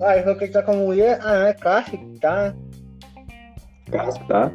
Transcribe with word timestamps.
Ah, 0.00 0.14
ele 0.14 0.22
falou 0.22 0.38
que 0.38 0.44
ele 0.44 0.52
tá 0.52 0.62
com 0.62 0.72
a 0.72 0.76
mulher. 0.76 1.18
Ah, 1.22 1.48
é 1.48 1.52
Cássio, 1.52 2.18
tá? 2.20 2.54
Cássio, 3.90 4.26
tá? 4.26 4.50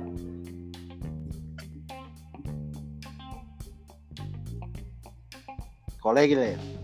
Qual 6.01 6.17
é, 6.17 6.28
Guilherme? 6.28 6.76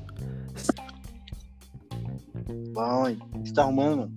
Bom, 2.74 3.04
você 3.44 3.54
tá 3.54 3.64
arrumando? 3.64 4.12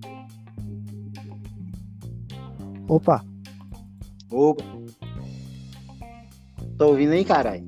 Opa, 2.89 3.25
Opa. 4.31 4.65
Tô 6.77 6.89
ouvindo 6.89 7.13
aí, 7.13 7.25
caralho? 7.25 7.65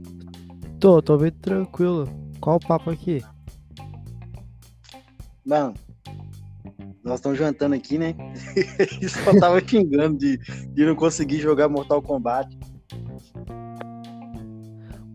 tô, 0.80 1.00
tô 1.00 1.16
bem 1.16 1.30
tranquilo. 1.30 2.08
Qual 2.40 2.56
o 2.56 2.60
papo 2.60 2.90
aqui? 2.90 3.24
Mano, 5.44 5.74
nós 7.06 7.14
estamos 7.20 7.38
jantando 7.38 7.74
aqui, 7.74 7.96
né? 7.98 8.14
E 9.00 9.08
só 9.08 9.38
tava 9.38 9.60
xingando 9.66 10.18
de, 10.18 10.36
de 10.38 10.84
não 10.84 10.94
conseguir 10.94 11.38
jogar 11.38 11.68
Mortal 11.68 12.02
Kombat. 12.02 12.56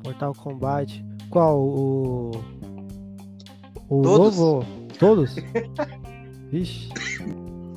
Mortal 0.04 0.34
Kombat. 0.34 1.04
Qual? 1.30 1.59
O. 1.59 2.31
O 3.90 4.02
Todos. 4.02 4.38
novo? 4.38 4.66
Todos? 5.00 5.36
Vixe. 6.50 6.90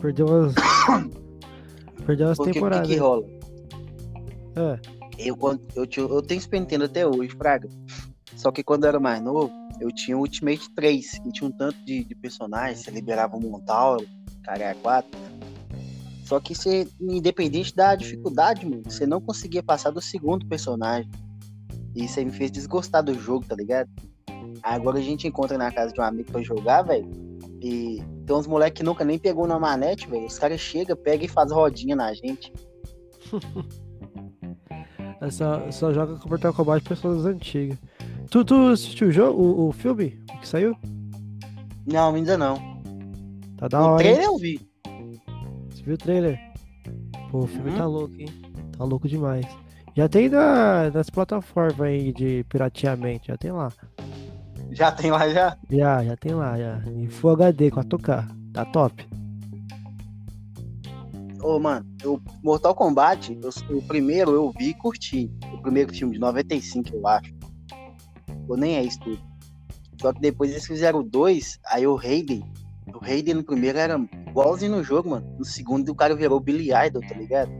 Perdeu 0.00 0.26
umas. 0.26 0.54
Perdeu 2.06 2.26
umas 2.28 2.36
Porque 2.36 2.50
o 2.50 2.52
que, 2.52 2.58
temporadas. 2.60 2.88
que 2.88 2.96
rola? 2.96 3.24
É. 4.56 4.78
Eu, 5.18 5.36
eu, 5.76 5.86
tinha- 5.86 6.06
eu 6.06 6.22
tenho 6.22 6.40
Super 6.40 6.60
Nintendo 6.60 6.84
até 6.84 7.06
hoje, 7.06 7.34
Fraga. 7.36 7.68
Só 8.36 8.50
que 8.50 8.62
quando 8.64 8.84
eu 8.84 8.88
era 8.88 9.00
mais 9.00 9.22
novo, 9.22 9.50
eu 9.80 9.90
tinha 9.90 10.16
o 10.16 10.20
Ultimate 10.20 10.72
3, 10.74 11.18
que 11.18 11.32
tinha 11.32 11.48
um 11.48 11.52
tanto 11.52 11.76
de, 11.84 12.04
de 12.04 12.14
personagens, 12.14 12.80
você 12.80 12.90
liberava 12.90 13.36
um 13.36 13.40
Montauro, 13.40 14.06
Caralho 14.42 14.78
4. 14.80 15.10
Só 16.24 16.40
que 16.40 16.54
você, 16.54 16.88
independente 17.00 17.74
da 17.74 17.94
dificuldade, 17.94 18.64
mano, 18.66 18.82
você 18.84 19.06
não 19.06 19.20
conseguia 19.20 19.62
passar 19.62 19.90
do 19.90 20.00
segundo 20.00 20.46
personagem. 20.46 21.10
E 21.94 22.04
isso 22.04 22.18
aí 22.18 22.24
me 22.24 22.32
fez 22.32 22.50
desgostar 22.50 23.02
do 23.02 23.14
jogo, 23.14 23.44
tá 23.46 23.54
ligado? 23.54 23.90
Agora 24.62 24.98
a 24.98 25.02
gente 25.02 25.28
encontra 25.28 25.58
na 25.58 25.70
casa 25.70 25.92
de 25.92 26.00
um 26.00 26.04
amigo 26.04 26.32
pra 26.32 26.42
jogar, 26.42 26.82
velho. 26.82 27.08
E 27.60 28.02
tem 28.26 28.36
uns 28.36 28.46
moleques 28.46 28.78
que 28.78 28.84
nunca 28.84 29.04
nem 29.04 29.18
pegou 29.18 29.46
na 29.46 29.58
manete, 29.58 30.08
velho. 30.08 30.26
Os 30.26 30.38
caras 30.38 30.60
chegam, 30.60 30.96
pegam 30.96 31.26
e 31.26 31.28
fazem 31.28 31.54
rodinha 31.54 31.94
na 31.94 32.12
gente. 32.14 32.52
É 35.20 35.30
Só, 35.30 35.70
só 35.70 35.92
joga 35.92 36.16
com 36.16 36.28
Mortal 36.28 36.52
Kombat 36.52 36.86
pessoas 36.86 37.24
antigas. 37.24 37.78
Tu, 38.30 38.44
tu 38.44 38.54
assistiu 38.68 39.08
o 39.08 39.12
jogo, 39.12 39.40
o, 39.42 39.68
o 39.68 39.72
filme 39.72 40.18
o 40.34 40.40
que 40.40 40.48
saiu? 40.48 40.76
Não, 41.86 42.14
ainda 42.14 42.36
não. 42.36 42.56
Tá 43.56 43.68
da 43.68 43.80
o 43.80 43.90
hora. 43.92 44.02
hein? 44.06 44.14
trailer 44.14 44.24
eu 44.24 44.38
vi. 44.38 44.60
Você 45.70 45.82
viu 45.82 45.94
o 45.94 45.98
trailer? 45.98 46.38
Pô, 47.30 47.40
o 47.40 47.46
filme 47.46 47.70
Uhum. 47.70 47.76
tá 47.76 47.86
louco, 47.86 48.14
hein? 48.20 48.28
Tá 48.76 48.84
louco 48.84 49.08
demais. 49.08 49.46
Já 49.96 50.08
tem 50.08 50.28
na, 50.28 50.90
nas 50.90 51.08
plataformas 51.10 51.80
aí 51.82 52.12
de 52.12 52.44
pirateamento, 52.48 53.26
já 53.28 53.36
tem 53.36 53.52
lá. 53.52 53.70
Já 54.72 54.90
tem 54.90 55.10
lá 55.10 55.28
já? 55.28 55.56
Já, 55.70 56.04
já 56.04 56.16
tem 56.16 56.34
lá, 56.34 56.58
já. 56.58 56.82
Em 56.90 57.06
Full 57.08 57.30
HD, 57.30 57.70
4K. 57.70 58.26
Tá 58.52 58.64
top. 58.64 59.06
Ô, 61.42 61.58
mano, 61.60 61.84
o 62.04 62.18
Mortal 62.42 62.74
Kombat, 62.74 63.38
eu- 63.40 63.76
o 63.78 63.82
primeiro 63.82 64.32
eu 64.32 64.50
vi 64.58 64.70
e 64.70 64.74
curti. 64.74 65.30
O 65.52 65.58
primeiro 65.58 65.92
filme 65.94 66.14
de 66.14 66.18
95, 66.18 66.88
eu 66.94 67.06
acho. 67.06 67.32
Ou 68.48 68.56
nem 68.56 68.76
é 68.76 68.82
isso 68.82 68.98
tudo. 69.00 69.18
Só 70.00 70.12
que 70.12 70.20
depois 70.20 70.50
eles 70.50 70.66
fizeram 70.66 71.02
dois, 71.02 71.58
aí 71.66 71.86
o 71.86 71.94
Raiden. 71.94 72.44
O 72.94 72.98
Raiden 72.98 73.34
no 73.34 73.44
primeiro 73.44 73.78
era 73.78 73.98
igualzinho 74.28 74.72
no 74.76 74.82
jogo, 74.84 75.10
mano. 75.10 75.26
No 75.38 75.44
segundo 75.44 75.88
o 75.90 75.94
cara 75.94 76.14
virou 76.14 76.38
Billy 76.40 76.70
Idol, 76.86 77.00
tá 77.02 77.14
ligado? 77.14 77.50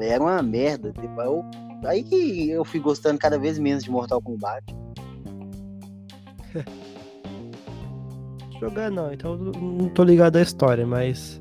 Era 0.00 0.22
uma 0.22 0.42
merda. 0.42 0.92
Depois 0.92 1.26
eu- 1.26 1.44
Aí 1.84 2.02
que 2.02 2.50
eu 2.50 2.62
fui 2.64 2.78
gostando 2.78 3.18
cada 3.18 3.38
vez 3.38 3.58
menos 3.58 3.82
de 3.84 3.90
Mortal 3.90 4.20
Kombat. 4.20 4.62
Jogar 8.60 8.90
não, 8.90 9.12
então 9.12 9.36
não 9.36 9.88
tô 9.88 10.04
ligado 10.04 10.36
à 10.36 10.42
história, 10.42 10.86
mas. 10.86 11.40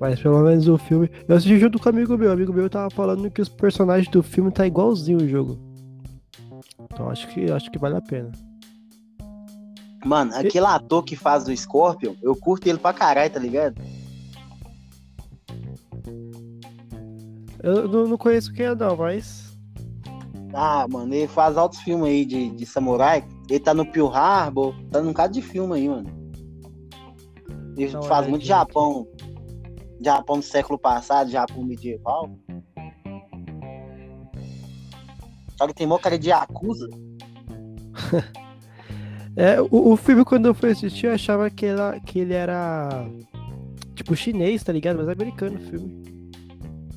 Mas 0.00 0.20
pelo 0.20 0.42
menos 0.42 0.66
o 0.68 0.76
filme. 0.76 1.08
Eu 1.28 1.36
assisti 1.36 1.58
junto 1.58 1.78
com 1.78 1.88
um 1.88 1.92
amigo 1.92 2.18
meu. 2.18 2.30
O 2.30 2.32
amigo 2.32 2.52
meu 2.52 2.68
tava 2.68 2.90
falando 2.90 3.30
que 3.30 3.40
os 3.40 3.48
personagens 3.48 4.10
do 4.10 4.22
filme 4.22 4.50
tá 4.50 4.66
igualzinho 4.66 5.18
o 5.18 5.28
jogo. 5.28 5.58
Então 6.78 7.10
acho 7.10 7.28
que 7.28 7.50
acho 7.50 7.70
que 7.70 7.78
vale 7.78 7.96
a 7.96 8.00
pena. 8.00 8.30
Mano, 10.04 10.34
aquele 10.34 10.66
ator 10.66 11.02
que 11.02 11.16
faz 11.16 11.48
o 11.48 11.56
Scorpion, 11.56 12.14
eu 12.22 12.36
curto 12.36 12.68
ele 12.68 12.78
pra 12.78 12.92
caralho, 12.92 13.32
tá 13.32 13.40
ligado? 13.40 13.74
Eu 17.62 17.88
não, 17.88 18.06
não 18.06 18.16
conheço 18.16 18.52
quem 18.52 18.66
é 18.66 18.74
não, 18.74 18.96
mas. 18.96 19.58
Ah, 20.54 20.86
mano, 20.88 21.12
ele 21.12 21.26
faz 21.26 21.56
altos 21.56 21.80
filmes 21.80 22.06
aí 22.06 22.24
de, 22.24 22.50
de 22.50 22.64
samurai. 22.64 23.24
Ele 23.50 23.58
tá 23.58 23.74
no 23.74 23.84
Pearl 23.84 24.08
Harbor, 24.08 24.74
tá 24.90 25.00
num 25.00 25.08
bocado 25.08 25.32
de 25.32 25.42
filme 25.42 25.74
aí, 25.74 25.88
mano. 25.88 26.08
Ele 27.76 27.90
faz 27.90 28.28
muito 28.28 28.44
olhadinha 28.44 28.46
Japão. 28.46 29.08
Japão 30.00 30.38
do 30.38 30.44
século 30.44 30.78
passado, 30.78 31.30
Japão 31.30 31.64
medieval. 31.64 32.30
Só 35.58 35.66
que 35.66 35.74
tem 35.74 35.86
mó 35.86 35.98
cara 35.98 36.18
de 36.18 36.28
Yakuza. 36.30 36.88
É, 39.38 39.60
o, 39.60 39.92
o 39.92 39.96
filme 39.98 40.24
quando 40.24 40.46
eu 40.46 40.54
fui 40.54 40.70
assistir 40.70 41.04
eu 41.06 41.12
achava 41.12 41.50
que, 41.50 41.66
ela, 41.66 42.00
que 42.00 42.20
ele 42.20 42.32
era. 42.32 42.88
Tipo 43.94 44.16
chinês, 44.16 44.64
tá 44.64 44.72
ligado? 44.72 44.96
Mas 44.96 45.08
é 45.08 45.12
americano 45.12 45.58
o 45.58 45.60
filme. 45.60 46.30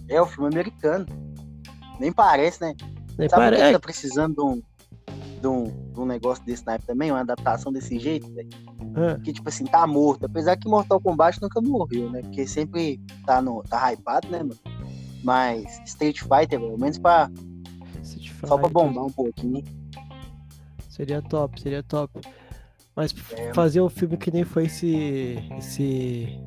É 0.08 0.22
o 0.22 0.26
filme 0.26 0.48
americano. 0.48 1.06
Nem 2.00 2.14
parece, 2.14 2.62
né? 2.62 2.74
Nem 3.18 3.28
Sabe 3.28 3.44
pare- 3.44 3.56
que 3.58 3.62
é, 3.62 3.72
tá 3.74 3.80
precisando 3.80 4.36
de 4.36 4.42
um, 4.42 4.62
de, 5.42 5.48
um, 5.48 5.64
de 5.94 6.00
um 6.00 6.06
negócio 6.06 6.42
desse 6.46 6.66
naipe 6.66 6.86
também? 6.86 7.12
Uma 7.12 7.20
adaptação 7.20 7.74
desse 7.74 8.00
jeito, 8.00 8.34
velho? 8.34 8.48
é. 8.96 9.20
que, 9.22 9.34
tipo 9.34 9.50
assim, 9.50 9.66
tá 9.66 9.86
morto. 9.86 10.26
Apesar 10.26 10.56
que 10.56 10.70
Mortal 10.70 11.02
Kombat 11.02 11.42
nunca 11.42 11.60
morreu, 11.60 12.10
né? 12.10 12.22
Porque 12.22 12.48
sempre 12.48 13.02
tá, 13.26 13.42
no, 13.42 13.62
tá 13.64 13.92
hypado, 13.92 14.30
né, 14.30 14.40
mano? 14.40 14.56
Mas 15.26 15.82
Street 15.86 16.20
Fighter, 16.22 16.58
pelo 16.58 16.78
menos 16.80 16.98
pra, 16.98 17.30
Só 18.48 18.58
pra 18.58 18.70
bombar 18.70 19.06
um 19.06 19.12
pouquinho. 19.12 19.64
Seria 20.90 21.22
top, 21.22 21.60
seria 21.62 21.84
top. 21.84 22.20
Mas 22.96 23.14
É. 23.34 23.54
fazer 23.54 23.82
um 23.82 23.90
filme 23.90 24.18
que 24.18 24.32
nem 24.32 24.44
foi 24.44 24.66
esse. 24.66 25.38
esse 25.58 26.40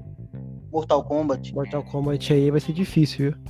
Mortal 0.70 1.02
Kombat. 1.04 1.54
Mortal 1.54 1.82
Kombat 1.84 2.32
aí 2.32 2.50
vai 2.50 2.60
ser 2.60 2.72
difícil, 2.72 3.32
viu? 3.32 3.40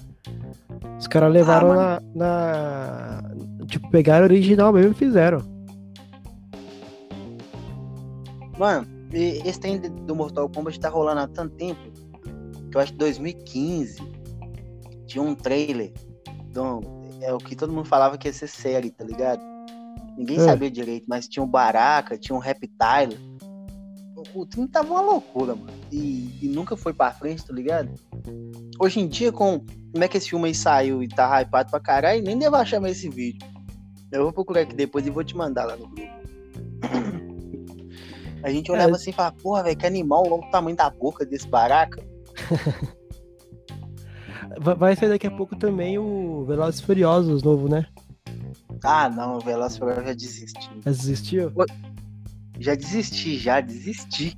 Os 0.98 1.06
caras 1.08 1.32
levaram 1.32 1.72
Ah, 1.72 2.00
na, 2.14 3.22
na. 3.22 3.64
Tipo, 3.66 3.90
pegaram 3.90 4.22
o 4.26 4.28
original 4.28 4.72
mesmo 4.72 4.92
e 4.92 4.94
fizeram. 4.94 5.40
Mano, 8.58 8.86
esse 9.12 9.58
trem 9.58 9.80
de- 9.80 9.88
do 9.88 10.14
Mortal 10.14 10.48
Kombat 10.48 10.78
tá 10.78 10.88
rolando 10.88 11.20
há 11.20 11.26
tanto 11.28 11.54
tempo. 11.56 11.80
Que 12.70 12.76
eu 12.76 12.80
acho 12.80 12.92
que 12.92 12.98
2015 12.98 14.00
tinha 15.06 15.22
um 15.22 15.34
trailer. 15.34 15.92
Então, 16.48 16.80
é 17.22 17.32
o 17.32 17.38
que 17.38 17.54
todo 17.56 17.72
mundo 17.72 17.86
falava 17.88 18.18
que 18.18 18.28
ia 18.28 18.32
ser 18.32 18.48
série, 18.48 18.90
tá 18.90 19.04
ligado? 19.04 19.40
Ninguém 20.16 20.38
É. 20.38 20.44
sabia 20.44 20.70
direito, 20.70 21.06
mas 21.08 21.26
tinha 21.28 21.42
um 21.42 21.46
Baraka, 21.46 22.18
tinha 22.18 22.36
um 22.36 22.38
Reptile. 22.40 23.18
O, 24.34 24.40
o 24.42 24.46
trem 24.46 24.66
tava 24.66 24.90
uma 24.92 25.00
loucura, 25.00 25.54
mano. 25.54 25.72
E, 25.90 26.38
e 26.42 26.48
nunca 26.48 26.76
foi 26.76 26.92
pra 26.92 27.12
frente, 27.12 27.44
tá 27.46 27.52
ligado? 27.52 27.90
Hoje 28.78 29.00
em 29.00 29.08
dia, 29.08 29.32
com 29.32 29.64
como 29.92 30.04
é 30.04 30.08
que 30.08 30.16
esse 30.16 30.28
filme 30.30 30.48
aí 30.48 30.54
saiu 30.54 31.02
e 31.02 31.08
tá 31.08 31.40
hypado 31.40 31.70
pra 31.70 31.80
caralho, 31.80 32.22
nem 32.22 32.38
devo 32.38 32.56
achar 32.56 32.80
mais 32.80 32.96
esse 32.98 33.08
vídeo. 33.08 33.46
Eu 34.10 34.24
vou 34.24 34.32
procurar 34.32 34.60
aqui 34.62 34.74
depois 34.74 35.06
e 35.06 35.10
vou 35.10 35.24
te 35.24 35.36
mandar 35.36 35.64
lá 35.64 35.76
no 35.76 35.88
grupo. 35.88 36.12
A 38.42 38.50
gente 38.50 38.70
olhava 38.72 38.90
É. 38.90 38.94
assim 38.94 39.10
e 39.10 39.12
falava, 39.12 39.36
porra, 39.36 39.62
velho, 39.62 39.76
que 39.76 39.86
animal, 39.86 40.24
olha 40.26 40.34
o 40.46 40.50
tamanho 40.50 40.76
da 40.76 40.90
boca 40.90 41.24
desse 41.24 41.46
baraca. 41.46 42.02
Va- 44.60 44.74
Vai 44.74 44.96
sair 44.96 45.08
daqui 45.08 45.26
a 45.26 45.30
pouco 45.30 45.56
também 45.56 45.98
o 45.98 46.44
Velozes 46.44 46.80
e 46.80 46.84
Furiosos 46.84 47.42
novo, 47.42 47.68
né? 47.68 47.86
Ah, 48.84 49.08
não, 49.08 49.38
Veloz 49.38 49.76
Furioso 49.76 50.02
já 50.02 50.12
desisti. 50.14 50.70
Já 50.84 50.90
desistiu? 50.90 51.52
Já 52.58 52.74
desisti, 52.74 53.38
já 53.38 53.60
desisti. 53.60 54.36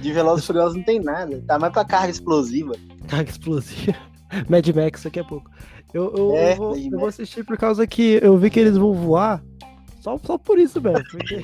De 0.00 0.12
Veloz 0.12 0.44
Furioso 0.46 0.76
não 0.76 0.84
tem 0.84 1.00
nada. 1.00 1.42
Tá 1.46 1.58
mais 1.58 1.72
pra 1.72 1.84
carga 1.84 2.10
explosiva. 2.10 2.72
Carga 3.08 3.30
explosiva. 3.30 3.96
Mad 4.48 4.66
Max 4.68 5.02
daqui 5.02 5.20
a 5.20 5.24
pouco. 5.24 5.50
Eu, 5.92 6.14
eu, 6.16 6.36
É, 6.36 6.52
eu 6.52 6.56
vou, 6.56 6.76
eu 6.76 6.90
vou 7.00 7.08
assistir 7.08 7.44
por 7.44 7.58
causa 7.58 7.86
que 7.86 8.18
eu 8.22 8.36
vi 8.38 8.48
que 8.50 8.58
eles 8.60 8.76
vão 8.76 8.92
voar. 8.94 9.42
Só, 10.00 10.18
só 10.18 10.38
por 10.38 10.58
isso, 10.58 10.80
velho. 10.80 11.04
Porque... 11.10 11.40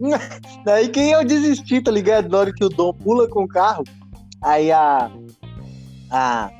Daí 0.64 0.88
que 0.88 1.00
eu 1.00 1.24
desisti, 1.24 1.80
tá 1.80 1.90
ligado? 1.90 2.28
Na 2.28 2.38
hora 2.38 2.52
que 2.52 2.64
o 2.64 2.68
Dom 2.68 2.92
pula 2.92 3.28
com 3.28 3.44
o 3.44 3.48
carro, 3.48 3.84
aí 4.42 4.70
a. 4.72 5.10
A. 6.12 6.50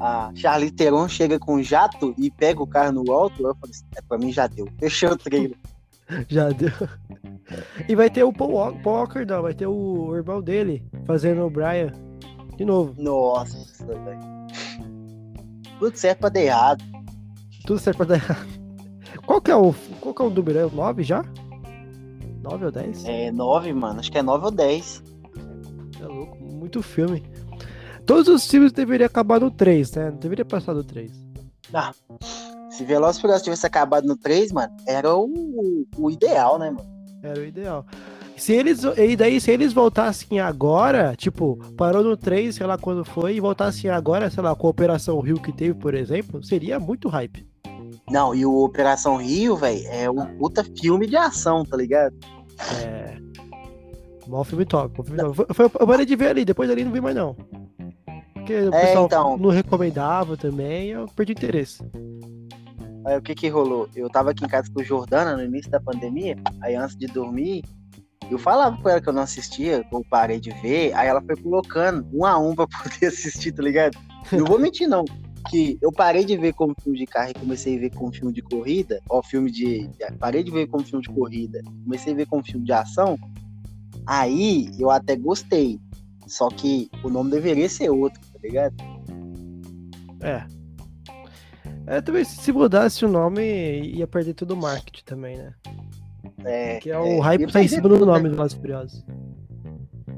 A 0.00 0.30
Charlize 0.34 0.72
Theron 0.72 1.08
chega 1.08 1.38
com 1.38 1.56
um 1.56 1.62
jato 1.62 2.14
e 2.16 2.30
pega 2.30 2.62
o 2.62 2.66
carro 2.66 2.92
no 2.92 3.12
alto. 3.12 3.42
Eu 3.42 3.54
falei 3.56 3.70
assim, 3.74 3.84
é, 3.96 4.02
pra 4.02 4.16
mim 4.16 4.32
já 4.32 4.46
deu. 4.46 4.68
Fechou 4.78 5.10
o 5.10 5.16
trailer. 5.16 5.58
Já 6.28 6.48
deu. 6.50 6.70
E 7.88 7.94
vai 7.94 8.08
ter 8.08 8.22
o 8.22 8.32
Paul 8.32 8.52
Walker, 8.52 8.82
Paul 8.82 8.96
Walker 8.96 9.24
não, 9.26 9.42
vai 9.42 9.54
ter 9.54 9.66
o 9.66 10.16
irmão 10.16 10.40
dele 10.40 10.82
fazendo 11.06 11.42
o 11.42 11.50
Brian 11.50 11.92
de 12.56 12.64
novo. 12.64 12.94
Nossa, 13.00 13.86
velho. 13.86 14.20
Tudo 15.78 15.96
certo 15.96 16.20
pra 16.20 16.28
dar 16.28 16.40
errado. 16.40 16.84
Tudo 17.66 17.78
certo 17.78 17.96
pra 17.98 18.06
dar 18.06 18.14
errado. 18.16 18.48
Qual 19.24 19.40
que 19.40 19.50
é 19.50 19.56
o, 19.56 19.74
qual 20.00 20.14
que 20.14 20.22
é 20.22 20.24
o 20.24 20.30
número? 20.30 20.58
É 20.58 20.66
o 20.66 20.70
9 20.70 21.02
já? 21.02 21.24
9 22.42 22.64
ou 22.64 22.72
10? 22.72 23.04
É 23.04 23.30
9, 23.30 23.72
mano. 23.72 24.00
Acho 24.00 24.10
que 24.10 24.18
é 24.18 24.22
9 24.22 24.46
ou 24.46 24.50
10. 24.50 25.02
É 26.00 26.04
louco, 26.06 26.36
muito 26.42 26.82
filme. 26.82 27.22
Todos 28.08 28.26
os 28.28 28.50
filmes 28.50 28.72
deveriam 28.72 29.04
acabar 29.06 29.38
no 29.38 29.50
3, 29.50 29.92
né? 29.92 30.10
Não 30.10 30.16
deveria 30.16 30.42
passar 30.42 30.72
do 30.72 30.82
3. 30.82 31.12
Ah, 31.74 31.92
se 32.70 32.82
Velozes 32.82 33.20
Furiosos 33.20 33.42
tivesse 33.44 33.66
acabado 33.66 34.06
no 34.08 34.16
3, 34.16 34.50
mano, 34.50 34.74
era 34.86 35.14
o, 35.14 35.86
o 35.94 36.10
ideal, 36.10 36.58
né, 36.58 36.70
mano? 36.70 36.88
Era 37.22 37.38
o 37.38 37.44
ideal. 37.44 37.84
Se 38.34 38.54
eles, 38.54 38.82
e 38.96 39.14
daí, 39.14 39.38
se 39.38 39.50
eles 39.50 39.74
voltassem 39.74 40.40
agora, 40.40 41.14
tipo, 41.16 41.58
parou 41.76 42.02
no 42.02 42.16
3, 42.16 42.54
sei 42.54 42.66
lá 42.66 42.78
quando 42.78 43.04
foi, 43.04 43.34
e 43.34 43.40
voltassem 43.40 43.90
agora, 43.90 44.30
sei 44.30 44.42
lá, 44.42 44.56
com 44.56 44.68
a 44.68 44.70
Operação 44.70 45.20
Rio 45.20 45.38
que 45.38 45.52
teve, 45.52 45.74
por 45.74 45.92
exemplo, 45.94 46.42
seria 46.42 46.80
muito 46.80 47.10
hype. 47.10 47.46
Não, 48.08 48.34
e 48.34 48.46
o 48.46 48.64
Operação 48.64 49.16
Rio, 49.18 49.54
velho, 49.54 49.86
é 49.88 50.08
um 50.10 50.24
puta 50.38 50.64
filme 50.64 51.06
de 51.06 51.16
ação, 51.16 51.62
tá 51.62 51.76
ligado? 51.76 52.14
É. 52.86 53.18
Mó 54.26 54.42
filme 54.44 54.64
top. 54.64 55.02
filme 55.04 55.20
top. 55.20 55.52
Foi- 55.52 55.66
eu 55.66 55.86
parei 55.86 56.06
de 56.06 56.16
ver 56.16 56.28
ali, 56.28 56.44
depois 56.46 56.70
dali 56.70 56.84
não 56.84 56.92
vi 56.92 57.02
mais 57.02 57.14
não. 57.14 57.36
Porque 58.48 58.54
o 58.62 58.74
É, 58.74 58.86
pessoal 58.86 59.04
então. 59.04 59.36
não 59.36 59.50
recomendava 59.50 60.34
também, 60.34 60.88
eu 60.88 61.04
perdi 61.14 61.32
interesse. 61.32 61.82
Aí 63.04 63.18
o 63.18 63.20
que 63.20 63.34
que 63.34 63.48
rolou? 63.48 63.86
Eu 63.94 64.08
tava 64.08 64.30
aqui 64.30 64.42
em 64.42 64.48
casa 64.48 64.70
com 64.72 64.80
o 64.80 64.84
Jordana 64.84 65.36
no 65.36 65.44
início 65.44 65.70
da 65.70 65.78
pandemia, 65.78 66.34
aí 66.62 66.74
antes 66.74 66.96
de 66.96 67.06
dormir, 67.08 67.62
eu 68.30 68.38
falava 68.38 68.80
com 68.80 68.88
ela 68.88 69.02
que 69.02 69.08
eu 69.08 69.12
não 69.12 69.20
assistia, 69.20 69.84
eu 69.92 70.02
parei 70.08 70.40
de 70.40 70.50
ver, 70.62 70.94
aí 70.94 71.08
ela 71.08 71.20
foi 71.20 71.36
colocando 71.36 72.06
um 72.10 72.24
a 72.24 72.38
um 72.38 72.54
pra 72.54 72.66
poder 72.82 73.06
assistir, 73.08 73.52
tá 73.52 73.62
ligado? 73.62 73.98
Não 74.32 74.46
vou 74.46 74.58
mentir, 74.58 74.88
não. 74.88 75.04
Que 75.50 75.78
eu 75.82 75.92
parei 75.92 76.24
de 76.24 76.36
ver 76.38 76.54
como 76.54 76.74
filme 76.82 76.98
de 76.98 77.06
carro 77.06 77.30
e 77.30 77.34
comecei 77.34 77.76
a 77.76 77.80
ver 77.80 77.90
como 77.94 78.10
filme 78.12 78.32
de 78.32 78.40
corrida, 78.42 78.98
ó, 79.10 79.22
filme 79.22 79.50
de. 79.50 79.88
Parei 80.18 80.42
de 80.42 80.50
ver 80.50 80.66
como 80.68 80.82
filme 80.84 81.02
de 81.02 81.10
corrida, 81.10 81.60
comecei 81.84 82.14
a 82.14 82.16
ver 82.16 82.26
como 82.26 82.42
filme 82.42 82.64
de 82.64 82.72
ação. 82.72 83.18
Aí 84.06 84.70
eu 84.78 84.90
até 84.90 85.16
gostei. 85.16 85.78
Só 86.26 86.48
que 86.50 86.90
o 87.02 87.08
nome 87.08 87.30
deveria 87.30 87.68
ser 87.70 87.88
outro, 87.88 88.20
tá 88.40 88.48
ligado? 88.48 88.74
É. 90.22 90.46
É, 91.86 92.00
também 92.00 92.24
se 92.24 92.36
se 92.36 92.52
mudasse 92.52 93.04
o 93.04 93.08
nome, 93.08 93.42
ia 93.80 94.06
perder 94.06 94.34
todo 94.34 94.52
o 94.52 94.56
marketing 94.56 95.04
também, 95.04 95.36
né? 95.36 95.54
É, 96.44 96.78
Que 96.78 96.90
é 96.90 96.98
o 96.98 97.04
é, 97.04 97.20
hype 97.20 97.52
tá 97.52 97.62
em 97.62 97.68
cima 97.68 97.88
do 97.88 97.98
né? 97.98 98.04
nome 98.06 98.28
do 98.28 98.36
Velozes 98.36 98.58
Furiosos. 98.58 99.04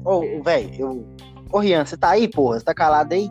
Ô, 0.03 0.41
velho, 0.43 0.73
eu. 0.77 1.07
Ô, 1.51 1.59
Rian, 1.59 1.85
você 1.85 1.97
tá 1.97 2.11
aí, 2.11 2.27
porra? 2.27 2.59
Você 2.59 2.65
tá 2.65 2.73
calado 2.73 3.13
aí? 3.13 3.29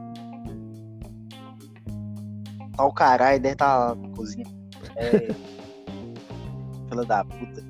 Tá 2.76 2.84
o 2.84 2.92
caralho, 2.92 3.40
deve 3.40 3.56
tá 3.56 3.76
lá 3.76 3.94
na 3.94 4.08
cozinha. 4.10 4.46
É. 4.96 5.10
Filha 6.88 7.04
da 7.06 7.24
puta. 7.24 7.62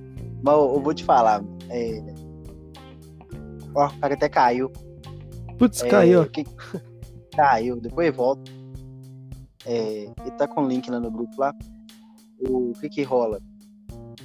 Mas 0.42 0.54
eu, 0.54 0.80
vou 0.82 0.94
te 0.94 1.04
falar. 1.04 1.42
É. 1.68 2.02
Ó, 3.74 3.86
o 3.86 4.00
cara 4.00 4.14
até 4.14 4.28
caiu. 4.28 4.70
Putz, 5.58 5.82
É, 5.82 5.88
caiu. 5.88 6.26
que- 6.26 6.44
Caiu, 7.40 7.80
depois 7.80 8.14
volta. 8.14 8.50
É, 9.64 10.10
ele 10.20 10.30
tá 10.36 10.46
com 10.46 10.62
o 10.64 10.68
link 10.68 10.90
lá 10.90 11.00
no 11.00 11.10
grupo 11.10 11.32
lá. 11.38 11.54
O, 12.48 12.72
que 12.80 12.88
que 12.88 13.02
rola? 13.02 13.40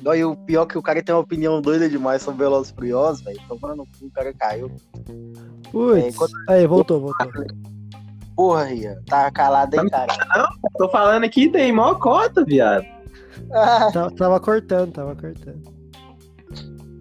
Não, 0.03 0.13
e 0.13 0.23
o 0.25 0.35
pior 0.35 0.63
é 0.63 0.65
que 0.67 0.77
o 0.77 0.81
cara 0.81 1.01
tem 1.01 1.15
uma 1.15 1.21
opinião 1.21 1.61
doida 1.61 1.89
demais 1.89 2.21
sobre 2.21 2.43
Velozes 2.43 2.71
e 2.71 2.75
Furiosos, 2.75 3.21
velho. 3.23 3.39
Tomando 3.47 3.77
no 3.77 3.85
cu, 3.85 4.05
o 4.05 4.11
cara 4.11 4.33
caiu. 4.33 4.69
Putz. 5.71 5.97
é, 6.05 6.11
quando- 6.11 6.33
Aí, 6.49 6.67
voltou, 6.67 6.99
voltou. 6.99 7.27
Porra, 8.35 8.63
Rian, 8.65 8.95
tá 9.07 9.31
calado 9.31 9.79
aí, 9.79 9.89
cara. 9.89 10.13
Tô 10.77 10.89
falando 10.89 11.23
aqui, 11.23 11.49
tem 11.49 11.71
mó 11.71 11.95
cota, 11.95 12.43
viado. 12.43 12.85
Ah, 13.53 13.89
Tava, 13.93 14.11
tava 14.15 14.39
cortando, 14.41 14.91
tava 14.91 15.15
cortando. 15.15 15.61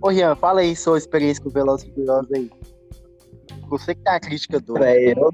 Ô, 0.00 0.08
Rian, 0.11 0.37
fala 0.37 0.61
aí 0.61 0.76
sua 0.76 0.96
experiência 0.96 1.43
com 1.43 1.50
Velozes 1.50 1.88
e 1.88 1.93
Furiosos 1.93 2.32
aí. 2.32 2.50
Você 3.69 3.94
que 3.96 4.02
tá 4.02 4.14
a 4.16 4.20
crítica 4.20 4.61
do. 4.61 4.75
Véi, 4.75 5.12
eu, 5.16 5.31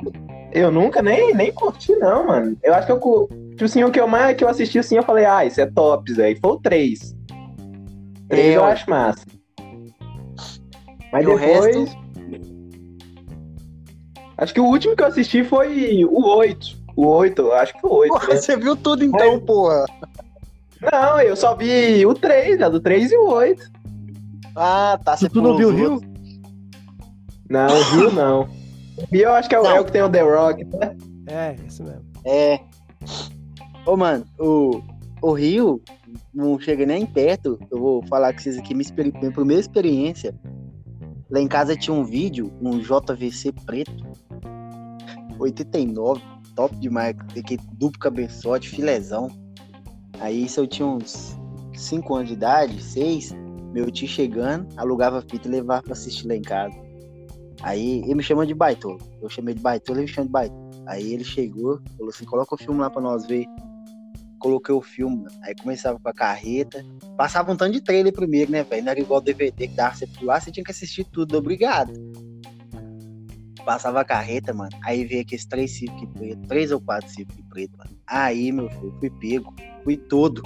eu 0.52 0.70
nunca 0.70 1.02
nem, 1.02 1.34
nem 1.34 1.52
curti, 1.52 1.94
não, 1.96 2.26
mano. 2.26 2.56
Eu 2.62 2.74
acho 2.74 2.86
que 2.86 2.92
eu. 2.92 3.28
Tipo 3.50 3.64
assim, 3.64 3.84
o 3.84 3.90
que 3.90 4.00
eu 4.00 4.08
mais 4.08 4.36
que 4.36 4.44
eu 4.44 4.48
assisti 4.48 4.78
assim, 4.78 4.96
eu 4.96 5.02
falei, 5.02 5.24
ah, 5.24 5.44
isso 5.44 5.60
é 5.60 5.66
top, 5.66 6.12
Zé. 6.12 6.32
E 6.32 6.36
foi 6.36 6.50
o 6.50 6.60
3. 6.60 7.16
3 8.28 8.46
É, 8.46 8.56
eu 8.56 8.62
ué. 8.62 8.72
acho 8.72 8.88
massa. 8.90 9.24
Mas 11.12 11.24
E 11.24 11.28
o 11.28 11.38
depois. 11.38 11.96
Acho 14.38 14.54
que 14.54 14.60
o 14.60 14.64
último 14.64 14.96
que 14.96 15.02
eu 15.02 15.06
assisti 15.06 15.44
foi 15.44 16.04
o 16.04 16.26
8. 16.26 16.80
O 16.96 17.06
8, 17.06 17.42
eu 17.42 17.54
acho 17.54 17.74
que 17.74 17.80
foi 17.80 17.90
o 17.90 17.94
8. 17.94 18.12
Porra, 18.12 18.28
né? 18.28 18.36
você 18.36 18.56
viu 18.56 18.76
tudo 18.76 19.04
então, 19.04 19.38
porra. 19.40 19.84
Não, 20.80 21.20
eu 21.20 21.36
só 21.36 21.54
vi 21.54 22.06
o 22.06 22.14
3, 22.14 22.58
né? 22.58 22.70
Do 22.70 22.80
3 22.80 23.12
e 23.12 23.16
o 23.16 23.28
8. 23.28 23.62
Ah, 24.56 24.98
tá. 25.04 25.16
Você 25.16 25.28
Tu, 25.28 25.42
não 25.42 25.56
viu 25.56 25.68
o 25.68 25.72
Rio? 25.72 26.00
Não, 27.50 27.66
não. 28.12 28.40
O 28.40 28.44
Rio 28.44 28.59
eu 29.12 29.32
acho 29.32 29.48
que 29.48 29.54
é 29.54 29.60
o, 29.60 29.66
é 29.66 29.80
o 29.80 29.84
que 29.84 29.92
tem 29.92 30.02
o 30.02 30.10
The 30.10 30.22
Rock. 30.22 30.64
né? 30.64 30.96
É, 31.26 31.56
isso 31.66 31.82
mesmo. 31.84 32.02
É. 32.24 32.60
Ô, 33.86 33.96
mano, 33.96 34.24
o, 34.38 34.80
o 35.22 35.32
Rio 35.32 35.80
não 36.34 36.58
chega 36.58 36.84
nem 36.86 37.06
perto. 37.06 37.58
Eu 37.70 37.78
vou 37.78 38.02
falar 38.06 38.32
com 38.32 38.38
vocês 38.40 38.58
aqui, 38.58 38.74
minha, 38.74 38.82
experi- 38.82 39.12
minha 39.18 39.32
primeira 39.32 39.60
experiência. 39.60 40.34
Lá 41.30 41.40
em 41.40 41.46
casa 41.48 41.76
tinha 41.76 41.94
um 41.94 42.04
vídeo, 42.04 42.52
um 42.60 42.78
JVC 42.80 43.52
preto. 43.64 43.92
89, 45.38 46.20
top 46.54 46.74
demais. 46.76 47.16
Aquele 47.38 47.60
duplo 47.74 47.98
cabeçote, 47.98 48.68
filezão. 48.68 49.28
Aí, 50.20 50.48
se 50.48 50.58
eu 50.60 50.66
tinha 50.66 50.86
uns 50.86 51.36
5 51.74 52.14
anos 52.14 52.28
de 52.28 52.34
idade, 52.34 52.82
6, 52.82 53.32
meu 53.72 53.90
tio 53.90 54.08
chegando, 54.08 54.66
alugava 54.76 55.22
fita 55.22 55.48
e 55.48 55.50
levava 55.50 55.82
pra 55.82 55.92
assistir 55.92 56.26
lá 56.26 56.34
em 56.34 56.42
casa. 56.42 56.76
Aí 57.62 58.00
ele 58.02 58.14
me 58.14 58.22
chama 58.22 58.46
de 58.46 58.54
baitolo. 58.54 58.98
Eu 59.20 59.28
chamei 59.28 59.54
de 59.54 59.60
baitolo, 59.60 59.98
ele 59.98 60.06
me 60.06 60.12
chama 60.12 60.26
de 60.26 60.32
baitolo. 60.32 60.70
Aí 60.86 61.12
ele 61.12 61.24
chegou, 61.24 61.80
falou 61.96 62.08
assim: 62.08 62.24
coloca 62.24 62.54
o 62.54 62.58
filme 62.58 62.80
lá 62.80 62.90
pra 62.90 63.02
nós 63.02 63.26
ver. 63.26 63.46
Coloquei 64.38 64.74
o 64.74 64.80
filme, 64.80 65.26
aí 65.42 65.54
começava 65.54 65.98
com 66.00 66.08
a 66.08 66.14
carreta. 66.14 66.82
Passava 67.14 67.52
um 67.52 67.56
tanto 67.56 67.72
de 67.72 67.82
trailer 67.82 68.10
primeiro, 68.10 68.50
né, 68.50 68.64
velho? 68.64 68.82
Não 68.82 68.90
era 68.90 69.00
igual 69.00 69.20
DVD 69.20 69.68
que 69.68 69.74
dava 69.74 69.94
você 69.94 70.06
pular, 70.06 70.40
você 70.40 70.50
tinha 70.50 70.64
que 70.64 70.70
assistir 70.70 71.04
tudo, 71.04 71.36
obrigado. 71.36 71.92
Passava 73.66 74.00
a 74.00 74.04
carreta, 74.04 74.54
mano. 74.54 74.70
Aí 74.82 75.04
veio 75.04 75.20
aqueles 75.20 75.44
três 75.44 75.72
Civic 75.72 76.06
preto, 76.14 76.48
três 76.48 76.72
ou 76.72 76.80
quatro 76.80 77.10
Civic 77.10 77.42
preto, 77.50 77.76
mano. 77.76 77.90
Aí, 78.06 78.50
meu 78.50 78.70
filho, 78.70 78.96
fui 78.98 79.10
pego, 79.10 79.54
fui 79.84 79.96
todo. 79.98 80.42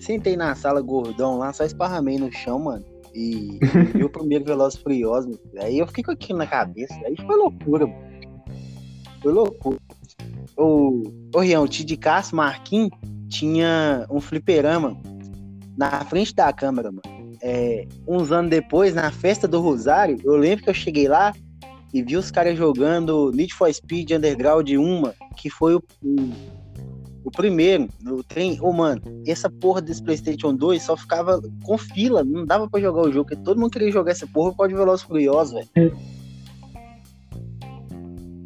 Sentei 0.00 0.34
na 0.34 0.54
sala 0.54 0.80
gordão 0.80 1.36
lá, 1.36 1.52
só 1.52 1.64
esparramei 1.64 2.16
no 2.18 2.32
chão, 2.32 2.58
mano. 2.58 2.84
E 3.14 3.58
o 4.02 4.08
primeiro 4.08 4.44
Veloz 4.44 4.76
Furioso, 4.76 5.28
meu 5.28 5.38
filho. 5.38 5.62
Aí 5.62 5.78
eu 5.78 5.86
fiquei 5.86 6.04
com 6.04 6.12
aquilo 6.12 6.38
na 6.38 6.46
cabeça. 6.46 6.94
Aí 7.04 7.16
foi 7.16 7.36
loucura, 7.36 7.86
mano. 7.86 8.12
Foi 9.22 9.32
loucura. 9.32 9.78
O, 10.56 11.02
o 11.34 11.40
Rian, 11.40 11.60
o 11.60 11.68
Tid 11.68 11.96
Cássio 11.96 12.36
Marquinhos 12.36 12.90
tinha 13.28 14.06
um 14.10 14.20
fliperama 14.20 15.00
na 15.76 16.04
frente 16.04 16.34
da 16.34 16.52
câmera, 16.52 16.90
mano. 16.90 17.32
É, 17.40 17.86
uns 18.06 18.30
anos 18.30 18.50
depois, 18.50 18.94
na 18.94 19.10
festa 19.10 19.48
do 19.48 19.60
Rosário, 19.60 20.18
eu 20.24 20.36
lembro 20.36 20.64
que 20.64 20.70
eu 20.70 20.74
cheguei 20.74 21.08
lá 21.08 21.32
e 21.92 22.02
vi 22.02 22.16
os 22.16 22.30
caras 22.30 22.56
jogando 22.56 23.30
Need 23.32 23.52
for 23.54 23.72
Speed 23.72 24.12
Underground 24.12 24.68
1, 24.68 25.02
que 25.36 25.50
foi 25.50 25.74
o, 25.74 25.82
o 27.24 27.30
primeiro. 27.30 27.88
O 28.06 28.22
trem, 28.22 28.58
ô 28.60 28.72
mano, 28.72 29.00
essa 29.26 29.48
porra 29.48 29.80
desse 29.80 30.02
PlayStation 30.02 30.54
2 30.54 30.82
só 30.82 30.96
ficava 30.96 31.40
com 31.64 31.78
fila, 31.78 32.24
não 32.24 32.44
dava 32.44 32.68
pra 32.68 32.80
jogar 32.80 33.02
o 33.02 33.12
jogo, 33.12 33.28
porque 33.28 33.42
todo 33.42 33.60
mundo 33.60 33.70
queria 33.70 33.90
jogar 33.90 34.12
essa 34.12 34.26
porra 34.26 34.54
pode 34.54 34.74
Velozes 34.74 35.04
Furiosos, 35.04 35.54
velho. 35.74 35.96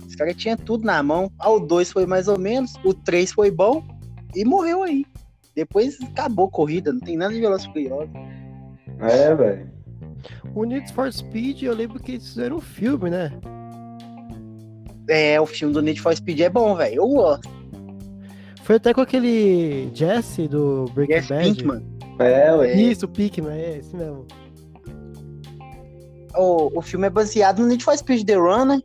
Os 0.06 0.14
caras 0.14 0.37
tinham 0.37 0.56
tudo 0.56 0.85
na 0.85 1.02
mão. 1.02 1.30
Ah, 1.38 1.50
o 1.50 1.61
2 1.61 1.92
foi 1.92 2.06
mais 2.06 2.28
ou 2.28 2.38
menos, 2.38 2.75
o 2.85 2.95
3 2.95 3.33
foi 3.33 3.50
bom 3.50 3.85
e 4.35 4.45
morreu 4.45 4.83
aí. 4.83 5.04
Depois 5.54 5.99
acabou 6.02 6.47
a 6.47 6.50
corrida, 6.50 6.92
não 6.92 7.00
tem 7.00 7.16
nada 7.16 7.33
de 7.33 7.40
Velozes 7.40 7.66
Furiosos. 7.66 8.11
É, 9.00 9.35
velho. 9.35 9.71
O 10.54 10.64
Need 10.64 10.92
for 10.92 11.12
Speed, 11.12 11.62
eu 11.62 11.75
lembro 11.75 12.00
que 12.00 12.12
eles 12.12 12.28
fizeram 12.28 12.56
um 12.56 12.61
filme, 12.61 13.11
né? 13.11 13.33
É, 15.09 15.40
o 15.40 15.47
filme 15.47 15.73
do 15.73 15.83
Need 15.83 16.00
for 16.00 16.14
Speed 16.16 16.40
é 16.40 16.49
bom, 16.49 16.75
velho. 16.75 16.97
Eu 16.97 17.09
gosto. 17.09 17.49
Foi 18.66 18.76
até 18.76 18.92
com 18.92 19.00
aquele 19.00 19.88
Jesse 19.94 20.49
do 20.49 20.87
Breaking 20.92 21.14
Yes, 21.14 21.28
Bad. 21.28 21.54
Pinkman. 21.54 21.82
É, 22.18 22.52
ué. 22.52 22.75
Isso, 22.75 23.06
o 23.06 23.08
Pinkman, 23.08 23.52
é 23.56 23.78
esse 23.78 23.94
mesmo. 23.96 24.26
O, 26.37 26.78
o 26.78 26.82
filme 26.82 27.06
é 27.06 27.11
baseado 27.11 27.61
no 27.61 27.66
Need 27.68 27.85
for 27.85 27.96
Speed 27.96 28.26
The 28.26 28.35
Run, 28.35 28.64
né? 28.64 28.82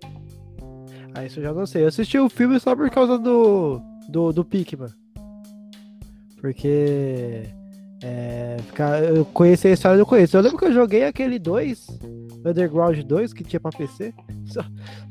Ah, 1.16 1.26
isso 1.26 1.40
eu 1.40 1.44
já 1.44 1.52
não 1.54 1.66
sei. 1.66 1.84
Eu 1.84 1.88
assisti 1.88 2.18
o 2.20 2.30
filme 2.30 2.60
só 2.60 2.76
por 2.76 2.90
causa 2.92 3.18
do, 3.18 3.82
do, 4.08 4.32
do 4.32 4.46
Pinkman. 4.46 4.90
Porque 6.40 7.44
É, 8.04 8.58
ficar, 8.68 9.04
eu 9.04 9.26
conheci 9.26 9.68
a 9.68 9.72
história, 9.72 9.96
eu 9.96 10.00
não 10.00 10.06
conheço. 10.06 10.38
Eu 10.38 10.42
lembro 10.42 10.58
que 10.58 10.66
eu 10.66 10.74
joguei 10.74 11.06
aquele 11.06 11.38
2, 11.40 11.88
Underground 12.46 13.00
2, 13.00 13.34
que 13.34 13.44
tinha 13.44 13.60
pra 13.60 13.72
PC. 13.72 14.14
Só, 14.46 14.62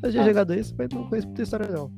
eu 0.02 0.10
tinha 0.10 0.22
Ah. 0.22 0.26
jogado 0.26 0.54
isso, 0.54 0.74
mas 0.78 0.88
não 0.90 1.08
conheço 1.08 1.26
muita 1.26 1.42
história, 1.42 1.66
não. 1.68 1.90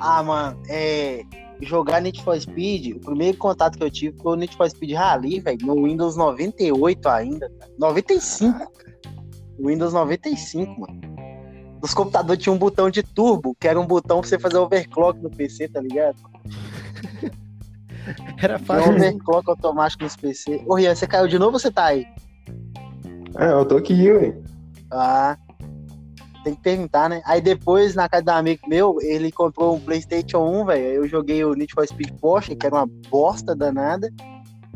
Ah, 0.00 0.22
mano, 0.22 0.60
é. 0.68 1.22
Jogar 1.62 2.00
Need 2.00 2.22
for 2.22 2.40
Speed, 2.40 2.96
o 2.96 3.00
primeiro 3.00 3.36
contato 3.36 3.76
que 3.76 3.84
eu 3.84 3.90
tive 3.90 4.16
foi 4.18 4.32
o 4.32 4.36
Need 4.36 4.56
for 4.56 4.68
Speed 4.70 4.92
Rally, 4.92 5.40
velho, 5.40 5.66
no 5.66 5.82
Windows 5.84 6.16
98 6.16 7.06
ainda. 7.08 7.50
cara. 7.50 7.70
95. 7.78 8.72
Windows 9.58 9.92
95, 9.92 10.80
mano. 10.80 11.00
Os 11.82 11.92
computadores 11.94 12.42
tinham 12.42 12.56
um 12.56 12.58
botão 12.58 12.90
de 12.90 13.02
turbo, 13.02 13.54
que 13.58 13.68
era 13.68 13.78
um 13.78 13.86
botão 13.86 14.20
pra 14.20 14.28
você 14.28 14.38
fazer 14.38 14.58
overclock 14.58 15.18
no 15.20 15.30
PC, 15.30 15.68
tá 15.68 15.80
ligado? 15.80 16.16
Era 18.42 18.58
fácil. 18.58 18.92
overclock 18.94 19.48
automático 19.48 20.02
nos 20.04 20.16
PC. 20.16 20.62
Ô, 20.66 20.74
Rian, 20.74 20.94
você 20.94 21.06
caiu 21.06 21.28
de 21.28 21.38
novo 21.38 21.52
ou 21.52 21.58
você 21.58 21.70
tá 21.70 21.86
aí? 21.86 22.06
Ah, 23.36 23.46
eu 23.46 23.64
tô 23.66 23.76
aqui, 23.76 24.10
ué. 24.10 24.36
Ah, 24.90 25.36
tem 26.42 26.54
que 26.54 26.62
perguntar, 26.62 27.08
né? 27.08 27.22
Aí 27.24 27.40
depois, 27.40 27.94
na 27.94 28.08
casa 28.08 28.24
de 28.24 28.30
um 28.30 28.34
amigo 28.34 28.68
meu, 28.68 28.96
ele 29.00 29.30
comprou 29.30 29.76
um 29.76 29.80
PlayStation 29.80 30.38
1, 30.38 30.64
velho. 30.66 30.84
Eu 30.84 31.08
joguei 31.08 31.44
o 31.44 31.54
Need 31.54 31.72
for 31.72 31.86
Speed 31.86 32.12
Porsche, 32.20 32.56
que 32.56 32.66
era 32.66 32.76
uma 32.76 32.86
bosta 33.08 33.54
danada. 33.54 34.10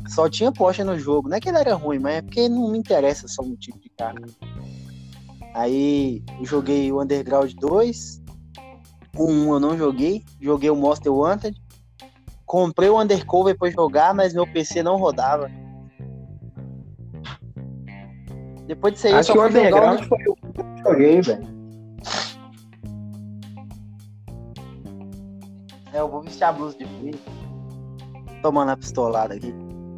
Só 0.09 0.29
tinha 0.29 0.53
Porsche 0.53 0.85
no 0.85 0.99
jogo. 0.99 1.29
Não 1.29 1.37
é 1.37 1.41
que 1.41 1.49
ele 1.49 1.59
era 1.59 1.75
ruim, 1.75 1.99
mas 1.99 2.17
é 2.17 2.23
porque 2.23 2.49
não 2.49 2.71
me 2.71 2.79
interessa 2.79 3.27
só 3.27 3.43
um 3.43 3.57
tipo 3.57 3.79
de 3.81 3.91
carro. 3.91 4.19
Aí 5.55 6.23
eu 6.39 6.45
joguei 6.45 6.93
o 6.93 7.01
Underground 7.01 7.53
2. 7.55 8.23
O 9.17 9.31
1 9.31 9.53
eu 9.55 9.61
não 9.61 9.79
joguei. 9.79 10.23
Joguei 10.41 10.69
o 10.71 10.77
Monster 10.77 11.13
Wanted. 11.13 11.57
Comprei 12.45 12.91
o 12.91 13.01
Undercover 13.01 13.57
pra 13.57 13.71
jogar, 13.71 14.13
mas 14.15 14.35
meu 14.35 14.47
PC 14.47 14.83
não 14.83 14.97
rodava. 14.97 15.51
Depois 18.67 19.05
aí, 19.05 19.13
eu 19.13 19.19
Acho 19.19 19.27
só 19.29 19.33
que 19.33 19.39
o 19.39 19.43
fui 19.43 19.65
jogar 19.65 19.83
o 19.83 19.95
Underground 19.95 20.09
foi 20.09 20.25
o 20.27 20.35
que 20.35 20.61
eu 20.61 20.93
joguei, 20.93 21.21
velho. 21.21 21.54
É, 25.95 26.01
eu 26.01 26.09
vou 26.09 26.21
vestir 26.23 26.45
a 26.45 26.53
blusa 26.53 26.77
de 26.77 26.85
frio. 26.85 27.15
Tomando 28.43 28.71
a 28.73 28.77
pistolada 28.77 29.35
aqui. 29.35 29.55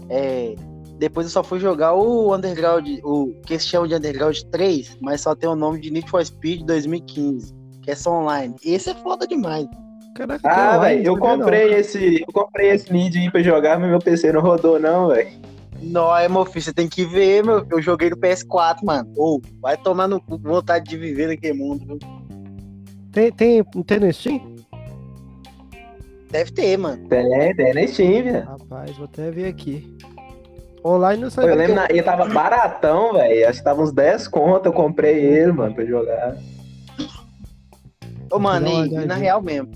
É, 0.08 0.54
depois 0.98 1.26
eu 1.26 1.30
só 1.32 1.42
fui 1.42 1.58
jogar 1.58 1.94
o 1.94 2.34
Underground, 2.34 2.86
o 3.02 3.32
que 3.44 3.54
eles 3.54 3.66
chamam 3.66 3.88
de 3.88 3.94
Underground 3.94 4.38
3, 4.52 4.98
mas 5.00 5.22
só 5.22 5.34
tem 5.34 5.48
o 5.48 5.56
nome 5.56 5.80
de 5.80 5.90
Need 5.90 6.08
for 6.08 6.24
Speed 6.24 6.62
2015, 6.64 7.52
que 7.82 7.90
é 7.90 7.94
só 7.96 8.12
online. 8.12 8.54
Esse 8.64 8.90
é 8.90 8.94
foda 8.94 9.26
demais. 9.26 9.66
Caraca, 10.14 10.48
Ah, 10.48 10.78
velho, 10.78 11.04
eu 11.04 11.14
sabia, 11.14 11.28
não. 11.30 11.38
comprei 11.38 11.74
esse. 11.74 12.20
Eu 12.26 12.32
comprei 12.32 12.70
esse 12.70 12.92
Need 12.92 13.18
aí 13.18 13.30
pra 13.30 13.42
jogar, 13.42 13.78
mas 13.78 13.90
meu 13.90 13.98
PC 13.98 14.32
não 14.32 14.40
rodou, 14.40 14.78
não, 14.78 15.08
velho. 15.08 15.28
Não, 15.82 16.16
é, 16.16 16.26
meu 16.28 16.46
filho, 16.46 16.64
você 16.64 16.72
tem 16.72 16.88
que 16.88 17.04
ver, 17.04 17.44
meu. 17.44 17.66
Eu 17.70 17.82
joguei 17.82 18.08
no 18.08 18.16
PS4, 18.16 18.78
mano. 18.82 19.12
Ou, 19.16 19.42
vai 19.60 19.76
tomar 19.76 20.08
no 20.08 20.18
cu, 20.20 20.38
vontade 20.38 20.86
de 20.88 20.96
viver 20.96 21.26
naquele 21.28 21.52
mundo, 21.58 21.84
viu? 21.84 21.98
Tem, 23.12 23.30
tem, 23.32 23.62
tem 23.62 24.00
no 24.00 24.12
Steam? 24.12 24.55
Deve 26.30 26.50
ter, 26.52 26.76
mano. 26.76 27.09
Tem, 27.09 27.54
tem 27.54 27.75
na 27.75 27.87
Steam, 27.87 28.25
velho. 28.25 28.45
Rapaz, 28.45 28.97
vou 28.97 29.04
até 29.04 29.30
ver 29.30 29.47
aqui. 29.47 29.97
Online 30.85 31.23
não 31.23 31.28
Pô, 31.28 31.35
sai 31.35 31.50
Eu 31.50 31.56
lembro, 31.56 31.75
na, 31.75 31.87
ele 31.88 32.02
tava 32.02 32.26
baratão, 32.26 33.14
velho. 33.14 33.49
Acho 33.49 33.59
que 33.59 33.64
tava 33.64 33.83
uns 33.83 33.92
10 33.92 34.28
conto, 34.28 34.66
eu 34.66 34.73
comprei 34.73 35.16
ele, 35.16 35.52
mano, 35.52 35.75
pra 35.75 35.85
jogar. 35.85 36.37
Ô, 38.30 38.38
mano, 38.38 38.68
e, 38.68 38.95
e 38.95 39.06
na 39.06 39.14
real 39.14 39.42
mesmo. 39.42 39.71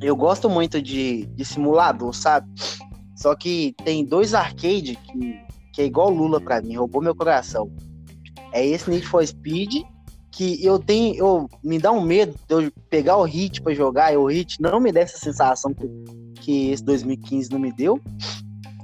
Eu 0.00 0.14
gosto 0.14 0.48
muito 0.48 0.80
de, 0.80 1.26
de 1.26 1.44
simulador, 1.44 2.14
sabe? 2.14 2.48
Só 3.16 3.34
que 3.34 3.74
tem 3.84 4.04
dois 4.04 4.32
arcade 4.32 4.96
que, 4.96 5.40
que 5.72 5.82
é 5.82 5.84
igual 5.84 6.10
Lula 6.10 6.40
pra 6.40 6.62
mim, 6.62 6.76
roubou 6.76 7.02
meu 7.02 7.14
coração. 7.14 7.70
É 8.52 8.64
esse 8.64 8.88
Need 8.88 9.06
for 9.06 9.26
Speed, 9.26 9.82
que 10.38 10.64
eu 10.64 10.78
tenho. 10.78 11.16
Eu, 11.16 11.50
me 11.64 11.80
dá 11.80 11.90
um 11.90 12.00
medo 12.00 12.32
de 12.46 12.54
eu 12.54 12.72
pegar 12.88 13.16
o 13.16 13.24
Hit 13.24 13.60
pra 13.60 13.74
jogar, 13.74 14.12
e 14.12 14.16
o 14.16 14.26
Hit 14.26 14.62
não 14.62 14.78
me 14.78 14.92
dá 14.92 15.00
essa 15.00 15.18
sensação 15.18 15.74
que, 15.74 15.88
que 16.40 16.70
esse 16.70 16.84
2015 16.84 17.50
não 17.50 17.58
me 17.58 17.72
deu. 17.72 18.00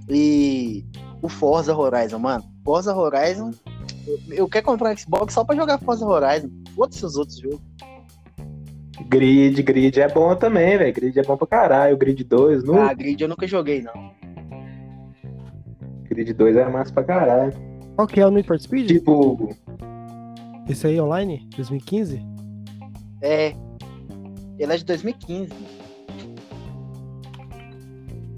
E 0.08 0.84
o 1.22 1.28
Forza 1.28 1.74
Horizon, 1.74 2.18
mano. 2.18 2.42
Forza 2.64 2.92
Horizon. 2.94 3.52
Eu, 4.04 4.18
eu 4.30 4.48
quero 4.48 4.66
comprar 4.66 4.92
um 4.92 4.96
Xbox 4.96 5.32
só 5.32 5.44
pra 5.44 5.54
jogar 5.54 5.78
Forza 5.78 6.04
Horizon. 6.04 6.50
Foda-se 6.74 7.06
os 7.06 7.14
outros 7.14 7.38
jogos. 7.38 7.62
Grid, 9.08 9.62
Grid 9.62 10.00
é 10.00 10.08
bom 10.08 10.34
também, 10.34 10.76
velho. 10.76 10.92
Grid 10.92 11.16
é 11.16 11.22
bom 11.22 11.36
pra 11.36 11.46
caralho. 11.46 11.94
O 11.94 11.98
Grid 11.98 12.24
2, 12.24 12.64
no 12.64 12.80
Ah, 12.80 12.92
Grid 12.92 13.22
eu 13.22 13.28
nunca 13.28 13.46
joguei, 13.46 13.80
não. 13.80 14.10
Grid 16.02 16.32
2 16.32 16.56
é 16.56 16.68
massa 16.68 16.92
pra 16.92 17.04
caralho. 17.04 17.52
Qual 17.94 18.08
que 18.08 18.20
é 18.20 18.26
o 18.26 18.30
Need 18.30 18.48
for 18.48 18.60
Speed? 18.60 18.88
Tipo, 18.88 19.54
Esse 20.68 20.86
aí 20.86 21.00
online? 21.00 21.46
2015? 21.56 22.22
É. 23.20 23.54
Ele 24.58 24.72
é 24.72 24.76
de 24.76 24.84
2015. 24.84 25.50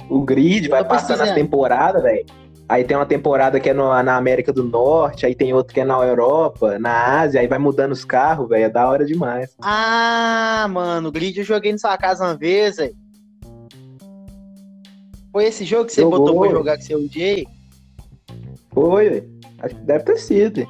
o 0.09 0.21
Grid 0.25 0.69
vai 0.69 0.85
passando 0.87 1.23
as 1.23 1.33
temporadas, 1.33 2.01
velho. 2.01 2.25
Aí 2.69 2.85
tem 2.85 2.97
uma 2.97 3.05
temporada 3.07 3.59
que 3.59 3.71
é 3.71 3.75
no- 3.75 3.89
na 4.05 4.17
América 4.17 4.53
do 4.53 4.63
Norte, 4.63 5.27
aí 5.27 5.35
tem 5.35 5.53
outra 5.53 5.75
que 5.75 5.81
é 5.81 5.85
na 5.85 5.95
Europa, 6.01 6.79
na 6.79 7.21
Ásia, 7.21 7.41
aí 7.41 7.49
vai 7.49 7.59
mudando 7.59 7.91
os 7.93 8.05
carros, 8.05 8.49
velho. 8.49 8.65
É 8.65 8.69
da 8.71 8.89
hora 8.89 9.05
demais. 9.05 9.55
Ah, 9.61 10.67
mano, 10.71 11.09
o 11.09 11.13
Grid 11.13 11.39
eu 11.39 11.45
joguei 11.45 11.73
na 11.73 11.79
sua 11.79 11.97
casa 11.99 12.25
uma 12.25 12.37
vez, 12.37 12.77
velho. 12.77 12.95
Foi 15.33 15.45
esse 15.45 15.65
jogo 15.65 15.87
que 15.87 15.93
você 15.93 16.01
Jogou. 16.03 16.21
botou 16.21 16.41
pra 16.41 16.51
jogar 16.51 16.77
com 16.77 16.83
seu 16.83 17.01
DJ? 17.01 17.47
Foi, 18.73 19.11
velho. 19.11 19.31
Acho 19.59 19.75
que 19.75 19.81
deve 19.83 20.05
ter 20.05 20.17
sido. 20.19 20.67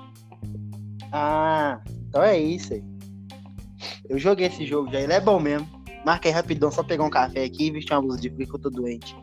Ah, 1.13 1.81
então 2.09 2.23
é 2.23 2.39
isso 2.39 2.75
aí. 2.75 2.85
Eu 4.09 4.19
joguei 4.19 4.47
esse 4.47 4.65
jogo 4.67 4.91
já, 4.91 5.01
ele 5.01 5.13
é 5.13 5.21
bom 5.21 5.39
mesmo. 5.41 5.69
Marca 6.05 6.31
rapidão, 6.31 6.71
só 6.71 6.83
pegar 6.83 7.05
um 7.05 7.11
café 7.11 7.45
aqui 7.45 7.67
e 7.67 7.71
vestir 7.71 7.93
uma 7.93 8.03
blusa 8.03 8.21
de 8.21 8.31
frio 8.31 8.47
que 8.47 8.55
eu 8.55 8.61
tô 8.61 8.71
doente. 8.71 9.17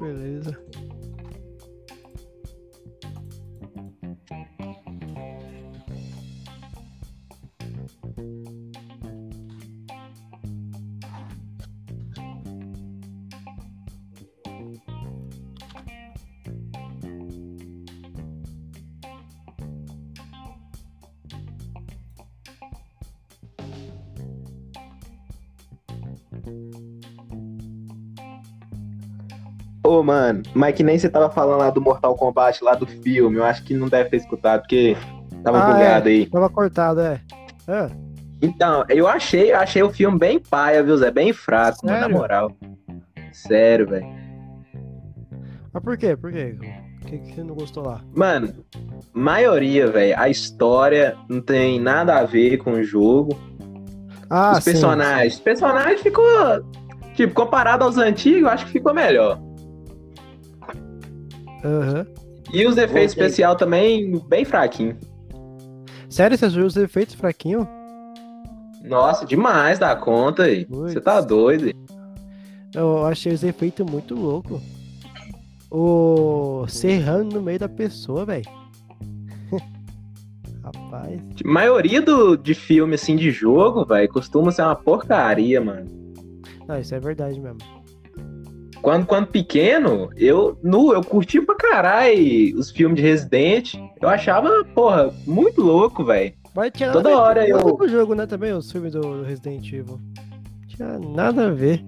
Beleza. 0.00 0.69
Mano, 30.10 30.42
mas 30.54 30.74
que 30.74 30.82
nem 30.82 30.98
você 30.98 31.08
tava 31.08 31.30
falando 31.30 31.58
lá 31.60 31.70
do 31.70 31.80
Mortal 31.80 32.14
Kombat, 32.16 32.62
lá 32.64 32.74
do 32.74 32.86
filme. 32.86 33.36
Eu 33.36 33.44
acho 33.44 33.62
que 33.62 33.74
não 33.74 33.88
deve 33.88 34.10
ter 34.10 34.16
escutado, 34.16 34.62
porque 34.62 34.96
tava 35.44 35.58
Ah, 35.58 35.72
bugado 35.72 36.08
aí. 36.08 36.26
Tava 36.26 36.50
cortado, 36.50 37.00
é. 37.00 37.20
Ah, 37.68 37.88
Então, 38.42 38.84
eu 38.88 39.06
achei, 39.06 39.52
achei 39.52 39.82
o 39.82 39.90
filme 39.90 40.18
bem 40.18 40.40
paia, 40.40 40.82
viu, 40.82 40.96
Zé? 40.96 41.10
Bem 41.10 41.32
fraco, 41.32 41.86
mano, 41.86 42.00
na 42.00 42.08
moral. 42.08 42.50
Sério, 43.32 43.86
velho. 43.88 44.06
mas 45.72 45.82
por 45.82 45.96
quê? 45.96 46.16
Por 46.16 46.32
quê? 46.32 46.56
O 47.02 47.06
que, 47.06 47.18
que 47.18 47.34
você 47.34 47.42
não 47.44 47.54
gostou 47.54 47.84
lá? 47.84 48.00
Mano, 48.14 48.52
maioria, 49.12 49.86
velho, 49.90 50.18
a 50.18 50.28
história 50.28 51.16
não 51.28 51.40
tem 51.40 51.78
nada 51.80 52.18
a 52.18 52.24
ver 52.24 52.58
com 52.58 52.72
o 52.72 52.82
jogo. 52.82 53.38
Ah, 54.28 54.52
os 54.58 54.64
personagens. 54.64 55.34
Os 55.34 55.40
personagens 55.40 56.00
ficou. 56.00 56.24
Tipo, 57.14 57.34
comparado 57.34 57.84
aos 57.84 57.96
antigos, 57.98 58.42
eu 58.42 58.48
acho 58.48 58.66
que 58.66 58.72
ficou 58.72 58.94
melhor. 58.94 59.38
Aham. 61.64 62.06
E 62.52 62.66
os 62.66 62.76
efeitos 62.76 63.12
especiais 63.12 63.56
também, 63.56 64.18
bem 64.28 64.44
fraquinho. 64.44 64.96
Sério, 66.08 66.36
você 66.36 66.46
achou 66.46 66.64
os 66.64 66.76
efeitos 66.76 67.14
fraquinhos? 67.14 67.66
Nossa, 68.82 69.24
demais 69.24 69.78
da 69.78 69.94
conta 69.94 70.44
aí. 70.44 70.66
Você 70.68 71.00
tá 71.00 71.20
doido. 71.20 71.66
aí. 71.66 71.74
Eu 72.74 73.04
achei 73.06 73.32
os 73.32 73.44
efeitos 73.44 73.88
muito 73.88 74.14
loucos. 74.14 74.60
O 75.70 76.64
serrando 76.68 77.36
no 77.36 77.42
meio 77.42 77.58
da 77.58 77.68
pessoa, 77.68 78.24
velho. 78.24 78.44
Rapaz. 80.64 81.20
A 81.44 81.48
maioria 81.48 82.02
do, 82.02 82.36
de 82.36 82.54
filme, 82.54 82.94
assim, 82.96 83.14
de 83.14 83.30
jogo, 83.30 83.84
velho, 83.84 84.08
costuma 84.08 84.50
ser 84.50 84.62
uma 84.62 84.74
porcaria, 84.74 85.60
mano. 85.60 85.86
Não, 86.66 86.78
isso 86.78 86.94
é 86.94 87.00
verdade 87.00 87.38
mesmo. 87.38 87.58
Quando, 88.82 89.04
quando 89.06 89.26
pequeno, 89.26 90.10
eu, 90.16 90.58
nu, 90.62 90.92
eu 90.92 91.02
curti 91.04 91.40
pra 91.40 91.54
caralho 91.54 92.58
os 92.58 92.70
filmes 92.70 92.96
de 92.96 93.02
Resident. 93.02 93.74
Eu 94.00 94.08
achava, 94.08 94.64
porra, 94.74 95.12
muito 95.26 95.60
louco, 95.60 96.02
velho. 96.04 96.32
Mas 96.54 96.72
tinha 96.74 96.90
Toda 96.90 97.16
hora 97.16 97.42
com 97.44 97.68
eu- 97.68 97.76
o 97.78 97.88
jogo, 97.88 98.14
né? 98.14 98.26
Também, 98.26 98.52
os 98.52 98.72
filmes 98.72 98.92
do 98.92 99.22
Resident 99.22 99.70
Evil. 99.72 100.00
Tinha 100.66 100.98
nada 100.98 101.48
a 101.48 101.50
ver. 101.50 101.84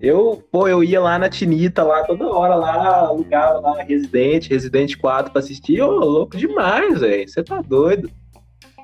Eu, 0.00 0.42
pô, 0.50 0.66
eu 0.66 0.82
ia 0.82 1.00
lá 1.00 1.18
na 1.18 1.28
Tinita, 1.28 1.82
lá 1.84 2.02
toda 2.04 2.26
hora, 2.26 2.54
lá, 2.56 3.00
alugava 3.06 3.60
lá 3.60 3.82
Residente, 3.82 4.50
Residente 4.50 4.96
4 4.96 5.32
pra 5.32 5.40
assistir. 5.40 5.80
Ô, 5.80 5.90
louco 5.90 6.36
demais, 6.36 7.00
velho. 7.00 7.28
Você 7.28 7.42
tá 7.42 7.60
doido. 7.60 8.10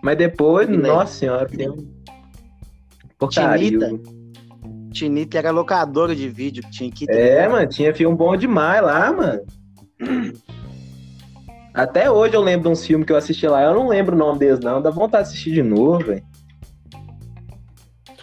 Mas 0.02 0.17
depois, 0.19 0.69
Né? 0.69 0.76
nossa 0.76 1.12
senhora, 1.12 1.47
tem 1.47 1.69
um. 1.71 1.88
Porcaria. 3.19 3.69
Tinita? 3.71 4.17
Tinita 4.99 5.38
era 5.38 5.50
locadora 5.52 6.14
de 6.14 6.28
vídeo, 6.28 6.62
tinha 6.71 6.90
que 6.90 7.07
É, 7.09 7.49
mano, 7.49 7.69
tinha 7.69 7.95
filme 7.95 8.17
bom 8.17 8.37
demais 8.37 8.83
lá, 8.83 9.12
mano. 9.12 9.40
Até 11.73 12.11
hoje 12.11 12.35
eu 12.35 12.40
lembro 12.43 12.64
de 12.64 12.73
uns 12.73 12.85
filmes 12.85 13.07
que 13.07 13.12
eu 13.12 13.17
assisti 13.17 13.47
lá. 13.47 13.62
Eu 13.62 13.75
não 13.75 13.87
lembro 13.88 14.17
o 14.17 14.19
nome 14.19 14.40
deles, 14.40 14.59
não. 14.59 14.83
Dá 14.83 14.90
vontade 14.90 15.25
de 15.28 15.33
assistir 15.35 15.52
de 15.52 15.62
novo, 15.62 16.05
velho. 16.07 16.25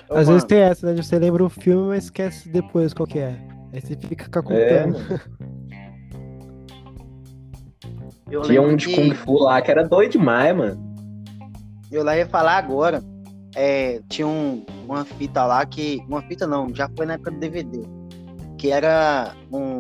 Ô, 0.10 0.16
Às 0.16 0.26
mano, 0.28 0.32
vezes 0.34 0.44
tem 0.44 0.58
essa, 0.60 0.86
né? 0.88 0.94
de 0.94 1.06
Você 1.06 1.18
lembra 1.18 1.44
o 1.46 1.50
filme, 1.50 1.88
mas 1.90 2.04
esquece 2.06 2.50
depois 2.50 2.94
qual 2.94 3.08
que 3.08 3.20
é. 3.20 3.40
Aí 3.72 3.80
você 3.80 3.96
fica 3.96 4.26
É, 4.26 4.42
contando. 4.84 4.94
mano. 5.00 5.22
eu 8.30 8.42
Tinha 8.42 8.62
um 8.62 8.76
de 8.76 8.88
que- 8.88 8.96
Kung 8.96 9.14
Fu 9.16 9.44
lá 9.44 9.62
que 9.62 9.72
era 9.72 9.88
doido 9.88 10.12
demais, 10.14 10.56
mano. 10.56 10.96
Eu 11.92 12.04
lá 12.04 12.18
ia 12.18 12.28
falar 12.28 12.58
agora. 12.58 13.02
É, 13.56 14.02
tinha 14.10 14.28
um- 14.28 14.66
uma 14.86 15.06
fita 15.06 15.46
lá 15.46 15.66
que. 15.66 16.04
Uma 16.08 16.22
fita 16.22 16.46
não, 16.46 16.74
já 16.76 16.90
foi 16.96 17.06
na 17.06 17.14
época 17.14 17.32
do 17.32 17.40
DVD. 17.40 17.82
Que 18.58 18.72
era 18.72 19.34
um, 19.52 19.80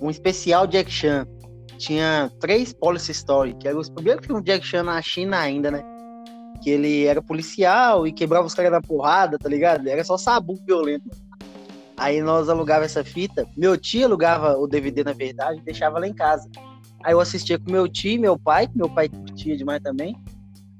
um 0.00 0.10
especial 0.10 0.66
Jack 0.66 0.90
Chan. 0.90 1.26
Tinha 1.78 2.30
três 2.40 2.72
Police 2.72 3.12
Story, 3.12 3.54
que 3.54 3.68
eram 3.68 3.78
os 3.80 3.90
primeiros 3.90 4.24
filmes 4.24 4.42
de 4.44 4.52
Jack 4.52 4.66
Chan 4.66 4.82
na 4.84 5.00
China 5.02 5.38
ainda, 5.38 5.70
né? 5.70 5.82
Que 6.62 6.70
ele 6.70 7.04
era 7.04 7.20
policial 7.20 8.06
e 8.06 8.12
quebrava 8.12 8.46
os 8.46 8.54
caras 8.54 8.72
na 8.72 8.80
porrada, 8.80 9.38
tá 9.38 9.48
ligado? 9.48 9.86
Era 9.86 10.02
só 10.02 10.16
sabu 10.16 10.54
violento. 10.66 11.10
Aí 11.98 12.20
nós 12.22 12.48
alugava 12.48 12.84
essa 12.84 13.04
fita. 13.04 13.46
Meu 13.56 13.76
tio 13.76 14.06
alugava 14.06 14.56
o 14.56 14.66
DVD, 14.66 15.04
na 15.04 15.12
verdade, 15.12 15.60
e 15.60 15.62
deixava 15.62 15.98
lá 15.98 16.06
em 16.06 16.14
casa. 16.14 16.48
Aí 17.04 17.12
eu 17.12 17.20
assistia 17.20 17.58
com 17.58 17.70
meu 17.70 17.86
tio 17.88 18.20
meu 18.20 18.38
pai, 18.38 18.68
meu 18.74 18.88
pai 18.88 19.08
curtia 19.08 19.56
demais 19.56 19.82
também. 19.82 20.16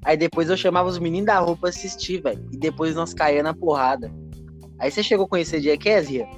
Aí 0.06 0.16
depois 0.16 0.48
eu 0.48 0.56
chamava 0.56 0.88
os 0.88 1.00
meninos 1.00 1.26
da 1.26 1.40
rua 1.40 1.56
pra 1.56 1.68
assistir, 1.68 2.22
velho. 2.22 2.40
E 2.52 2.56
depois 2.56 2.94
nós 2.94 3.12
caía 3.12 3.42
na 3.42 3.52
porrada. 3.52 4.08
Aí 4.78 4.88
você 4.88 5.02
chegou 5.02 5.26
a 5.26 5.28
conhecer 5.28 5.60
Jackass, 5.60 6.08
Ria? 6.08 6.28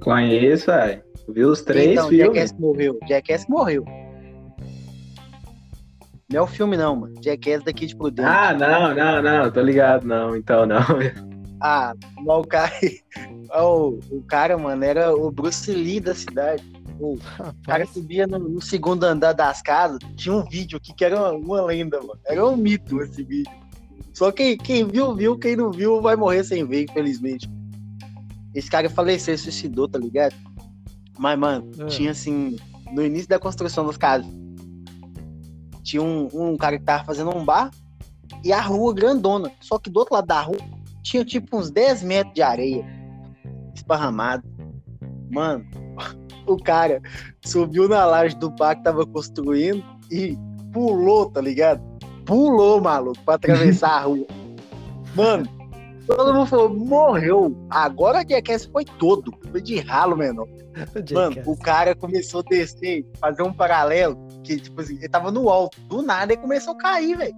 Conheço, 0.00 0.66
velho. 0.66 1.02
Vi 1.28 1.44
os 1.44 1.60
três 1.60 1.92
então, 1.92 2.08
filmes. 2.08 2.34
Jackass 2.34 2.58
morreu. 2.58 2.98
Jackass 3.06 3.46
morreu. 3.46 3.84
Não 6.32 6.38
é 6.38 6.42
o 6.42 6.46
filme, 6.46 6.74
não, 6.74 6.96
mano. 6.96 7.14
Jackass 7.22 7.62
daqui 7.64 7.84
de 7.84 7.94
Prudente. 7.94 8.26
Ah, 8.26 8.54
não, 8.54 8.94
não, 8.94 9.22
não. 9.22 9.50
Tô 9.50 9.60
ligado, 9.60 10.06
não. 10.06 10.34
Então, 10.34 10.64
não. 10.64 10.80
Ah, 11.60 11.92
mas 12.16 12.38
o 12.38 12.44
cara. 12.44 12.72
o, 13.62 13.98
o 14.10 14.22
cara, 14.26 14.56
mano, 14.56 14.82
era 14.82 15.14
o 15.14 15.30
Bruce 15.30 15.70
Lee 15.70 16.00
da 16.00 16.14
cidade. 16.14 16.64
O 17.04 17.18
cara 17.64 17.84
Rapaz, 17.84 17.90
subia 17.90 18.26
no, 18.26 18.38
no 18.38 18.60
segundo 18.60 19.04
andar 19.04 19.32
das 19.32 19.60
casas. 19.60 19.98
Tinha 20.16 20.34
um 20.34 20.44
vídeo 20.44 20.76
aqui 20.78 20.94
que 20.94 21.04
era 21.04 21.18
uma, 21.18 21.32
uma 21.32 21.62
lenda, 21.62 21.98
mano. 22.00 22.18
Era 22.26 22.46
um 22.46 22.56
mito 22.56 23.00
esse 23.02 23.22
vídeo. 23.24 23.52
Só 24.14 24.30
quem, 24.30 24.56
quem 24.56 24.86
viu, 24.86 25.14
viu. 25.14 25.36
Quem 25.38 25.56
não 25.56 25.70
viu, 25.72 26.00
vai 26.00 26.14
morrer 26.14 26.44
sem 26.44 26.64
ver, 26.64 26.84
infelizmente. 26.84 27.50
Esse 28.54 28.70
cara 28.70 28.88
faleceu, 28.88 29.36
suicidou, 29.36 29.88
tá 29.88 29.98
ligado? 29.98 30.34
Mas, 31.18 31.38
mano, 31.38 31.70
É. 31.78 31.86
tinha 31.86 32.10
assim. 32.12 32.56
No 32.92 33.04
início 33.04 33.28
da 33.28 33.38
construção 33.38 33.86
das 33.86 33.96
casas. 33.96 34.26
Tinha 35.82 36.02
um, 36.02 36.28
um 36.32 36.56
cara 36.56 36.78
que 36.78 36.84
tava 36.84 37.04
fazendo 37.04 37.36
um 37.36 37.44
bar 37.44 37.70
e 38.44 38.52
a 38.52 38.60
rua 38.60 38.94
grandona. 38.94 39.50
Só 39.60 39.78
que 39.78 39.90
do 39.90 39.98
outro 39.98 40.14
lado 40.14 40.26
da 40.26 40.40
rua 40.40 40.58
tinha 41.02 41.24
tipo 41.24 41.56
uns 41.56 41.70
10 41.70 42.02
metros 42.04 42.34
de 42.34 42.42
areia 42.42 42.84
esparramado. 43.74 44.44
Mano, 45.30 45.64
o 46.46 46.56
cara 46.56 47.00
subiu 47.44 47.88
na 47.88 48.04
laje 48.04 48.36
do 48.36 48.50
bar 48.50 48.76
que 48.76 48.82
tava 48.82 49.06
construindo 49.06 49.84
e 50.10 50.38
pulou, 50.72 51.30
tá 51.30 51.40
ligado? 51.40 51.80
Pulou, 52.24 52.80
maluco, 52.80 53.22
pra 53.24 53.34
atravessar 53.34 53.90
a 53.90 54.00
rua. 54.00 54.26
Mano, 55.14 55.46
todo 56.06 56.34
mundo 56.34 56.46
falou, 56.46 56.74
morreu. 56.74 57.56
Agora 57.68 58.20
a 58.20 58.24
Jackass 58.26 58.64
foi 58.66 58.84
todo. 58.84 59.32
Foi 59.50 59.60
de 59.60 59.78
ralo, 59.80 60.16
menor. 60.16 60.48
Mano, 61.12 61.36
o 61.46 61.56
cara 61.56 61.94
começou 61.94 62.40
a 62.40 62.44
descer, 62.44 63.04
fazer 63.20 63.42
um 63.42 63.52
paralelo, 63.52 64.16
que, 64.42 64.56
tipo 64.58 64.80
assim, 64.80 64.96
ele 64.96 65.08
tava 65.08 65.30
no 65.30 65.48
alto. 65.48 65.78
Do 65.82 66.02
nada 66.02 66.32
ele 66.32 66.40
começou 66.40 66.74
a 66.74 66.78
cair, 66.78 67.16
velho. 67.16 67.34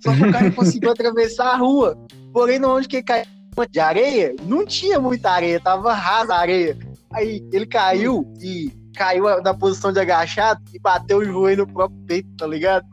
Só 0.00 0.14
que 0.14 0.22
o 0.22 0.32
cara 0.32 0.50
conseguiu 0.52 0.90
atravessar 0.90 1.52
a 1.52 1.56
rua. 1.56 1.96
Porém, 2.32 2.62
onde 2.64 2.88
que 2.88 2.96
ele 2.96 3.04
caiu 3.04 3.26
de 3.70 3.80
areia, 3.80 4.34
não 4.42 4.66
tinha 4.66 4.98
muita 4.98 5.30
areia, 5.30 5.60
tava 5.60 5.92
rasa 5.92 6.34
a 6.34 6.38
areia. 6.38 6.76
Aí 7.12 7.46
ele 7.52 7.66
caiu 7.66 8.32
e 8.40 8.72
caiu 8.94 9.24
na 9.42 9.54
posição 9.54 9.92
de 9.92 10.00
agachado 10.00 10.62
e 10.72 10.78
bateu 10.78 11.18
o 11.18 11.24
joelho 11.24 11.66
no 11.66 11.72
próprio 11.72 12.00
peito, 12.06 12.28
tá 12.36 12.46
ligado? 12.46 12.86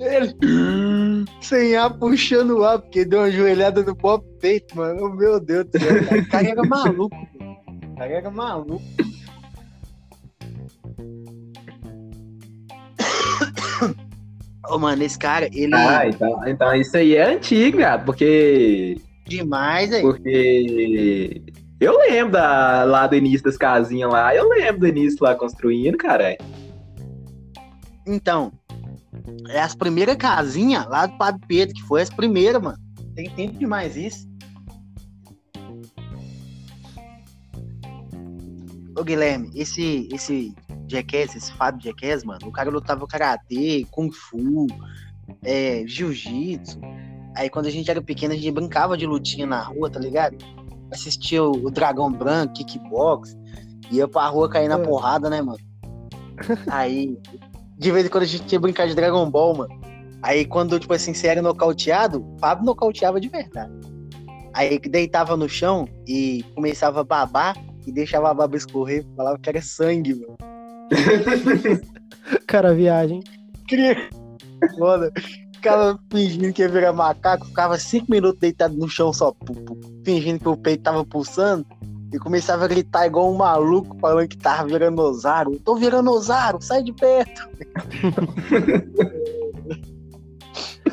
Ele 0.00 0.34
sem 1.40 1.76
ar 1.76 1.92
puxando 1.98 2.58
o 2.58 2.64
ar, 2.64 2.78
porque 2.78 3.04
deu 3.04 3.20
uma 3.20 3.30
joelhada 3.30 3.82
no 3.82 3.96
próprio 3.96 4.30
peito, 4.38 4.76
mano. 4.76 5.06
Oh, 5.06 5.08
Meu 5.10 5.40
Deus 5.40 5.66
do 5.66 5.78
céu, 5.78 6.26
cara. 6.30 6.46
era 6.46 6.62
maluco, 6.62 7.16
mano. 7.16 7.58
Era 7.98 8.30
maluco. 8.30 8.82
Ô, 14.68 14.78
mano, 14.78 15.02
esse 15.02 15.18
cara, 15.18 15.48
ele 15.52 15.74
Ah, 15.74 16.06
então, 16.06 16.46
então 16.46 16.74
isso 16.74 16.96
aí 16.96 17.16
é 17.16 17.34
antigo, 17.34 17.78
cara, 17.78 17.98
porque. 17.98 19.00
Demais, 19.28 19.92
aí. 19.92 20.02
Porque. 20.02 21.42
Eu 21.80 21.96
lembro 21.96 22.32
da, 22.32 22.82
lá 22.82 23.06
do 23.06 23.14
início 23.14 23.44
das 23.44 23.56
casinhas 23.56 24.10
lá. 24.10 24.34
Eu 24.34 24.48
lembro 24.48 24.80
do 24.80 24.88
início 24.88 25.18
lá 25.22 25.34
construindo, 25.34 25.96
cara. 25.96 26.36
Então, 28.04 28.52
é 29.48 29.60
as 29.60 29.76
primeiras 29.76 30.16
casinhas 30.16 30.86
lá 30.88 31.06
do 31.06 31.16
Padre 31.16 31.40
Pedro, 31.46 31.74
que 31.74 31.82
foi 31.82 32.02
as 32.02 32.10
primeiras, 32.10 32.60
mano. 32.60 32.78
Tem 33.14 33.30
tempo 33.30 33.58
demais 33.58 33.96
isso. 33.96 34.28
Ô, 38.98 39.04
Guilherme, 39.04 39.50
esse, 39.54 40.08
esse 40.12 40.52
Jackass, 40.88 41.36
esse 41.36 41.52
Fábio 41.52 41.84
Jackass, 41.84 42.24
mano, 42.24 42.48
o 42.48 42.52
cara 42.52 42.70
lutava 42.70 43.06
karatê, 43.06 43.86
kung 43.92 44.10
fu, 44.10 44.66
é, 45.44 45.84
jiu-jitsu. 45.86 46.80
Aí 47.38 47.48
quando 47.48 47.66
a 47.66 47.70
gente 47.70 47.88
era 47.88 48.02
pequeno, 48.02 48.34
a 48.34 48.36
gente 48.36 48.50
brincava 48.50 48.96
de 48.96 49.06
lutinha 49.06 49.46
na 49.46 49.62
rua, 49.62 49.88
tá 49.88 50.00
ligado? 50.00 50.36
Assistia 50.92 51.44
o, 51.44 51.70
Dragão 51.70 52.10
Branco, 52.10 52.54
kickbox, 52.54 53.36
ia 53.92 54.08
pra 54.08 54.26
rua 54.26 54.50
cair 54.50 54.68
na 54.68 54.74
É. 54.74 54.82
porrada, 54.82 55.30
né, 55.30 55.40
mano? 55.40 55.58
Aí, 56.68 57.16
de 57.78 57.92
vez 57.92 58.06
em 58.06 58.08
quando 58.08 58.24
a 58.24 58.26
gente 58.26 58.52
ia 58.52 58.58
brincar 58.58 58.88
de 58.88 58.94
Dragon 58.96 59.30
Ball, 59.30 59.56
mano. 59.56 59.80
Aí 60.20 60.44
quando, 60.44 60.80
tipo 60.80 60.92
assim, 60.92 61.14
você 61.14 61.28
era 61.28 61.40
nocauteado, 61.40 62.26
o 62.34 62.38
Fábio 62.40 62.64
nocauteava 62.64 63.20
de 63.20 63.28
verdade. 63.28 63.72
Aí 64.52 64.76
deitava 64.80 65.36
no 65.36 65.48
chão 65.48 65.88
e 66.08 66.44
começava 66.56 67.02
a 67.02 67.04
babar 67.04 67.56
e 67.86 67.92
deixava 67.92 68.30
a 68.30 68.34
baba 68.34 68.56
escorrer, 68.56 69.06
falava 69.16 69.38
que 69.38 69.48
era 69.48 69.62
sangue, 69.62 70.12
mano. 70.16 70.36
Cara, 72.48 72.74
viagem. 72.74 73.22
Queria. 73.68 74.10
Foda. 74.76 75.12
Ficava 75.58 75.98
fingindo 76.10 76.52
que 76.52 76.62
ia 76.62 76.68
virar 76.68 76.92
macaco, 76.92 77.46
ficava 77.46 77.78
cinco 77.78 78.10
minutos 78.10 78.40
deitado 78.40 78.76
no 78.76 78.88
chão 78.88 79.12
só, 79.12 79.34
fingindo 80.04 80.38
que 80.38 80.48
o 80.48 80.56
peito 80.56 80.84
tava 80.84 81.04
pulsando. 81.04 81.66
E 82.12 82.18
começava 82.18 82.64
a 82.64 82.68
gritar 82.68 83.06
igual 83.06 83.30
um 83.30 83.36
maluco, 83.36 83.98
falando 84.00 84.28
que 84.28 84.38
tava 84.38 84.66
virando 84.66 85.02
Osário. 85.02 85.52
Eu 85.52 85.60
tô 85.60 85.76
virando 85.76 86.10
Osário, 86.10 86.62
sai 86.62 86.82
de 86.82 86.92
perto. 86.92 87.48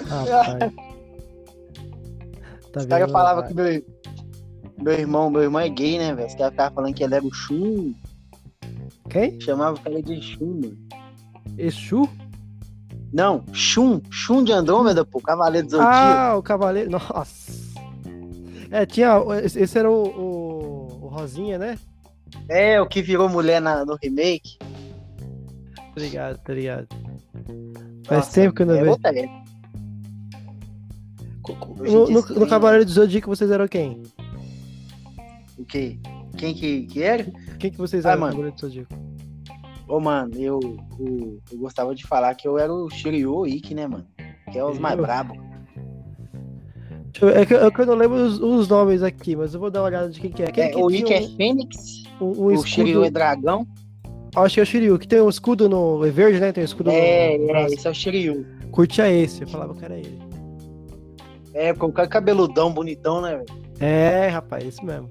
Rapaz. 0.08 0.74
Tá 2.76 2.82
Os 2.82 2.86
caras 2.88 3.10
falavam 3.10 3.48
que 3.48 3.54
meu, 3.54 3.82
meu 4.84 4.94
irmão, 4.94 5.30
meu 5.30 5.44
irmão 5.44 5.62
é 5.62 5.70
gay, 5.70 5.98
né, 5.98 6.14
velho? 6.14 6.28
Os 6.28 6.36
caras 6.36 6.52
ficavam 6.52 6.76
falando 6.76 6.94
que 6.94 7.04
ele 7.06 7.16
era 7.16 7.26
o 7.26 7.34
Chum, 7.34 7.94
Quem? 9.10 9.40
chamava 9.40 9.78
o 9.78 9.82
cara 9.82 10.04
de 10.04 10.22
Chum, 10.22 10.60
mano. 10.62 10.78
Exu? 11.58 12.10
Não, 13.16 13.46
Chum, 13.54 14.02
Chum 14.12 14.44
de 14.44 14.52
Andrômeda, 14.52 15.06
pô, 15.06 15.22
Cavaleiro 15.22 15.66
do 15.68 15.72
Zodíaco. 15.72 15.94
Ah, 15.96 16.36
o 16.38 16.44
Cavaleiro. 16.44 16.92
Nossa. 16.92 17.80
É, 18.70 18.86
tinha. 18.86 19.14
Esse 19.42 19.80
era 19.80 19.90
o, 19.90 20.04
o, 20.04 21.06
o 21.06 21.08
Rosinha, 21.08 21.58
né? 21.58 21.78
É, 22.50 22.82
o 22.82 22.86
que 22.86 23.02
virou 23.02 23.30
mulher 23.30 23.62
na- 23.62 23.86
no 23.86 23.96
remake. 23.96 24.58
Obrigado, 25.92 26.38
tá 26.40 26.54
ligado. 26.54 26.88
Faz 28.06 28.28
tempo 28.34 28.54
que 28.54 28.64
eu 28.64 28.66
não 28.66 28.76
é 28.76 28.84
vejo. 28.84 28.98
No, 31.78 32.10
no, 32.10 32.22
no 32.40 32.48
Cavaleiro 32.48 32.84
do 32.84 32.92
Zodíaco 32.92 33.28
vocês 33.30 33.50
eram 33.50 33.66
quem? 33.68 34.04
O 35.58 35.64
quê? 35.64 35.98
Quem 36.38 36.54
que, 36.54 36.86
que 36.88 37.02
era? 37.02 37.26
Quem 37.60 37.72
que 37.72 37.78
vocês 37.78 38.06
Ah, 38.06 38.12
eram 38.12 38.22
no. 38.22 38.28
Cavaleiro 38.28 38.56
do 38.56 38.60
Zodíaco? 38.62 38.94
Ô, 39.88 40.00
mano, 40.00 40.32
eu, 40.36 40.60
eu, 41.00 41.40
eu 41.52 41.58
gostava 41.60 41.94
de 41.94 42.06
falar 42.06 42.34
que 42.36 42.48
eu 42.48 42.58
era 42.58 42.74
o 42.74 42.90
Shiryu 42.90 43.46
Ikki, 43.46 43.76
né, 43.76 43.88
mano? 43.88 44.06
Que 44.52 44.58
é 44.58 44.64
os 44.66 44.80
mais 44.80 44.96
Shiryu? 44.96 45.06
brabos. 45.06 45.38
É 47.38 47.46
que, 47.46 47.54
é 47.54 47.72
que 47.72 47.82
eu 47.82 47.86
não 47.86 47.96
lembro 47.96 48.18
os, 48.18 48.40
os 48.42 48.68
nomes 48.68 49.02
aqui, 49.02 49.36
mas 49.38 49.54
eu 49.54 49.60
vou 49.60 49.72
dar 49.72 49.80
uma 49.82 49.86
olhada 49.88 50.10
de 50.10 50.20
quem 50.20 50.30
que 50.32 50.44
é. 50.44 50.48
Quem 50.52 50.64
É, 50.66 50.70
que 50.70 50.76
o 50.78 50.92
Ikki 50.92 51.14
é 51.14 51.22
um- 51.22 51.36
Fênix, 51.38 52.04
um, 52.20 52.26
um 52.26 52.30
o 52.46 52.52
escudo? 52.52 52.68
Shiryu 52.70 53.04
é 53.06 53.10
dragão. 53.10 53.66
Acho 54.36 54.56
que 54.56 54.60
é 54.60 54.64
o 54.64 54.66
Shiryu, 54.66 55.00
que 55.00 55.08
tem 55.08 55.22
um 55.22 55.30
escudo 55.30 55.70
no. 55.70 56.06
É 56.06 56.10
verde, 56.10 56.42
né? 56.42 56.52
Tem 56.52 56.62
um 56.62 56.66
escudo 56.66 56.90
É, 56.92 57.38
no. 57.38 57.56
é, 57.56 57.66
esse 57.68 57.88
é 57.88 57.90
o 57.90 57.94
Shiryu. 57.94 58.46
Curtia 58.70 59.10
esse, 59.10 59.44
eu 59.44 59.48
falava 59.48 59.74
que 59.74 59.86
era 59.86 59.96
ele. 59.98 60.20
É, 61.54 61.74
com 61.74 61.86
o 61.86 61.92
cara 61.94 62.06
cabeludão, 62.08 62.70
bonitão, 62.74 63.22
né, 63.22 63.38
velho? 63.38 63.46
É, 63.80 64.28
rapaz, 64.28 64.66
isso 64.66 64.84
mesmo. 64.84 65.10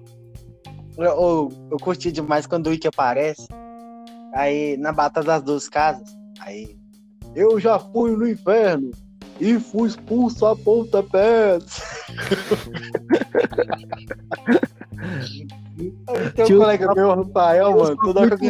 Eu, 0.98 1.04
eu, 1.04 1.52
eu 1.70 1.76
curti 1.78 2.12
demais 2.12 2.46
quando 2.46 2.66
o 2.66 2.72
Ikki 2.74 2.86
aparece. 2.86 3.48
Aí, 4.34 4.76
na 4.76 4.92
Batalha 4.92 5.26
das 5.26 5.42
Duas 5.42 5.68
Casas, 5.68 6.16
aí. 6.40 6.76
Eu 7.34 7.58
já 7.58 7.78
fui 7.78 8.16
no 8.16 8.28
inferno 8.28 8.90
e 9.40 9.58
fui 9.58 9.88
expulso 9.88 10.46
a 10.46 10.54
pontapés. 10.54 11.64
tem 16.34 16.44
um 16.44 16.46
Tio- 16.46 16.58
colega 16.58 16.94
meu, 16.94 17.14
Rafael, 17.14 17.76
mano, 17.76 17.96
toda 17.96 18.20
hora 18.20 18.38
que 18.38 18.48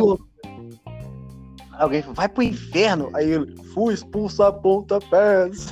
alguém 1.72 2.02
fala, 2.02 2.14
vai 2.14 2.28
pro 2.28 2.42
inferno. 2.42 3.10
Aí 3.14 3.30
ele, 3.30 3.56
fui 3.72 3.94
expulso 3.94 4.42
a 4.42 4.52
pontapés. 4.52 5.68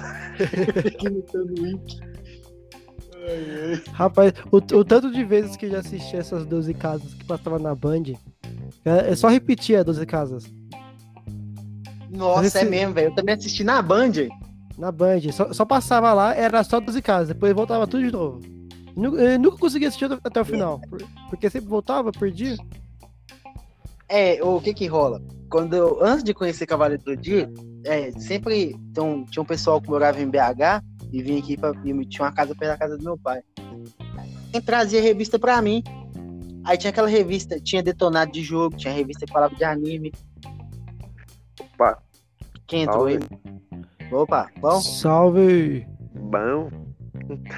Imitando 1.04 1.60
o 1.60 1.66
Ikki. 1.66 2.11
Rapaz, 3.92 4.32
o, 4.50 4.56
o 4.56 4.84
tanto 4.84 5.10
de 5.12 5.24
vezes 5.24 5.56
que 5.56 5.66
eu 5.66 5.70
já 5.70 5.78
assisti 5.78 6.16
essas 6.16 6.44
12 6.46 6.74
casas 6.74 7.14
que 7.14 7.24
passava 7.24 7.58
na 7.58 7.74
Band. 7.74 8.02
É, 8.84 9.10
é 9.12 9.16
só 9.16 9.28
repetir 9.28 9.76
a 9.78 9.82
12 9.82 10.04
casas. 10.06 10.44
Nossa, 12.10 12.46
Esse- 12.46 12.58
é 12.58 12.64
mesmo, 12.64 12.94
velho. 12.94 13.08
Eu 13.08 13.14
também 13.14 13.34
assisti 13.34 13.64
na 13.64 13.80
Band. 13.80 14.12
Na 14.76 14.90
Band. 14.92 15.20
Só, 15.32 15.52
só 15.52 15.64
passava 15.64 16.12
lá, 16.12 16.34
era 16.34 16.62
só 16.64 16.80
12 16.80 17.00
casas. 17.00 17.28
Depois 17.28 17.52
voltava 17.54 17.86
tudo 17.86 18.04
de 18.04 18.12
novo. 18.12 18.40
Eu 18.96 19.38
nunca 19.38 19.56
conseguia 19.56 19.88
assistir 19.88 20.10
até 20.22 20.40
o 20.40 20.44
final. 20.44 20.78
por- 20.80 21.02
Porque 21.30 21.48
sempre 21.48 21.68
voltava, 21.68 22.12
perdia. 22.12 22.56
É, 24.08 24.42
o 24.44 24.60
que 24.60 24.74
que 24.74 24.86
rola? 24.86 25.22
Quando 25.48 25.74
eu, 25.74 26.04
antes 26.04 26.22
de 26.24 26.34
conhecer 26.34 26.66
Cavaleiro 26.66 27.02
do 27.02 27.16
Dia, 27.16 27.50
é, 27.84 28.10
sempre 28.12 28.76
então, 28.90 29.24
tinha 29.30 29.42
um 29.42 29.46
pessoal 29.46 29.80
que 29.80 29.88
morava 29.88 30.20
em 30.20 30.28
BH 30.28 30.82
e 31.12 31.22
vinha 31.22 31.38
aqui 31.38 31.56
pra, 31.56 31.72
tinha 31.74 32.24
uma 32.24 32.32
casa 32.32 32.54
perto 32.54 32.72
da 32.72 32.78
casa 32.78 32.96
do 32.96 33.04
meu 33.04 33.18
pai. 33.18 33.42
Quem 34.50 34.60
trazia 34.60 35.00
revista 35.00 35.38
pra 35.38 35.60
mim. 35.60 35.82
Aí 36.64 36.78
tinha 36.78 36.90
aquela 36.90 37.08
revista, 37.08 37.60
tinha 37.60 37.82
detonado 37.82 38.32
de 38.32 38.42
jogo, 38.42 38.76
tinha 38.76 38.94
revista 38.94 39.26
que 39.26 39.32
falava 39.32 39.54
de 39.54 39.64
anime. 39.64 40.12
Opa, 41.60 41.98
Quem 42.66 42.82
entrou 42.82 43.06
aí? 43.06 43.18
Opa, 44.10 44.48
bom? 44.60 44.80
Salve! 44.80 45.86
bom, 46.14 46.70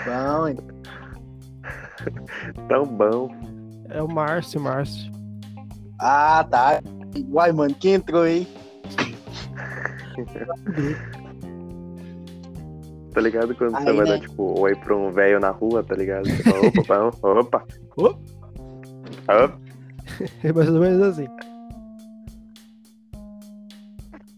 Bom, 0.06 0.48
hein? 0.48 0.56
tão 2.68 2.84
bom. 2.84 3.28
É 3.90 4.02
o 4.02 4.08
Márcio, 4.08 4.60
Márcio. 4.60 5.12
Ah, 6.00 6.44
tá. 6.50 6.82
Uai, 7.30 7.52
mano, 7.52 7.74
quem 7.74 7.94
entrou 7.94 8.22
aí? 8.22 8.48
Tá 13.14 13.20
ligado 13.20 13.54
quando 13.54 13.70
você 13.70 13.88
Aí, 13.88 13.96
vai 13.96 14.04
né? 14.04 14.12
dar, 14.12 14.20
tipo, 14.20 14.60
oi 14.60 14.74
pra 14.74 14.96
um 14.96 15.12
velho 15.12 15.38
na 15.38 15.50
rua, 15.50 15.84
tá 15.84 15.94
ligado? 15.94 16.28
Você 16.28 16.42
fala, 16.42 17.06
opa, 17.06 17.28
opa. 17.40 17.64
Opa. 17.96 18.18
Opa. 19.44 19.58
É 20.42 20.52
mais 20.52 20.68
ou 20.68 20.80
menos 20.80 21.00
assim. 21.00 21.26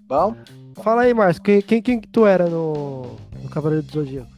Bom? 0.07 0.37
Fala 0.83 1.03
aí, 1.03 1.13
Márcio. 1.15 1.43
Quem, 1.43 1.61
quem, 1.63 1.83
quem 1.83 2.01
que 2.01 2.09
tu 2.09 2.25
era 2.27 2.47
no, 2.49 3.17
no 3.43 3.49
Cavaleiro 3.51 3.85
do 3.85 3.93
Zodíaco? 3.93 4.31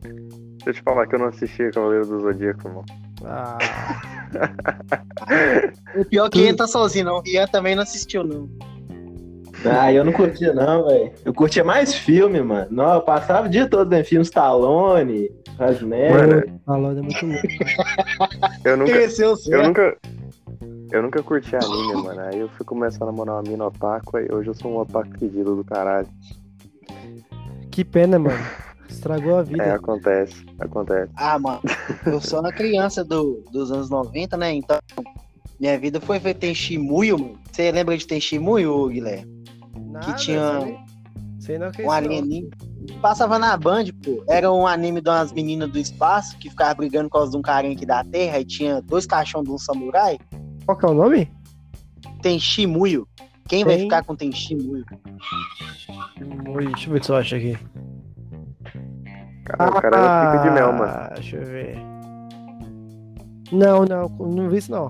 Deixa 0.00 0.70
eu 0.70 0.72
te 0.74 0.82
falar 0.82 1.06
que 1.06 1.14
eu 1.16 1.18
não 1.18 1.26
assisti 1.26 1.70
Cavaleiro 1.70 2.06
do 2.06 2.20
Zodíaco, 2.20 2.68
irmão. 2.68 2.84
Ah, 3.24 3.58
O 5.98 6.04
pior 6.04 6.26
é 6.26 6.30
que 6.30 6.38
Ian 6.40 6.54
tá 6.54 6.66
sozinho, 6.66 7.04
não. 7.04 7.22
Ian 7.26 7.46
também 7.48 7.74
não 7.74 7.82
assistiu, 7.82 8.22
não. 8.24 8.48
Ah, 9.64 9.92
eu 9.92 10.04
não 10.04 10.12
curtia 10.12 10.52
não, 10.52 10.86
velho. 10.86 11.12
Eu 11.24 11.34
curtia 11.34 11.64
mais 11.64 11.94
filme, 11.94 12.40
mano. 12.40 12.68
Não, 12.70 12.94
eu 12.94 13.02
passava 13.02 13.46
o 13.46 13.50
dia 13.50 13.68
todo 13.68 13.88
vendo 13.88 14.04
filme 14.04 14.24
Stallone, 14.24 15.30
Schwarzenegger. 15.56 16.46
Mano, 16.46 16.60
falando 16.64 16.98
é 16.98 17.02
muito 17.02 17.26
louco. 17.26 17.48
eu 18.64 18.76
nunca, 18.76 18.92
Cresceu 18.92 19.34
eu 19.48 19.62
nunca, 19.64 19.96
eu 20.92 21.02
nunca 21.02 21.22
curti 21.22 21.56
anime, 21.56 22.02
mano. 22.02 22.20
Aí 22.20 22.38
eu 22.38 22.48
fui 22.50 22.64
começar 22.64 23.04
a 23.04 23.06
namorar 23.06 23.36
uma 23.36 23.42
mina 23.42 23.66
otaku, 23.66 24.16
aí 24.16 24.28
hoje 24.30 24.48
eu 24.48 24.54
sou 24.54 24.72
um 24.72 24.78
otaku 24.78 25.18
pedido 25.18 25.56
do 25.56 25.64
caralho. 25.64 26.08
Que 27.70 27.84
pena, 27.84 28.18
mano. 28.18 28.38
Estragou 28.88 29.36
a 29.36 29.42
vida. 29.42 29.62
É, 29.62 29.72
acontece, 29.72 30.46
acontece. 30.58 31.12
Ah, 31.16 31.38
mano, 31.38 31.60
eu 32.06 32.20
sou 32.20 32.40
uma 32.40 32.52
criança 32.52 33.04
do, 33.04 33.44
dos 33.52 33.70
anos 33.70 33.90
90, 33.90 34.36
né? 34.36 34.52
Então, 34.52 34.78
minha 35.60 35.78
vida 35.78 36.00
foi 36.00 36.18
ver 36.18 36.34
Tenchimuyo, 36.34 37.18
mano. 37.18 37.38
Você 37.52 37.70
lembra 37.70 37.96
de 37.96 38.06
Tenchimuyo, 38.06 38.88
Guilherme? 38.88 39.37
Nada, 39.98 40.12
que 40.12 40.18
tinha 40.24 40.60
sei- 40.60 40.78
Sei 41.40 41.58
não 41.58 41.70
que 41.70 41.82
é 41.82 41.86
um 41.86 41.90
alienígena. 41.90 42.50
Passava 43.00 43.38
na 43.38 43.56
Band, 43.56 43.84
pô. 44.04 44.24
Era 44.28 44.52
um 44.52 44.66
anime 44.66 45.00
de 45.00 45.08
umas 45.08 45.32
meninas 45.32 45.70
do 45.70 45.78
espaço 45.78 46.36
que 46.38 46.50
ficavam 46.50 46.76
brigando 46.76 47.08
por 47.08 47.18
causa 47.18 47.30
de 47.30 47.36
um 47.36 47.42
carinha 47.42 47.74
aqui 47.74 47.86
da 47.86 48.02
Terra 48.02 48.40
e 48.40 48.44
tinha 48.44 48.80
dois 48.82 49.06
caixões 49.06 49.44
de 49.44 49.50
um 49.50 49.58
samurai. 49.58 50.18
Qual 50.66 50.76
que 50.76 50.84
é 50.84 50.88
o 50.88 50.94
nome? 50.94 51.30
Tenchimuyo. 52.22 53.06
Quem 53.48 53.64
vai 53.64 53.76
Tem- 53.76 53.84
ficar 53.84 54.04
com 54.04 54.16
Tenchimuyo? 54.16 54.84
Ui, 56.48 56.66
Deixa 56.66 56.88
eu 56.88 56.92
ver 56.92 57.04
se 57.04 57.10
eu 57.12 57.16
acho 57.16 57.36
aqui. 57.36 57.58
Cara, 59.44 59.70
o 59.70 59.80
cara 59.80 59.96
era 59.96 60.32
pico 60.32 60.44
de 60.44 60.50
mel, 60.50 60.72
mano. 60.72 60.84
Ah, 60.92 61.10
Deixa 61.14 61.36
eu 61.36 61.46
ver. 61.46 61.78
Não, 63.52 63.84
não, 63.84 64.08
não 64.08 64.48
vi 64.50 64.58
isso 64.58 64.70
não. 64.70 64.88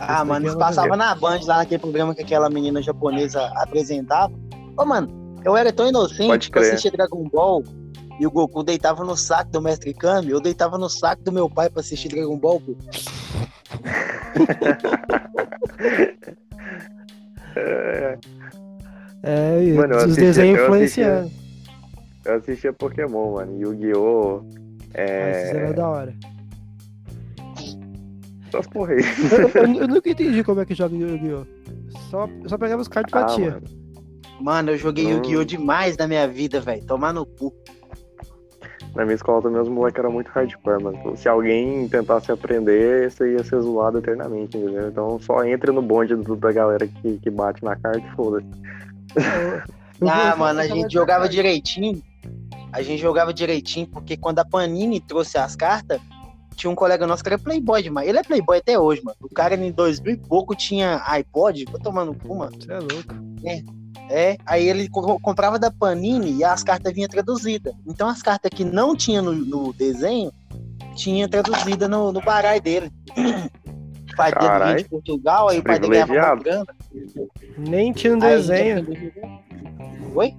Ah, 0.00 0.16
Esse 0.16 0.24
mano, 0.24 0.46
não 0.46 0.58
passavam 0.58 0.96
na 0.96 1.14
Band 1.14 1.40
lá 1.44 1.56
naquele 1.58 1.80
programa 1.80 2.14
que 2.14 2.22
aquela 2.22 2.48
menina 2.48 2.80
japonesa 2.82 3.44
apresentava. 3.56 4.32
Ô, 4.76 4.84
mano, 4.84 5.08
eu 5.44 5.56
era 5.56 5.72
tão 5.72 5.88
inocente 5.88 6.50
que 6.50 6.58
eu 6.58 6.62
assistia 6.62 6.90
Dragon 6.90 7.24
Ball 7.32 7.62
e 8.20 8.26
o 8.26 8.30
Goku 8.30 8.62
deitava 8.62 9.04
no 9.04 9.16
saco 9.16 9.50
do 9.52 9.62
Mestre 9.62 9.92
Kami, 9.94 10.30
eu 10.30 10.40
deitava 10.40 10.76
no 10.78 10.88
saco 10.88 11.22
do 11.22 11.32
meu 11.32 11.48
pai 11.48 11.68
pra 11.70 11.80
assistir 11.80 12.08
Dragon 12.08 12.36
Ball, 12.36 12.60
pô. 12.60 12.76
É, 17.56 18.18
É, 19.20 19.64
e 19.64 19.72
Mano, 19.72 19.96
os 19.96 20.02
assisti- 20.04 20.20
desenhos 20.20 20.58
eu 20.60 20.64
influenciando. 20.66 21.30
eu 22.24 22.34
assistia 22.36 22.72
Pokémon, 22.72 23.32
mano. 23.34 23.58
Yu-Gi-Oh! 23.60 24.42
Mas 24.94 25.44
isso 25.46 25.56
era 25.56 25.68
É. 25.68 25.72
da 25.72 25.88
hora. 25.88 26.14
Essas 28.48 28.66
porra 28.66 28.92
aí. 28.94 29.00
Eu, 29.32 29.62
eu- 29.74 29.80
eu 29.82 29.88
nunca 29.88 30.08
entendi 30.10 30.42
como 30.44 30.60
é 30.60 30.64
que 30.66 30.74
joga 30.74 30.94
Yu-Gi-Oh! 30.96 31.44
Só, 32.10 32.28
só 32.46 32.58
pegava 32.58 32.80
os 32.82 32.88
cards 32.88 33.12
e 33.12 33.16
Ah, 33.16 33.20
batia. 33.22 33.50
mano. 33.52 33.62
Mano, 34.40 34.70
eu 34.70 34.78
joguei 34.78 35.06
Hum. 35.06 35.10
Yu-Gi-Oh! 35.16 35.44
demais 35.44 35.96
na 35.96 36.06
minha 36.06 36.26
vida, 36.28 36.60
velho. 36.60 36.84
Tomar 36.84 37.12
no 37.12 37.26
cu. 37.26 37.52
Na 38.94 39.04
minha 39.04 39.14
escola 39.14 39.42
também 39.42 39.60
os 39.60 39.68
moleques 39.68 39.98
eram 39.98 40.10
muito 40.10 40.28
hardcore, 40.28 40.82
mano. 40.82 41.16
Se 41.16 41.28
alguém 41.28 41.86
tentasse 41.88 42.32
aprender, 42.32 43.10
você 43.10 43.32
ia 43.34 43.44
ser 43.44 43.60
zoado 43.60 43.98
eternamente, 43.98 44.56
entendeu? 44.56 44.88
Então 44.88 45.20
só 45.20 45.44
entre 45.44 45.70
no 45.70 45.82
bonde 45.82 46.16
do- 46.16 46.34
da 46.36 46.50
galera 46.50 46.86
que, 46.86 47.18
que 47.18 47.30
bate 47.30 47.62
na 47.62 47.76
carta 47.76 47.98
e 48.00 48.10
foda-se. 48.16 48.46
Ah, 50.00 50.34
mano, 50.36 50.60
a 50.60 50.66
gente 50.66 50.92
jogava 50.92 51.28
direitinho. 51.28 52.02
A 52.72 52.82
gente 52.82 53.00
jogava 53.00 53.32
direitinho, 53.32 53.86
porque 53.88 54.16
quando 54.16 54.38
a 54.40 54.44
Panini 54.44 55.00
trouxe 55.00 55.38
as 55.38 55.56
cartas, 55.56 56.00
tinha 56.58 56.70
um 56.70 56.74
colega 56.74 57.06
nosso 57.06 57.22
que 57.22 57.28
era 57.28 57.38
playboy 57.38 57.82
demais. 57.82 58.08
Ele 58.08 58.18
é 58.18 58.22
playboy 58.22 58.58
até 58.58 58.78
hoje, 58.78 59.00
mano. 59.04 59.16
O 59.22 59.32
cara 59.32 59.54
em 59.54 59.70
2000 59.70 60.12
e 60.12 60.16
pouco 60.16 60.54
tinha 60.56 61.00
iPod. 61.06 61.64
Vou 61.70 61.80
tomando 61.80 62.12
cu, 62.14 62.36
mano. 62.36 62.52
Você 62.60 62.72
é 62.72 62.78
louco. 62.78 63.14
É, 64.10 64.36
aí 64.44 64.68
ele 64.68 64.88
co- 64.88 65.20
comprava 65.20 65.58
da 65.58 65.70
Panini 65.70 66.32
e 66.38 66.44
as 66.44 66.64
cartas 66.64 66.92
vinham 66.92 67.08
traduzidas. 67.08 67.72
Então 67.86 68.08
as 68.08 68.20
cartas 68.22 68.50
que 68.52 68.64
não 68.64 68.96
tinha 68.96 69.22
no, 69.22 69.32
no 69.32 69.72
desenho, 69.72 70.32
tinha 70.96 71.28
traduzida 71.28 71.86
no, 71.86 72.10
no 72.10 72.20
baralho 72.20 72.60
dele. 72.60 72.90
O 73.10 74.16
pai 74.16 74.32
dele 74.32 74.82
de 74.82 74.88
Portugal, 74.88 75.48
aí 75.48 75.58
o 75.60 75.62
pai 75.62 75.78
dele 75.78 75.92
ganhava 75.92 76.12
uma 76.12 76.42
grana. 76.42 76.66
Nem 77.56 77.92
tinha 77.92 78.14
no 78.14 78.20
desenho. 78.20 78.86
Oi? 80.14 80.34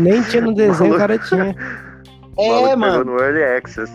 Nem 0.00 0.22
tinha 0.22 0.42
no 0.42 0.54
desenho, 0.54 0.94
o 0.94 0.98
cara 0.98 1.18
tinha. 1.18 1.56
É, 2.38 2.76
mano. 2.76 3.04
no 3.04 3.18
Early 3.18 3.42
Access. 3.42 3.90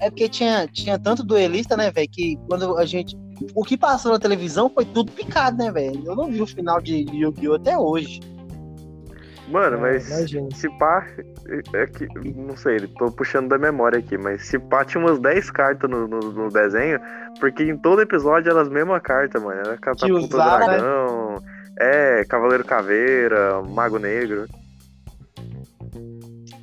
É 0.00 0.10
porque 0.10 0.28
tinha, 0.28 0.66
tinha 0.66 0.98
tanto 0.98 1.22
duelista, 1.22 1.76
né, 1.76 1.90
velho, 1.90 2.08
que 2.10 2.38
quando 2.48 2.76
a 2.78 2.84
gente. 2.84 3.16
O 3.54 3.62
que 3.64 3.76
passou 3.76 4.12
na 4.12 4.18
televisão 4.18 4.70
foi 4.70 4.84
tudo 4.84 5.12
picado, 5.12 5.56
né, 5.58 5.70
velho? 5.70 6.02
Eu 6.04 6.16
não 6.16 6.30
vi 6.30 6.42
o 6.42 6.46
final 6.46 6.80
de 6.80 7.06
Yu-Gi-Oh! 7.12 7.54
até 7.54 7.78
hoje. 7.78 8.20
Mano, 9.48 9.76
É, 9.78 9.80
mas 9.80 10.08
imagina. 10.08 10.48
se 10.54 10.68
pá. 10.78 11.06
É 11.74 11.86
que, 11.86 12.06
não 12.36 12.56
sei, 12.56 12.78
tô 12.98 13.10
puxando 13.10 13.48
da 13.48 13.58
memória 13.58 13.98
aqui, 13.98 14.16
mas 14.16 14.46
se 14.46 14.58
pá 14.58 14.84
tinha 14.84 15.04
umas 15.04 15.18
10 15.18 15.50
cartas 15.50 15.90
no, 15.90 16.06
no, 16.06 16.20
no 16.20 16.48
desenho, 16.48 17.00
porque 17.40 17.64
em 17.64 17.76
todo 17.76 18.00
episódio 18.00 18.50
eram 18.50 18.60
as 18.60 18.68
mesmas 18.68 19.02
cartas, 19.02 19.42
mano. 19.42 19.58
Era 19.60 19.76
Catapulta 19.76 20.36
usava, 20.36 20.58
né? 20.58 20.78
Dragão, 20.78 21.42
é, 21.78 22.24
Cavaleiro 22.28 22.64
Caveira, 22.64 23.60
Mago 23.62 23.98
Negro. 23.98 24.46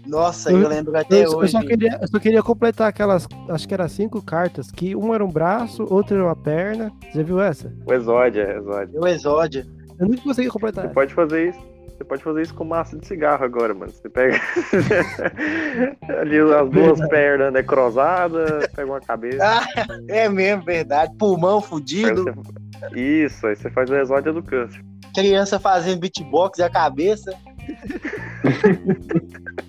Nossa, 0.08 0.52
eu, 0.52 0.62
Eu- 0.62 0.70
lembro 0.70 0.96
até 0.98 1.20
Eu, 1.26 1.32
eu 1.34 1.38
hoje. 1.40 1.52
só 1.52 1.60
queria, 1.62 1.98
eu 2.02 2.08
só 2.08 2.20
queria 2.20 2.44
completar 2.44 2.88
aquelas, 2.88 3.28
acho 3.50 3.68
que 3.68 3.74
era 3.74 3.88
cinco 3.88 4.22
cartas, 4.24 4.72
que 4.72 4.96
uma 4.96 5.16
era 5.16 5.26
um 5.26 5.32
braço, 5.32 5.86
outra 5.90 6.16
era 6.18 6.26
uma 6.26 6.36
perna. 6.36 6.92
Você 7.12 7.24
viu 7.24 7.40
essa? 7.42 7.74
O 7.86 7.94
Exódia, 7.94 8.42
é 8.44 8.58
Exódia. 8.58 9.00
O 9.02 9.08
Exódio. 9.08 9.66
Eu 10.00 10.08
nunca 10.08 10.22
consegui 10.22 10.50
completar. 10.50 10.88
Você 10.88 10.94
pode 10.94 11.14
fazer 11.14 11.50
isso. 11.50 11.60
Você 11.98 12.04
pode 12.04 12.24
fazer 12.24 12.42
isso 12.44 12.54
com 12.54 12.64
massa 12.64 12.96
de 12.96 13.08
cigarro 13.08 13.44
agora, 13.44 13.74
mano. 13.74 13.92
Você 13.92 14.08
pega 14.08 14.40
ali 16.22 16.38
as 16.40 16.70
duas 16.70 17.00
pernas 17.10 17.52
necrosadas, 17.52 18.68
pega 18.68 18.92
uma 18.92 19.02
cabeça. 19.02 19.44
Ah, 19.44 19.66
é 20.08 20.30
mesmo, 20.30 20.64
verdade. 20.64 21.12
Pulmão 21.18 21.58
aí 21.58 21.64
fudido, 21.64 22.26
você- 22.36 23.00
Isso, 23.00 23.48
aí 23.48 23.56
você 23.56 23.72
faz 23.72 23.90
o 23.90 23.96
exódia 23.96 24.32
do 24.32 24.44
câncer. 24.44 24.80
criança 25.16 25.60
fazendo 25.60 26.00
beatbox 26.02 26.60
e 26.60 26.64
a 26.64 26.70
cabeça. 26.70 27.34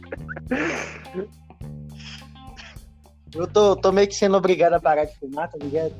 Eu 3.34 3.46
tô, 3.46 3.76
tô 3.76 3.92
meio 3.92 4.08
que 4.08 4.14
sendo 4.14 4.36
obrigado 4.36 4.74
a 4.74 4.80
parar 4.80 5.04
de 5.04 5.16
fumar, 5.18 5.50
tá 5.50 5.58
ligado? 5.58 5.94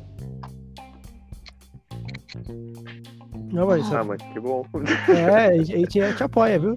Não, 3.53 3.67
mas 3.67 3.93
Ah, 3.93 4.05
mas 4.05 4.21
que 4.23 4.41
bom. 4.41 4.65
é, 5.09 5.47
a 5.59 5.63
gente, 5.63 5.89
te 5.89 6.23
apoia, 6.23 6.59
viu? 6.59 6.75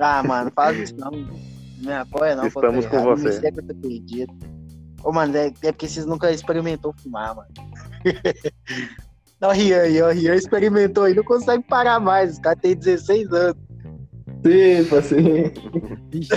Ah, 0.00 0.22
mano, 0.22 0.50
faz 0.54 0.78
isso 0.78 0.96
não. 0.96 1.10
Não 1.10 1.52
me 1.82 1.92
apoia 1.92 2.34
não. 2.34 2.42
tô 2.42 2.48
Estamos 2.48 2.86
com 2.86 2.96
errado, 2.96 3.16
você. 3.18 3.28
Me 3.28 3.32
segue 3.32 3.52
que 3.52 3.58
eu 3.60 3.74
tô 3.74 3.74
perdido. 3.74 4.34
Ô, 5.04 5.12
mano, 5.12 5.36
é, 5.36 5.46
é 5.62 5.72
porque 5.72 5.88
vocês 5.88 6.06
nunca 6.06 6.30
experimentou 6.30 6.94
fumar, 7.02 7.34
mano. 7.34 7.48
Não, 9.40 9.48
o 9.48 9.52
Rian, 9.52 9.80
aí, 9.80 10.00
ó, 10.00 10.06
o 10.06 10.12
Rian 10.12 10.36
experimentou 10.36 11.02
aí, 11.02 11.14
não 11.14 11.24
consegue 11.24 11.64
parar 11.64 11.98
mais. 11.98 12.34
Os 12.34 12.38
caras 12.38 12.60
têm 12.60 12.76
16 12.76 13.32
anos. 13.32 13.56
Tipo 14.42 14.96
assim. 14.96 15.52
Ixi, 16.12 16.30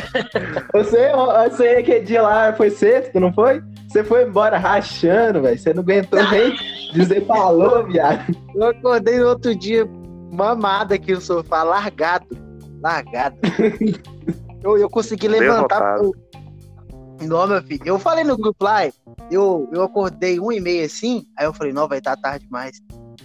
Você, 0.74 1.12
você 1.50 1.84
que 1.84 2.00
dia 2.02 2.22
lá 2.22 2.54
foi 2.54 2.70
sexto, 2.70 3.20
não 3.20 3.34
foi? 3.34 3.62
Você 3.88 4.04
foi 4.04 4.28
embora 4.28 4.58
rachando, 4.58 5.42
velho. 5.42 5.58
Você 5.58 5.74
não 5.74 5.82
aguentou 5.82 6.20
nem 6.30 6.56
dizer 6.94 7.26
falou, 7.26 7.86
viado. 7.88 8.36
Eu 8.54 8.68
acordei 8.68 9.18
no 9.20 9.28
outro 9.30 9.56
dia 9.56 9.88
mamado 10.32 10.94
aqui 10.94 11.14
no 11.14 11.22
sofá, 11.22 11.64
largado. 11.64 12.28
Largado. 12.82 13.38
eu, 14.64 14.78
eu 14.78 14.90
consegui 14.90 15.28
levantar. 15.28 15.96
Pro- 15.98 16.14
Não, 17.22 17.48
meu 17.48 17.64
filho. 17.64 17.82
Eu 17.86 17.98
falei 17.98 18.24
no 18.24 18.38
grupo 18.38 18.64
lá, 18.64 18.86
eu, 19.32 19.68
eu 19.74 19.82
acordei 19.82 20.40
um 20.40 20.52
e 20.52 20.60
meia 20.60 20.86
assim, 20.86 21.26
aí 21.38 21.46
eu 21.46 21.54
falei, 21.54 21.74
não, 21.74 21.88
vai 21.88 21.98
estar 21.98 22.16
tarde 22.18 22.46
demais. 22.46 22.82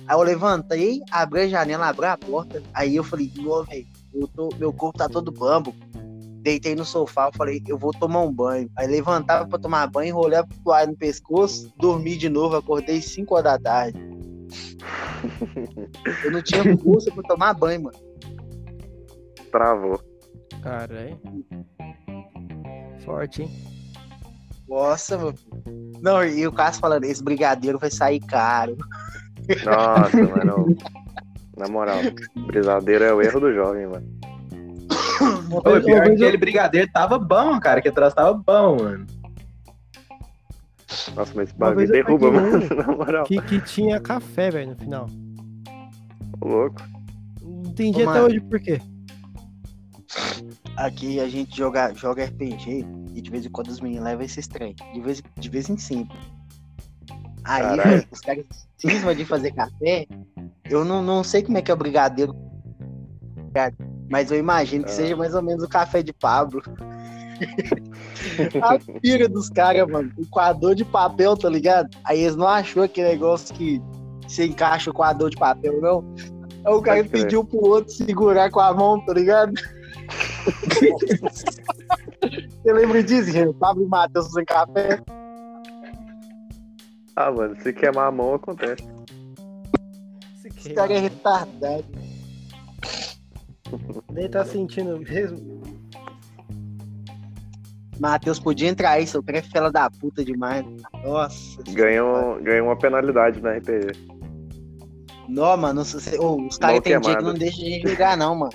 Aí 0.07 0.17
eu 0.17 0.23
levantei, 0.23 1.01
abri 1.11 1.41
a 1.43 1.49
janela, 1.49 1.89
abri 1.89 2.07
a 2.07 2.17
porta, 2.17 2.63
aí 2.73 2.97
eu 2.97 3.05
falei, 3.05 3.31
não, 3.37 3.63
velho, 3.65 3.87
tô- 4.29 4.51
meu 4.59 4.73
corpo 4.73 4.99
tá 4.99 5.09
todo 5.09 5.31
bambo. 5.33 5.75
Deitei 6.43 6.75
no 6.75 6.85
sofá, 6.87 7.27
eu 7.29 7.33
falei, 7.37 7.63
eu 7.69 7.77
vou 7.77 7.93
tomar 7.93 8.23
um 8.23 8.33
banho. 8.33 8.71
Aí 8.77 8.87
levantava 8.87 9.47
pra 9.47 9.59
tomar 9.59 9.87
banho, 9.89 10.09
enrolei 10.09 10.39
a 10.39 10.47
toalha 10.65 10.87
no 10.87 10.97
pescoço, 10.97 11.71
dormi 11.77 12.17
de 12.17 12.29
novo, 12.29 12.57
acordei 12.57 13.03
5 13.03 13.35
horas 13.35 13.53
da 13.53 13.59
tarde. 13.59 13.99
Eu 16.25 16.33
não 16.33 16.43
tinha 16.43 16.77
força 16.79 17.11
pra 17.13 17.23
tomar 17.25 17.53
banho, 17.55 17.83
mano. 17.85 17.99
Travou. 19.53 20.01
Caralho. 20.63 21.21
Forte, 23.05 23.43
hein? 23.43 23.51
Nossa, 24.69 25.19
meu 25.19 25.35
filho. 25.35 25.91
Não, 26.01 26.25
e 26.25 26.47
o 26.47 26.53
Cássio 26.53 26.81
falando, 26.81 27.05
esse 27.05 27.23
brigadeiro 27.23 27.79
vai 27.79 27.91
sair 27.91 28.21
caro. 28.21 28.77
Nossa, 29.65 30.17
mano. 30.17 30.77
Na 31.61 31.69
moral, 31.69 31.99
brisadeiro 32.47 33.05
é 33.05 33.13
o 33.13 33.21
erro 33.21 33.39
do 33.39 33.53
jovem, 33.53 33.87
mano. 33.87 34.09
Ô, 35.51 35.61
pior 35.61 35.83
que 35.83 35.93
aquele 35.93 36.39
brigadeiro 36.39 36.91
tava 36.91 37.19
bom, 37.19 37.61
cara. 37.61 37.83
Que 37.83 37.91
atrás 37.91 38.15
tava 38.15 38.33
bom, 38.33 38.83
mano. 38.83 39.07
Nossa, 41.15 41.33
mas 41.35 41.51
esse 41.51 41.59
bagulho 41.59 41.87
derruba, 41.87 42.33
mano. 42.33 42.67
Na 42.75 42.87
moral. 42.87 43.25
que, 43.27 43.43
que 43.43 43.61
tinha 43.61 44.01
café, 44.01 44.51
velho, 44.51 44.71
no 44.71 44.77
final. 44.77 45.07
Ô, 46.41 46.49
louco. 46.49 46.81
Não 47.43 47.71
entendi 47.71 48.03
Ô, 48.05 48.09
até 48.09 48.21
mano. 48.21 48.27
hoje 48.29 48.41
por 48.41 48.59
quê. 48.59 48.81
Aqui 50.79 51.21
a 51.21 51.29
gente 51.29 51.55
joga, 51.55 51.93
joga 51.93 52.25
RPG 52.25 52.87
e 53.15 53.21
de 53.21 53.31
vez 53.31 53.45
em 53.45 53.51
quando 53.51 53.69
os 53.69 53.81
meninos 53.81 54.05
levam 54.05 54.25
esses 54.25 54.49
trem. 54.49 54.75
De 54.95 55.01
vez, 55.03 55.23
de 55.37 55.49
vez 55.51 55.69
em 55.69 55.77
sempre. 55.77 56.17
Aí, 57.45 57.63
Caralho. 57.63 57.83
velho, 57.83 58.09
os 58.11 58.21
caras 58.21 58.45
cismam 58.79 59.15
de 59.15 59.27
fazer 59.27 59.53
café. 59.53 60.07
Eu 60.71 60.85
não, 60.85 61.03
não 61.03 61.25
sei 61.25 61.43
como 61.43 61.59
é 61.59 61.63
que 61.63 61.71
é 61.71 61.75
o 61.75 61.77
brigadeiro. 61.77 62.35
Mas 64.09 64.31
eu 64.31 64.39
imagino 64.39 64.85
que 64.85 64.91
Ah. 64.91 64.95
seja 64.95 65.17
mais 65.17 65.35
ou 65.35 65.43
menos 65.43 65.65
o 65.65 65.69
café 65.69 66.03
de 66.03 66.13
Pablo. 66.13 66.63
a 68.63 68.79
pira 69.01 69.29
dos 69.29 69.49
caras, 69.49 69.89
mano. 69.89 70.13
O 70.17 70.27
coador 70.29 70.75
de 70.75 70.85
papel, 70.85 71.37
tá 71.37 71.49
ligado? 71.49 71.89
Aí 72.05 72.21
eles 72.21 72.37
não 72.37 72.47
achou 72.47 72.85
aquele 72.85 73.09
negócio 73.09 73.55
que 73.55 73.83
você 74.23 74.47
encaixa 74.47 74.91
o 74.91 74.95
coador 74.95 75.31
de 75.31 75.37
papel, 75.37 75.81
não. 75.81 76.05
Aí 76.65 76.73
o 76.73 76.83
cara 76.83 77.03
pediu 77.05 77.45
pro 77.45 77.59
outro 77.59 77.93
segurar 77.93 78.51
com 78.51 78.61
a 78.61 78.73
mão, 78.73 79.05
tá 79.05 79.13
ligado? 79.15 79.53
Você 82.63 82.73
lembra 82.73 83.03
disso, 83.03 83.31
gente? 83.31 83.55
Pablo 83.55 83.83
e 83.85 83.87
Matheus 83.87 84.31
sem 84.33 84.45
café? 84.45 85.01
Ah, 87.17 87.31
mano, 87.31 87.57
se 87.63 87.73
queimar 87.73 88.09
a 88.09 88.11
mão, 88.11 88.35
acontece. 88.35 88.85
Esse 90.61 90.75
cara 90.75 90.93
é 90.93 90.99
retardado. 90.99 91.85
Nem 94.13 94.29
tá 94.29 94.45
sentindo 94.45 94.99
mesmo. 95.01 95.63
Matheus 97.99 98.39
podia 98.39 98.69
entrar 98.69 98.91
aí, 98.93 99.07
seu 99.07 99.23
cara 99.23 99.39
é 99.39 99.43
fela 99.43 99.73
da 99.73 99.91
puta 99.91 100.23
demais. 100.23 100.65
Nossa. 101.03 101.63
Ganhou, 101.71 102.41
ganhou 102.43 102.67
uma 102.69 102.77
penalidade 102.77 103.41
na 103.41 103.53
RPG. 103.53 103.93
Não, 105.29 105.57
mano, 105.57 105.83
você- 105.83 106.19
ô, 106.19 106.37
os 106.47 106.59
caras 106.59 106.81
tem 106.81 107.01
dia 107.01 107.17
que 107.17 107.23
não 107.23 107.35
deixam 107.35 107.65
a 107.65 107.69
gente 107.69 107.89
jogar, 107.89 108.17
não, 108.17 108.35
mano. 108.35 108.53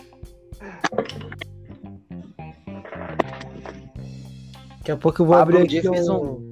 Daqui 4.78 4.92
a 4.92 4.98
pouco 4.98 5.22
eu 5.24 5.26
vou 5.26 5.36
Pablo 5.38 5.58
abrir 5.58 5.88
um 5.88 5.94
aqui 5.94 6.10
um... 6.12 6.52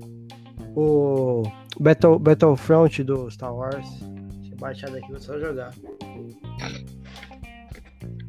o 0.75 1.43
Battle, 1.79 2.17
Battlefront 2.17 3.03
do 3.03 3.29
Star 3.29 3.53
Wars. 3.53 3.87
Baixar 4.63 4.89
daqui, 4.91 5.11
vou 5.11 5.19
só 5.19 5.37
jogar. 5.37 5.73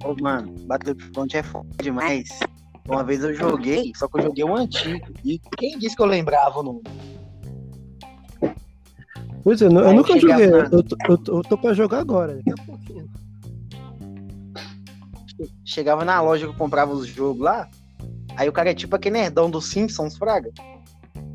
Ô, 0.05 0.21
mano, 0.21 0.53
Battlefront 0.67 1.37
é 1.37 1.45
foda 1.45 1.69
demais. 1.81 2.29
Uma 2.89 3.05
vez 3.05 3.23
eu 3.23 3.33
joguei, 3.33 3.93
só 3.95 4.09
que 4.09 4.19
eu 4.19 4.23
joguei 4.25 4.43
um 4.45 4.57
antigo. 4.57 5.07
E 5.25 5.39
quem 5.57 5.79
disse 5.79 5.95
que 5.95 6.03
eu 6.03 6.07
lembrava 6.07 6.59
o 6.59 6.63
nome? 6.65 6.83
Pois 9.45 9.63
é, 9.63 9.67
eu, 9.67 9.71
eu 9.79 9.95
nunca 9.95 10.19
joguei. 10.19 10.47
Eu, 10.73 10.83
tô- 10.83 10.97
eu, 11.09 11.37
eu 11.37 11.43
tô 11.43 11.57
pra 11.57 11.73
jogar 11.73 12.01
agora, 12.01 12.35
daqui 12.35 12.51
a 12.51 12.65
pouquinho. 12.67 13.09
Chegava 15.65 16.05
na 16.05 16.21
loja 16.21 16.47
que 16.47 16.53
eu 16.53 16.59
comprava 16.59 16.93
os 16.93 17.07
jogos 17.07 17.43
lá. 17.43 17.69
Aí 18.37 18.49
o 18.49 18.53
cara 18.53 18.73
é 18.73 18.75
tipo 18.75 18.97
aquele 18.97 19.19
nerdão 19.21 19.49
dos 19.49 19.71
Simpsons, 19.71 20.17
Fraga. 20.17 20.51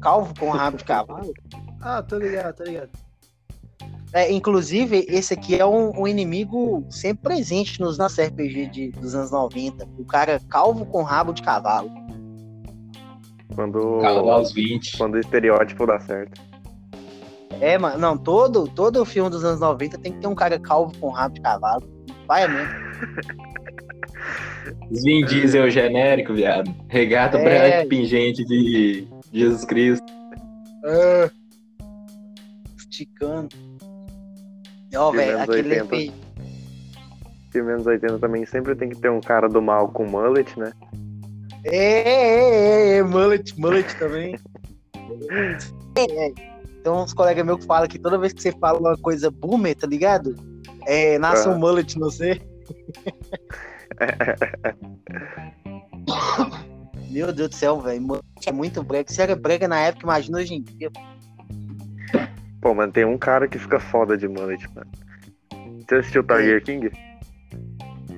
Calvo 0.01 0.33
com 0.37 0.49
rabo 0.49 0.75
de 0.75 0.83
cavalo. 0.83 1.33
Ah, 1.79 2.03
tô 2.03 2.17
ligado, 2.17 2.53
tô 2.57 2.65
ligado. 2.65 2.89
É, 4.11 4.31
inclusive, 4.31 5.05
esse 5.07 5.33
aqui 5.35 5.55
é 5.59 5.65
um, 5.65 5.91
um 6.01 6.07
inimigo 6.07 6.83
sempre 6.89 7.23
presente 7.35 7.79
nos 7.79 7.97
nossos 7.97 8.19
RPG 8.19 8.65
de, 8.67 8.89
dos 8.91 9.13
anos 9.13 9.31
90. 9.31 9.87
O 9.99 10.05
cara 10.05 10.39
calvo 10.49 10.85
com 10.85 11.03
rabo 11.03 11.31
de 11.31 11.43
cavalo. 11.43 11.91
Quando, 13.53 13.99
Calma 13.99 14.33
aos 14.33 14.51
20. 14.53 14.97
quando 14.97 15.15
o 15.15 15.19
estereótipo 15.19 15.85
dá 15.85 15.99
certo. 15.99 16.41
É, 17.61 17.77
mano, 17.77 17.97
não, 17.99 18.17
todo, 18.17 18.67
todo 18.69 19.03
filme 19.05 19.29
dos 19.29 19.43
anos 19.43 19.59
90 19.59 19.97
tem 19.99 20.13
que 20.13 20.19
ter 20.19 20.27
um 20.27 20.35
cara 20.35 20.57
calvo 20.59 20.97
com 20.97 21.09
rabo 21.09 21.35
de 21.35 21.41
cavalo. 21.41 21.83
Vai 22.27 22.47
mesmo. 22.47 22.69
Vin 24.91 25.25
Diesel 25.25 25.69
genérico, 25.69 26.33
viado. 26.33 26.73
Regata 26.87 27.37
É. 27.37 27.43
branca 27.43 27.89
pingente 27.89 28.43
de 28.45 29.07
Jesus 29.33 29.65
Cristo. 29.65 30.05
Ah. 30.85 31.29
Esticando. 32.77 33.49
Ó, 34.95 35.11
velho, 35.11 35.39
aquele 35.39 35.79
80. 35.79 35.95
efeito. 35.95 36.13
Filme 37.51 37.71
anos 37.73 37.85
80 37.87 38.19
também 38.19 38.45
sempre 38.45 38.75
tem 38.75 38.89
que 38.89 38.97
ter 38.97 39.09
um 39.09 39.21
cara 39.21 39.49
do 39.49 39.61
mal 39.61 39.89
com 39.89 40.05
mullet, 40.05 40.57
né? 40.59 40.71
É, 41.63 41.77
é, 41.77 42.93
é, 42.93 42.97
é, 42.97 43.03
mullet, 43.03 43.59
mullet 43.59 43.95
também. 43.97 44.35
É, 45.95 46.27
é. 46.27 46.31
Tem 46.83 46.91
uns 46.91 47.13
colegas 47.13 47.45
meus 47.45 47.59
que 47.59 47.65
falam 47.65 47.87
que 47.87 47.99
toda 47.99 48.17
vez 48.17 48.33
que 48.33 48.41
você 48.41 48.51
fala 48.53 48.79
uma 48.79 48.97
coisa 48.97 49.29
boomer, 49.29 49.75
tá 49.75 49.85
ligado? 49.87 50.35
É, 50.85 51.19
nasce 51.19 51.47
Ah. 51.47 51.51
um 51.51 51.59
mullet 51.59 51.97
no 51.97 52.05
você. 52.09 52.39
Meu 57.09 57.33
Deus 57.33 57.49
do 57.49 57.55
céu, 57.55 57.81
velho. 57.81 58.21
É 58.45 58.51
muito 58.51 58.83
brega. 58.83 59.11
Se 59.11 59.21
era 59.21 59.35
brega 59.35 59.67
na 59.67 59.79
época, 59.79 60.05
imagina 60.05 60.37
hoje 60.37 60.53
em 60.53 60.61
dia. 60.61 60.91
Pô, 62.61 62.73
mano, 62.73 62.91
tem 62.91 63.05
um 63.05 63.17
cara 63.17 63.47
que 63.47 63.57
fica 63.57 63.79
foda 63.79 64.17
de 64.17 64.27
mullet, 64.27 64.67
mano. 64.75 64.91
Você 65.87 65.95
assistiu 65.95 66.23
Tiger 66.23 66.63
King? 66.63 66.91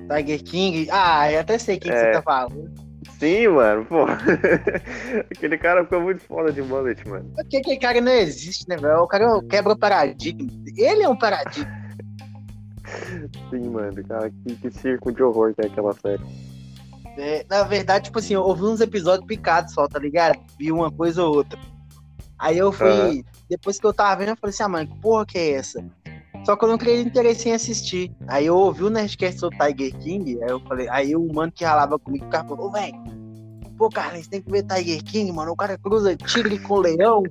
Tiger 0.08 0.42
King. 0.42 0.88
Ah, 0.90 1.30
eu 1.30 1.40
até 1.40 1.58
sei 1.58 1.78
quem 1.78 1.92
que 1.92 1.96
É. 1.96 2.00
você 2.06 2.12
tá 2.12 2.22
falando. 2.22 2.70
Sim, 3.18 3.48
mano, 3.48 3.84
pô. 3.84 4.04
Aquele 5.30 5.56
cara 5.56 5.84
ficou 5.84 6.00
muito 6.00 6.22
foda 6.22 6.52
de 6.52 6.60
mullet, 6.60 7.06
mano. 7.08 7.30
Porque 7.36 7.58
aquele 7.58 7.78
cara 7.78 8.00
não 8.00 8.12
existe, 8.12 8.68
né, 8.68 8.76
velho? 8.76 9.02
O 9.02 9.06
cara 9.06 9.40
quebra 9.48 9.72
o 9.72 9.78
paradigma. 9.78 10.50
Ele 10.76 11.04
é 11.04 11.08
um 11.08 11.16
paradigma. 11.16 11.82
Sim, 13.48 13.70
mano, 13.70 14.02
cara, 14.04 14.28
que, 14.30 14.56
que 14.56 14.70
circo 14.70 15.12
de 15.12 15.22
horror 15.22 15.54
que 15.54 15.62
é 15.62 15.66
aquela 15.66 15.92
série. 15.94 16.22
É, 17.16 17.44
na 17.48 17.62
verdade, 17.62 18.06
tipo 18.06 18.18
assim, 18.18 18.34
eu 18.34 18.42
ouvi 18.42 18.64
uns 18.64 18.80
episódios 18.80 19.26
picados 19.26 19.72
só, 19.72 19.86
tá 19.86 19.98
ligado? 19.98 20.38
Vi 20.58 20.72
uma 20.72 20.90
coisa 20.90 21.22
ou 21.22 21.36
outra. 21.36 21.58
Aí 22.38 22.58
eu 22.58 22.72
fui. 22.72 22.88
Aham. 22.88 23.22
Depois 23.52 23.78
que 23.78 23.86
eu 23.86 23.92
tava 23.92 24.16
vendo, 24.16 24.30
eu 24.30 24.36
falei 24.36 24.54
assim, 24.54 24.62
ah, 24.62 24.68
mano, 24.68 24.88
que 24.88 24.98
porra 24.98 25.26
que 25.26 25.36
é 25.36 25.50
essa? 25.52 25.84
Só 26.42 26.56
que 26.56 26.64
eu 26.64 26.68
não 26.70 26.78
criei 26.78 27.02
interesse 27.02 27.50
em 27.50 27.52
assistir. 27.52 28.10
Aí 28.26 28.46
eu 28.46 28.56
ouvi 28.56 28.82
o 28.82 28.88
Nerdcast 28.88 29.42
do 29.42 29.50
Tiger 29.50 29.94
King, 29.98 30.42
aí 30.42 30.48
eu 30.48 30.58
falei, 30.60 30.88
aí 30.88 31.14
o 31.14 31.30
mano 31.30 31.52
que 31.52 31.62
ralava 31.62 31.98
comigo, 31.98 32.24
o 32.24 32.30
cara 32.30 32.48
falou, 32.48 32.68
ô, 32.68 32.72
velho, 32.72 32.94
pô, 33.76 33.90
Carlinhos, 33.90 34.26
tem 34.26 34.40
que 34.40 34.50
ver 34.50 34.62
Tiger 34.62 35.04
King, 35.04 35.30
mano. 35.32 35.52
O 35.52 35.56
cara 35.56 35.76
cruza 35.76 36.16
tigre 36.16 36.58
com 36.60 36.78
leão. 36.78 37.24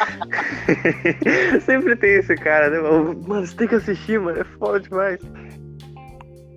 Sempre 1.66 1.94
tem 1.94 2.14
esse 2.14 2.34
cara, 2.36 2.70
né, 2.70 2.80
mano? 2.80 3.22
Mano, 3.28 3.46
você 3.46 3.54
tem 3.54 3.68
que 3.68 3.74
assistir, 3.74 4.18
mano, 4.18 4.40
é 4.40 4.44
foda 4.44 4.80
demais. 4.80 5.20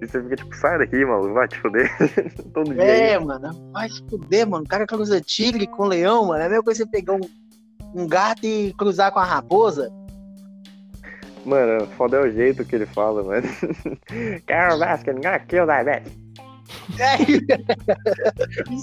E 0.02 0.08
você 0.08 0.24
fica 0.24 0.38
tipo, 0.38 0.56
sai 0.56 0.78
daqui, 0.78 1.04
mano, 1.04 1.34
vai 1.34 1.46
te 1.50 1.60
foder. 1.60 1.92
Todo 2.54 2.74
dia. 2.74 2.84
É, 2.84 3.20
mano, 3.20 3.72
vai 3.74 3.90
se 3.90 4.02
fuder, 4.10 4.48
mano. 4.48 4.64
O 4.64 4.68
cara 4.68 4.88
cruza 4.88 5.20
tigre 5.20 5.68
com 5.68 5.84
leão, 5.84 6.28
mano. 6.28 6.42
É 6.42 6.46
a 6.46 6.50
mesma 6.50 6.64
coisa 6.64 6.86
você 6.86 6.90
pegar 6.90 7.16
um, 7.16 7.30
um 7.96 8.06
gato 8.06 8.46
e 8.46 8.74
cruzar 8.74 9.12
com 9.12 9.20
a 9.20 9.26
raposa. 9.26 9.90
Mano, 11.46 11.88
foda 11.96 12.18
é 12.18 12.22
o 12.22 12.32
jeito 12.32 12.66
que 12.66 12.76
ele 12.76 12.86
fala, 12.86 13.24
mano. 13.24 13.48
Carol 14.46 14.80
Baskin, 14.80 15.14
gonna 15.14 15.40
kill 15.40 15.66
that 15.66 15.86
bitch. 15.86 16.26
É. 17.00 17.18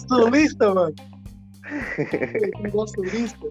Sulista, 0.09 0.72
mano. 0.72 0.94
Sulista. 2.87 3.48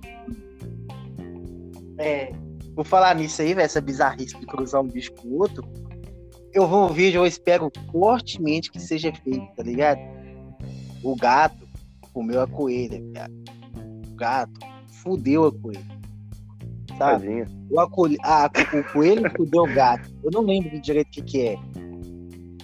É. 2.00 2.32
Vou 2.74 2.86
falar 2.86 3.16
nisso 3.16 3.42
aí, 3.42 3.54
velho, 3.54 3.66
essa 3.66 3.82
bizarrice 3.82 4.40
de 4.40 4.46
cruzar 4.46 4.82
um 4.82 4.88
bicho 4.88 5.12
com 5.14 5.28
o 5.28 5.40
outro. 5.40 5.64
Eu 6.54 6.68
vou 6.68 6.90
um 6.90 6.94
vídeo, 6.94 7.20
eu 7.20 7.28
espero 7.28 7.70
fortemente 7.92 8.72
que 8.72 8.80
seja 8.80 9.14
feito, 9.14 9.46
tá 9.56 9.64
ligado? 9.64 10.00
O 11.04 11.16
gato 11.16 11.68
comeu 12.14 12.42
a 12.42 12.48
coelha, 12.48 13.02
cara. 13.14 13.32
O 14.10 14.16
gato 14.16 14.71
fudeu 15.02 15.46
a 15.46 15.52
coelha. 15.52 16.02
Sabe? 16.98 17.26
Tadinho. 17.26 17.46
O, 17.70 17.80
acolhe... 17.80 18.18
ah, 18.24 18.50
o 18.74 18.94
coelho 18.94 19.32
fudeu 19.36 19.64
o 19.64 19.74
gato. 19.74 20.10
Eu 20.24 20.32
não 20.32 20.42
lembro 20.42 20.80
direito 20.82 21.08
o 21.08 21.12
que, 21.12 21.22
que 21.22 21.42
é. 21.48 21.58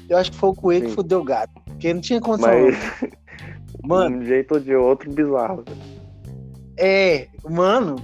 Eu 0.10 0.18
acho 0.18 0.32
que 0.32 0.38
foi 0.38 0.50
o 0.50 0.56
coelho 0.56 0.84
que 0.86 0.90
Sim. 0.90 0.96
fudeu 0.96 1.22
o 1.22 1.24
gato. 1.24 1.54
Porque 1.66 1.94
não 1.94 2.02
tinha 2.02 2.22
condição. 2.22 2.52
Mas, 2.52 3.12
Mano, 3.84 4.18
de 4.20 4.24
um 4.24 4.28
jeito 4.28 4.54
ou 4.54 4.60
de 4.60 4.76
outro, 4.76 5.12
bizarro. 5.12 5.64
é. 6.78 7.28
Mano, 7.50 7.96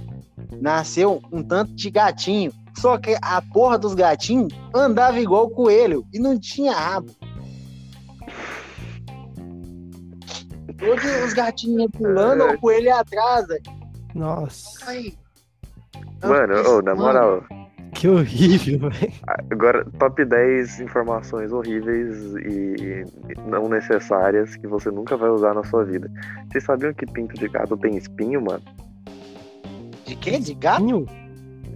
nasceu 0.60 1.20
um 1.32 1.42
tanto 1.42 1.74
de 1.74 1.90
gatinho. 1.90 2.52
Só 2.78 2.98
que 2.98 3.16
a 3.22 3.40
porra 3.40 3.78
dos 3.78 3.94
gatinhos 3.94 4.52
andava 4.74 5.20
igual 5.20 5.46
o 5.46 5.50
coelho 5.50 6.04
e 6.12 6.18
não 6.18 6.38
tinha 6.38 6.72
rabo. 6.72 7.10
Todos 10.78 11.04
os 11.24 11.32
gatinhos 11.32 11.90
pulando, 11.92 12.44
o 12.44 12.58
coelho 12.58 12.90
velho. 13.08 13.83
Nossa, 14.14 14.90
Aí. 14.90 15.14
Mano, 16.22 16.54
ô, 16.68 16.82
na 16.82 16.94
Mano, 16.94 17.02
moral, 17.06 17.44
que 17.94 18.08
horrível, 18.08 18.88
velho. 18.90 19.12
agora, 19.50 19.84
top 19.98 20.24
10 20.24 20.80
informações 20.80 21.52
horríveis 21.52 22.16
e 22.36 23.04
não 23.48 23.68
necessárias 23.68 24.56
que 24.56 24.66
você 24.66 24.90
nunca 24.90 25.16
vai 25.16 25.28
usar 25.30 25.54
na 25.54 25.62
sua 25.64 25.84
vida. 25.84 26.10
Vocês 26.50 26.64
sabiam 26.64 26.94
que 26.94 27.06
pinto 27.06 27.34
de 27.34 27.48
gato 27.48 27.76
tem 27.76 27.96
espinho, 27.96 28.40
mano? 28.42 28.62
De 30.06 30.16
quê? 30.16 30.38
De 30.38 30.54
gato? 30.54 31.06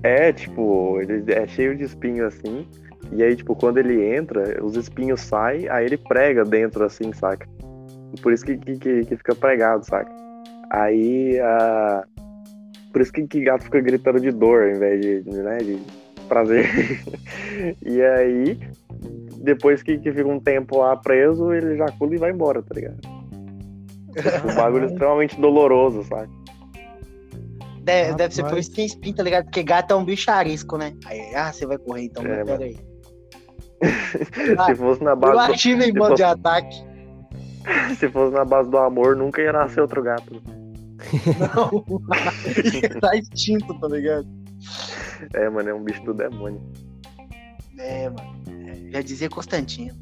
É, 0.03 0.33
tipo, 0.33 0.99
ele 1.01 1.31
é 1.33 1.47
cheio 1.47 1.77
de 1.77 1.85
espinho 1.85 2.27
assim. 2.27 2.67
E 3.13 3.23
aí, 3.23 3.35
tipo, 3.37 3.55
quando 3.57 3.79
ele 3.79 4.05
entra, 4.15 4.63
os 4.65 4.77
espinhos 4.77 5.21
saem, 5.21 5.69
aí 5.69 5.87
ele 5.87 5.97
prega 5.97 6.45
dentro 6.45 6.85
assim, 6.85 7.13
saca? 7.13 7.49
Por 8.23 8.33
isso 8.33 8.45
que, 8.45 8.57
que, 8.59 8.77
que- 8.79 9.05
que 9.05 9.17
fica 9.17 9.35
pregado, 9.35 9.85
saca? 9.85 10.11
Aí, 10.71 11.39
a... 11.41 12.05
por 12.93 13.03
isso 13.03 13.13
que, 13.13 13.27
que 13.27 13.41
gato 13.41 13.65
fica 13.65 13.81
gritando 13.81 14.21
de 14.21 14.31
dor 14.31 14.65
ao 14.65 14.71
invés 14.71 15.01
de, 15.01 15.31
né, 15.31 15.59
de 15.59 15.79
prazer. 16.29 16.67
e 17.85 18.03
aí, 18.03 18.59
depois 19.39 19.83
que, 19.83 19.99
que 19.99 20.13
fica 20.13 20.29
um 20.29 20.41
tempo 20.41 20.79
lá 20.79 20.97
preso, 20.97 21.53
ele 21.53 21.75
ejacula 21.75 22.15
e 22.15 22.19
vai 22.19 22.31
embora, 22.31 22.63
tá 22.63 22.75
ligado? 22.75 22.99
Um 24.45 24.55
bagulho 24.55 24.87
extremamente 24.91 25.41
doloroso, 25.41 26.05
saca? 26.05 26.29
Deve, 27.83 28.15
deve 28.17 28.35
ser 28.35 28.45
por 28.45 28.59
isso 28.59 28.69
que 28.69 28.77
tem 28.77 28.87
espinho, 28.87 29.17
tá 29.17 29.23
ligado? 29.23 29.45
Porque 29.45 29.63
gato 29.63 29.95
é 29.95 29.97
um 29.97 30.05
bicho 30.05 30.31
arisco, 30.31 30.77
né? 30.77 30.93
Aí, 31.07 31.35
ah, 31.35 31.51
você 31.51 31.67
vai 31.67 31.79
correr 31.79 32.03
então, 32.03 32.23
É, 32.27 32.43
aí. 32.63 32.77
Se 34.67 34.75
fosse 34.75 35.03
na 35.03 35.13
Eu 35.13 35.17
base 35.17 35.75
do, 35.75 35.85
em 35.85 36.15
de 36.15 36.23
ataque. 36.23 36.85
se 37.97 38.09
fosse 38.09 38.35
na 38.35 38.45
base 38.45 38.69
do 38.69 38.77
amor, 38.77 39.17
nunca 39.17 39.41
ia 39.41 39.53
nascer 39.53 39.81
outro 39.81 40.03
gato. 40.03 40.43
Não. 41.39 41.85
tá 43.01 43.17
extinto, 43.17 43.79
tá 43.79 43.89
ligado? 43.89 44.27
É, 45.35 45.49
mano, 45.49 45.69
é 45.69 45.75
um 45.75 45.83
bicho 45.83 46.03
do 46.05 46.15
demônio. 46.15 46.61
É, 47.79 48.09
mano. 48.11 48.35
É, 48.49 48.91
já 48.93 49.01
dizia 49.03 49.29
Constantino. 49.29 49.95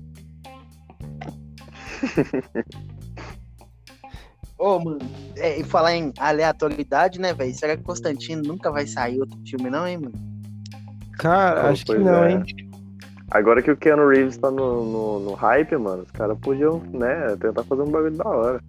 Ô, 4.58 4.78
mano, 4.78 4.98
é, 5.36 5.60
e 5.60 5.64
falar 5.64 5.94
em 5.94 6.12
aleatoriedade, 6.18 7.20
né, 7.20 7.34
velho? 7.34 7.54
Será 7.54 7.76
que 7.76 7.82
Constantino 7.82 8.42
nunca 8.42 8.70
vai 8.70 8.86
sair 8.86 9.20
outro 9.20 9.38
filme, 9.46 9.68
não, 9.68 9.86
hein, 9.86 9.98
mano? 9.98 10.14
Cara, 11.18 11.62
Pô, 11.62 11.68
acho 11.68 11.84
que 11.84 11.98
não, 11.98 12.24
é. 12.24 12.32
hein? 12.32 12.42
Agora 13.30 13.60
que 13.60 13.70
o 13.70 13.76
Keanu 13.76 14.08
Reeves 14.08 14.36
tá 14.38 14.50
no, 14.50 14.84
no, 14.84 15.20
no 15.20 15.34
hype, 15.34 15.76
mano, 15.76 16.04
os 16.04 16.10
caras 16.10 16.38
podiam, 16.38 16.78
né, 16.92 17.36
tentar 17.40 17.64
fazer 17.64 17.82
um 17.82 17.90
bagulho 17.90 18.16
da 18.16 18.28
hora. 18.28 18.62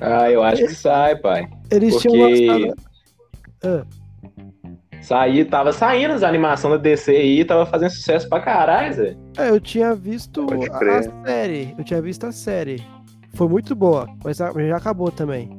Ah, 0.00 0.30
eu 0.30 0.42
acho 0.42 0.66
que 0.66 0.74
sai, 0.74 1.16
pai. 1.16 1.46
Eles 1.70 1.96
tinham 1.96 2.28
Porque 2.28 2.46
lançado. 2.46 2.74
Ah, 3.62 3.84
saí, 5.02 5.44
tava 5.44 5.72
saindo 5.72 6.14
as 6.14 6.22
animações 6.22 6.74
da 6.74 6.80
DC 6.80 7.10
aí, 7.10 7.44
tava 7.44 7.66
fazendo 7.66 7.90
sucesso 7.90 8.28
pra 8.28 8.40
caralho, 8.40 8.94
Zé. 8.94 9.16
é, 9.38 9.50
eu 9.50 9.60
tinha 9.60 9.94
visto 9.94 10.46
a, 10.52 11.02
série. 11.26 11.74
Eu 11.76 11.84
tinha 11.84 12.00
visto 12.00 12.26
a 12.26 12.32
série. 12.32 12.82
Foi 13.34 13.48
muito 13.48 13.74
boa, 13.74 14.08
mas 14.24 14.38
já 14.38 14.76
acabou 14.76 15.10
também. 15.10 15.50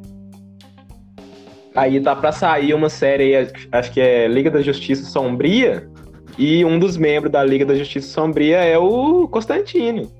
Aí 1.75 2.01
tá 2.01 2.15
pra 2.15 2.31
sair 2.33 2.73
uma 2.73 2.89
série 2.89 3.35
aí, 3.35 3.47
acho 3.71 3.91
que 3.93 4.01
é 4.01 4.27
Liga 4.27 4.51
da 4.51 4.61
Justiça 4.61 5.03
Sombria, 5.05 5.89
e 6.37 6.65
um 6.65 6.77
dos 6.77 6.97
membros 6.97 7.31
da 7.31 7.43
Liga 7.43 7.65
da 7.65 7.75
Justiça 7.75 8.09
Sombria 8.09 8.57
é 8.57 8.77
o 8.77 9.27
Constantino. 9.29 10.11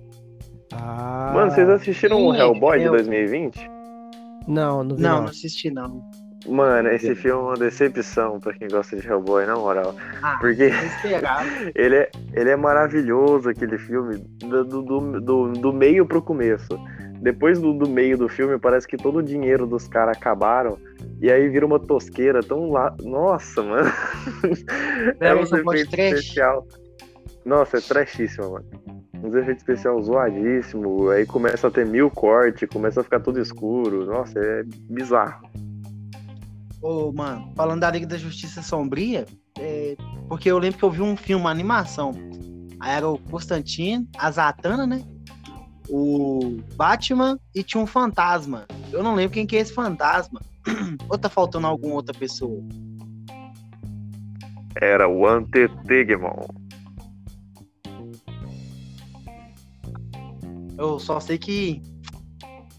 Ah, 0.74 1.32
Mano, 1.34 1.52
vocês 1.52 1.68
assistiram 1.70 2.26
o 2.26 2.34
sim, 2.34 2.40
Hellboy 2.40 2.80
de 2.80 2.86
eu- 2.86 2.92
2020? 2.94 3.70
Não, 4.48 4.84
não 4.84 4.96
vi. 4.96 5.02
Não, 5.04 5.10
Não, 5.16 5.22
não 5.24 5.30
assisti, 5.30 5.72
não. 5.72 6.02
Mano, 6.48 6.90
esse 6.90 7.14
filme 7.14 7.40
é 7.40 7.44
uma 7.50 7.54
decepção 7.56 8.40
pra 8.40 8.52
quem 8.54 8.68
gosta 8.68 8.96
de 8.98 9.08
Hellboy, 9.08 9.46
na 9.46 9.56
moral. 9.56 9.96
Ah, 10.24 10.38
Porque 10.42 10.64
esperava. 10.66 11.46
ele 11.76 11.96
é, 11.98 12.12
ele 12.34 12.50
é 12.50 12.56
maravilhoso, 12.56 13.48
aquele 13.48 13.78
filme, 13.78 14.18
do, 14.40 14.64
do, 14.66 14.82
do, 15.22 15.52
do- 15.54 15.72
meio 15.74 16.04
pro 16.04 16.20
começo. 16.20 16.68
Depois 17.22 17.60
do, 17.60 17.72
do 17.74 17.88
meio 17.88 18.18
do 18.18 18.28
filme, 18.28 18.58
parece 18.58 18.88
que 18.88 18.98
todo 18.98 19.20
o 19.20 19.24
dinheiro 19.24 19.68
dos 19.68 19.88
caras 19.88 20.18
acabaram. 20.18 20.80
E 21.22 21.32
aí 21.32 21.48
vira 21.48 21.64
uma 21.64 21.80
tosqueira 21.80 22.42
tão 22.42 22.72
lá. 22.72 22.96
Nossa, 23.04 23.62
mano. 23.62 23.88
é 25.08 25.14
Pera, 25.14 25.40
uns 25.40 25.54
essa 25.54 25.64
pode 25.64 25.82
efeitos 25.82 26.26
trash? 26.34 26.34
Especial. 27.42 27.58
Nossa, 27.58 27.78
é 27.78 27.82
trashíssimo, 27.82 28.52
mano. 28.52 28.66
Uns 29.24 29.36
efeitos 29.36 29.64
especiais 29.64 30.06
zoadíssimo. 30.06 31.10
Aí 31.10 31.26
começa 31.26 31.68
a 31.68 31.72
ter 31.72 31.86
mil 31.86 32.10
cortes, 32.10 32.68
começa 32.70 33.02
a 33.02 33.04
ficar 33.04 33.20
tudo 33.20 33.40
escuro. 33.40 34.06
Nossa, 34.06 34.40
é 34.40 34.64
bizarro. 34.90 35.48
Ô, 36.82 37.12
mano, 37.12 37.52
falando 37.56 37.82
da 37.82 37.92
Liga 37.92 38.08
da 38.08 38.18
Justiça 38.18 38.64
Sombria, 38.64 39.26
é, 39.60 39.96
porque 40.28 40.50
eu 40.50 40.58
lembro 40.58 40.80
que 40.80 40.84
eu 40.84 40.90
vi 40.90 41.02
um 41.02 41.16
filme, 41.16 41.44
uma 41.44 41.52
animação. 41.52 42.14
Aí 42.80 42.96
era 42.96 43.08
o 43.08 43.20
Constantino, 43.20 44.08
a 44.18 44.32
Zatanna, 44.32 44.88
né? 44.88 45.04
O 45.88 46.58
Batman 46.76 47.40
e 47.54 47.62
tinha 47.62 47.84
um 47.84 47.86
fantasma. 47.86 48.66
Eu 48.92 49.04
não 49.04 49.14
lembro 49.14 49.34
quem 49.34 49.46
que 49.46 49.56
é 49.56 49.60
esse 49.60 49.74
fantasma. 49.74 50.42
Ou 51.08 51.18
tá 51.18 51.30
faltando 51.30 51.68
alguma 51.68 51.96
outra 51.96 52.18
pessoa? 52.18 52.64
Era 54.82 55.08
o 55.08 55.28
Antetegmon. 55.28 56.61
Eu 60.82 61.00
só 61.00 61.20
sei 61.20 61.38
que 61.38 61.82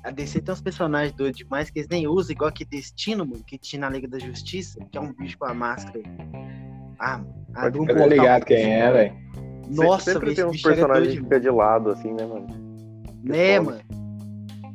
a 0.04 0.10
DC 0.10 0.40
tem 0.40 0.52
uns 0.52 0.60
personagens 0.60 1.12
doidos 1.14 1.38
demais 1.38 1.70
que 1.70 1.78
eles 1.78 1.88
nem 1.88 2.08
usam, 2.08 2.32
igual 2.32 2.50
que 2.50 2.64
Destino, 2.64 3.24
mano, 3.24 3.44
que 3.46 3.56
tinha 3.56 3.80
na 3.80 3.88
Liga 3.88 4.08
da 4.08 4.18
Justiça, 4.18 4.78
que 4.90 4.98
é 4.98 5.00
um 5.00 5.12
bicho 5.12 5.38
com 5.38 5.44
a 5.46 5.54
máscara. 5.54 6.00
Ah, 6.98 7.20
abre 7.54 7.78
um 7.80 7.86
Tá 7.86 7.92
portal. 7.94 8.08
ligado 8.08 8.44
quem 8.44 8.74
é, 8.74 8.92
velho. 8.92 9.14
Nossa, 9.70 10.12
Sempre 10.12 10.34
velho, 10.34 10.36
tem 10.36 10.44
esse 10.50 10.56
uns 10.56 10.64
era 10.66 10.74
personagens 10.74 11.14
que 11.14 11.22
ficam 11.22 11.40
de 11.40 11.50
lado, 11.50 11.90
assim, 11.90 12.12
né, 12.12 12.26
mano? 12.26 12.46
É, 13.32 13.58
foda. 13.58 13.70
mano. 13.70 14.02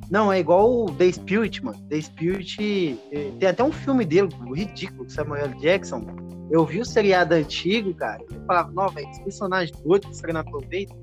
Não, 0.10 0.32
é 0.32 0.40
igual 0.40 0.86
o 0.86 0.92
The 0.94 1.12
Spirit, 1.12 1.64
mano. 1.66 1.78
The 1.90 2.00
Spirit. 2.02 2.98
eh, 3.12 3.32
Tem 3.40 3.50
até 3.50 3.62
um 3.62 3.74
filme 3.74 4.06
dele, 4.06 4.30
o 4.48 4.54
ridículo, 4.54 5.10
Samuel 5.10 5.50
Jackson. 5.60 6.06
Eu 6.50 6.66
vi 6.66 6.80
o 6.80 6.86
seriado 6.86 7.34
antigo, 7.36 7.94
cara. 7.94 8.24
Eu 8.32 8.42
falava, 8.46 8.72
não, 8.72 8.88
velho, 8.88 9.10
esse 9.10 9.22
personagem 9.22 9.74
doido 9.84 10.08
que 10.08 10.16
você 10.16 10.28
não 10.32 10.40
aproveita. 10.40 10.96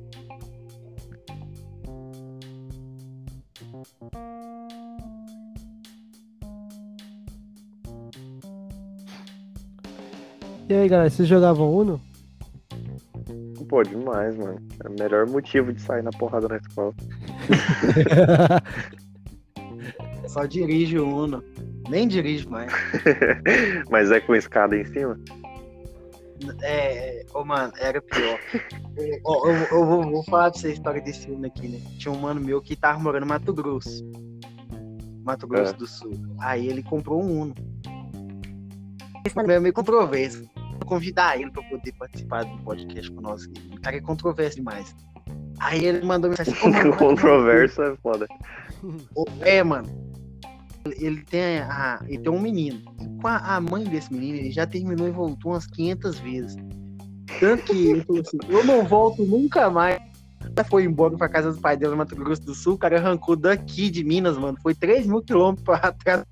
E 10.69 10.75
aí, 10.75 10.89
galera, 10.89 11.11
vocês 11.11 11.29
jogavam 11.29 11.73
Uno? 11.73 12.01
Pô, 13.69 13.83
demais, 13.83 14.37
mano. 14.37 14.59
É 14.83 14.89
o 14.89 14.97
melhor 14.99 15.27
motivo 15.27 15.73
de 15.73 15.81
sair 15.81 16.03
na 16.03 16.11
porrada 16.11 16.49
na 16.49 16.57
escola. 16.57 16.95
Só 20.27 20.47
dirige 20.47 20.99
o 20.99 21.07
Uno. 21.07 21.45
Nem 21.89 22.09
dirige 22.09 22.49
mais. 22.49 22.73
Mas 23.91 24.11
é 24.11 24.21
com 24.21 24.35
escada 24.35 24.77
em 24.77 24.85
cima? 24.85 25.19
É, 26.67 27.21
é, 27.21 27.27
ô, 27.35 27.45
mano, 27.45 27.73
era 27.79 28.01
pior. 28.01 28.39
É, 28.97 29.21
ó, 29.25 29.49
eu, 29.49 29.57
eu 29.57 29.85
vou, 29.85 30.03
vou 30.05 30.25
falar 30.25 30.53
pra 30.53 30.61
você 30.61 30.69
a 30.69 30.71
história 30.71 31.01
desse 31.01 31.27
filme 31.27 31.49
aqui, 31.49 31.67
né? 31.67 31.81
Tinha 31.99 32.13
um 32.15 32.17
mano 32.17 32.41
meu 32.41 32.63
que 32.63 32.77
tava 32.77 32.97
morando 32.97 33.25
em 33.25 33.29
Mato 33.29 33.53
Grosso. 33.53 34.09
Mato 35.25 35.49
Grosso 35.49 35.75
É. 35.75 35.77
do 35.77 35.85
Sul. 35.85 36.13
Aí 36.39 36.69
ele 36.69 36.81
comprou 36.81 37.21
um 37.21 37.41
Uno. 37.43 37.55
Esse 39.27 39.37
é 39.37 39.59
meio 39.59 39.75
controverso. 39.75 40.49
Vou 40.55 40.87
convidar 40.87 41.41
ele 41.41 41.51
pra 41.51 41.61
poder 41.65 41.93
participar 41.99 42.45
do 42.45 42.57
podcast 42.63 43.11
com 43.11 43.21
nós. 43.21 43.47
O 43.47 43.81
cara 43.83 43.97
é 43.97 44.01
controverso 44.01 44.59
demais. 44.59 44.95
Aí 45.59 45.85
ele 45.85 46.07
mandou 46.07 46.31
mensagem 46.31 46.55
assim, 46.55 46.69
"Ô, 46.69 46.71
mano, 46.71 46.91
vai 46.91 46.93
tomar 46.93 46.93
no 46.93 46.97
cu." 46.97 47.05
Controverso 47.17 47.83
é 47.83 47.97
foda. 47.97 48.29
É, 49.41 49.63
mano. 49.65 49.89
Ele- 50.85 51.23
tem, 51.23 51.59
a, 51.61 52.01
ele 52.07 52.19
tem 52.19 52.31
um 52.33 52.41
menino. 52.41 52.81
E 53.01 53.21
com 53.21 53.29
a, 53.29 53.37
a 53.57 53.61
mãe 53.61 53.85
desse 53.85 54.13
menino, 54.13 54.39
ele 54.39 54.51
já 54.51 54.67
terminou 54.67 55.09
e 55.09 55.11
voltou 55.11 55.53
umas 55.53 55.67
500 55.67 56.19
vezes. 56.19 56.57
Tanto 57.41 57.65
que 57.65 57.87
ele 57.87 58.03
falou 58.05 58.23
assim: 58.23 58.39
Eu 58.49 58.65
não 58.65 58.85
volto 58.85 59.25
nunca 59.25 59.71
mais. 59.71 59.99
Ela 60.57 60.65
Foi 60.65 60.85
embora 60.85 61.17
pra 61.17 61.29
casa 61.29 61.51
dos 61.51 61.59
pais 61.61 61.79
dele 61.79 61.93
no 61.93 61.97
Mato 61.97 62.15
Grosso 62.15 62.43
do 62.43 62.55
Sul. 62.55 62.75
O 62.75 62.79
cara 62.79 62.99
arrancou 62.99 63.35
daqui 63.35 63.89
de 63.91 64.05
Minas, 64.05 64.37
mano. 64.37 64.59
Foi 64.63 64.75
3 64.75 65.07
mil 65.07 65.23
quilômetros 65.23 65.65
pra 65.65 65.91
trás. 65.93 66.23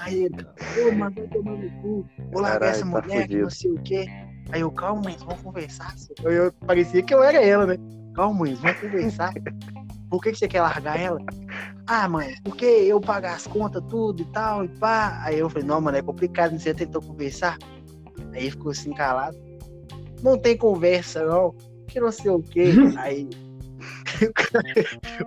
Aí 0.00 0.24
ele, 0.24 0.46
ô, 0.86 0.92
mano, 0.94 1.14
vai 1.16 1.26
tomar 1.28 1.56
no 1.56 1.70
cu. 1.82 2.06
Vou 2.32 2.42
largar 2.42 2.70
essa 2.70 2.80
tá 2.80 2.86
mulher 2.86 3.26
que 3.26 3.36
não 3.36 3.50
sei 3.50 3.70
o 3.70 3.82
quê. 3.82 4.06
Aí 4.52 4.60
eu, 4.60 4.70
calma, 4.70 5.02
mãe, 5.02 5.16
vamos 5.18 5.40
conversar. 5.42 5.94
Eu, 6.22 6.30
eu- 6.30 6.52
parecia 6.66 7.02
que 7.02 7.14
eu 7.14 7.22
era 7.22 7.42
ela, 7.42 7.66
né? 7.66 7.76
Calma, 8.14 8.40
mãe, 8.40 8.54
vamos 8.54 8.78
conversar. 8.80 9.32
Por 10.10 10.20
que, 10.22 10.32
que 10.32 10.38
você 10.38 10.48
quer 10.48 10.60
largar 10.60 10.98
ela? 10.98 11.20
Ah, 11.92 12.08
mãe, 12.08 12.36
porque 12.44 12.64
eu 12.64 13.00
pago 13.00 13.26
as 13.26 13.48
contas, 13.48 13.82
tudo 13.88 14.22
e 14.22 14.24
tal, 14.26 14.64
e 14.64 14.68
pá. 14.68 15.20
Aí 15.24 15.40
eu 15.40 15.50
falei, 15.50 15.66
não, 15.66 15.80
mano, 15.80 15.96
é 15.98 16.02
complicado, 16.02 16.56
você 16.56 16.72
tentou 16.72 17.02
conversar. 17.02 17.58
Aí 18.32 18.42
ele 18.42 18.50
ficou 18.52 18.70
assim 18.70 18.92
calado. 18.92 19.36
Não 20.22 20.38
tem 20.38 20.56
conversa, 20.56 21.24
não. 21.24 21.52
Que 21.88 21.98
não 21.98 22.12
sei 22.12 22.30
o 22.30 22.40
quê. 22.40 22.66
Aí. 22.96 23.28
o 24.22 24.32
cara- 24.32 24.62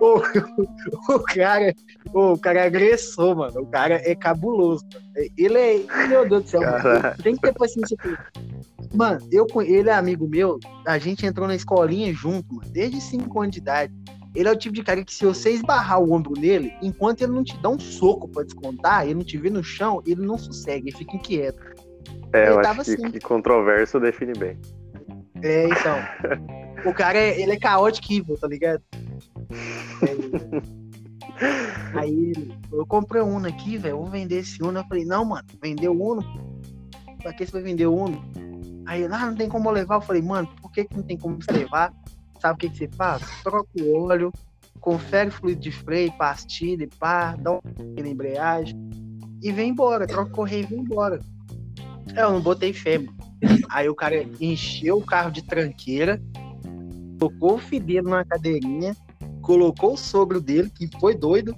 O, 0.00 1.14
o 1.14 1.18
cara, 1.22 1.74
o 2.14 2.38
cara 2.38 2.60
é 2.60 2.66
agressor, 2.66 3.36
mano. 3.36 3.60
O 3.60 3.66
cara 3.66 3.96
é 4.02 4.14
cabuloso. 4.14 4.86
mano. 4.94 5.28
Ele 5.36 5.58
é. 5.58 6.06
Meu 6.08 6.26
Deus 6.26 6.44
do 6.44 6.48
céu, 6.48 6.62
mano. 6.62 6.82
Tem 7.22 7.34
que 7.34 7.42
ter 7.42 7.52
paciência 7.52 7.94
com 8.00 8.08
ele. 8.08 8.18
Mano, 8.94 9.20
eu, 9.30 9.46
ele 9.62 9.90
é 9.90 9.94
amigo 9.94 10.26
meu, 10.26 10.58
a 10.86 10.96
gente 10.98 11.26
entrou 11.26 11.46
na 11.46 11.54
escolinha 11.54 12.10
junto, 12.14 12.54
mano, 12.54 12.70
desde 12.70 13.00
5 13.02 13.38
anos 13.40 13.52
de 13.52 13.58
idade. 13.60 13.92
Ele 14.34 14.48
é 14.48 14.52
o 14.52 14.56
tipo 14.56 14.74
de 14.74 14.82
cara 14.82 15.04
que 15.04 15.14
se 15.14 15.24
você 15.24 15.50
esbarrar 15.50 16.00
o 16.00 16.12
ombro 16.12 16.32
nele, 16.38 16.74
enquanto 16.82 17.22
ele 17.22 17.32
não 17.32 17.44
te 17.44 17.56
dá 17.58 17.68
um 17.68 17.78
soco 17.78 18.28
pra 18.28 18.42
descontar, 18.42 19.04
ele 19.04 19.14
não 19.14 19.24
te 19.24 19.38
vê 19.38 19.48
no 19.48 19.62
chão, 19.62 20.02
ele 20.06 20.26
não 20.26 20.36
sossega, 20.36 20.88
ele 20.88 20.96
fica 20.96 21.16
inquieto. 21.16 21.62
É, 22.32 22.48
eu 22.48 22.58
Ele 22.58 22.66
acho 22.66 22.84
que, 22.84 22.90
assim. 22.92 23.10
que 23.12 23.20
controverso 23.20 24.00
define 24.00 24.32
bem. 24.32 24.58
É, 25.42 25.66
então. 25.66 25.96
o 26.84 26.92
cara, 26.92 27.16
é, 27.16 27.40
ele 27.40 27.52
é 27.52 27.58
caótico 27.58 28.12
evil, 28.12 28.36
tá 28.36 28.48
ligado? 28.48 28.82
É. 30.02 30.84
Aí 31.98 32.32
eu 32.72 32.86
comprei 32.86 33.22
um 33.22 33.36
Uno 33.36 33.48
aqui, 33.48 33.76
velho, 33.76 33.98
vou 33.98 34.06
vender 34.06 34.40
esse 34.40 34.62
Uno. 34.62 34.80
Eu 34.80 34.84
falei, 34.84 35.04
não, 35.04 35.24
mano, 35.24 35.46
vender 35.62 35.88
o 35.88 36.12
Uno? 36.12 36.22
Pra 37.22 37.32
que 37.32 37.46
você 37.46 37.52
vai 37.52 37.62
vender 37.62 37.86
o 37.86 37.94
Uno? 37.94 38.22
Aí 38.86 39.04
ah, 39.04 39.26
não 39.26 39.34
tem 39.34 39.48
como 39.48 39.70
levar. 39.70 39.96
Eu 39.96 40.00
falei, 40.02 40.22
mano, 40.22 40.48
por 40.60 40.70
que, 40.70 40.84
que 40.84 40.96
não 40.96 41.02
tem 41.02 41.16
como 41.16 41.36
você 41.36 41.52
levar? 41.52 41.92
Sabe 42.44 42.56
o 42.56 42.58
que, 42.58 42.68
que 42.68 42.76
você 42.76 42.88
faz? 42.88 43.22
Troca 43.42 43.70
o 43.80 44.02
óleo, 44.02 44.30
confere 44.78 45.30
o 45.30 45.32
fluido 45.32 45.62
de 45.62 45.72
freio, 45.72 46.12
pastilha, 46.12 46.86
pá, 46.98 47.34
dá 47.36 47.52
um 47.52 47.60
na 47.98 48.06
embreagem 48.06 48.76
e 49.42 49.50
vem 49.50 49.70
embora, 49.70 50.06
troca 50.06 50.30
o 50.30 50.34
correio 50.34 50.64
e 50.64 50.66
vem 50.66 50.80
embora. 50.80 51.20
É, 52.14 52.20
eu 52.20 52.32
não 52.32 52.42
botei 52.42 52.74
fé. 52.74 53.00
Aí 53.70 53.88
o 53.88 53.94
cara 53.94 54.26
encheu 54.38 54.98
o 54.98 55.02
carro 55.02 55.30
de 55.30 55.40
tranqueira, 55.40 56.20
colocou 57.18 57.54
o 57.54 57.58
fidelo 57.58 58.10
na 58.10 58.26
cadeirinha, 58.26 58.94
colocou 59.40 59.94
o 59.94 59.96
sogro 59.96 60.38
dele, 60.38 60.68
que 60.68 60.86
foi 61.00 61.14
doido, 61.14 61.56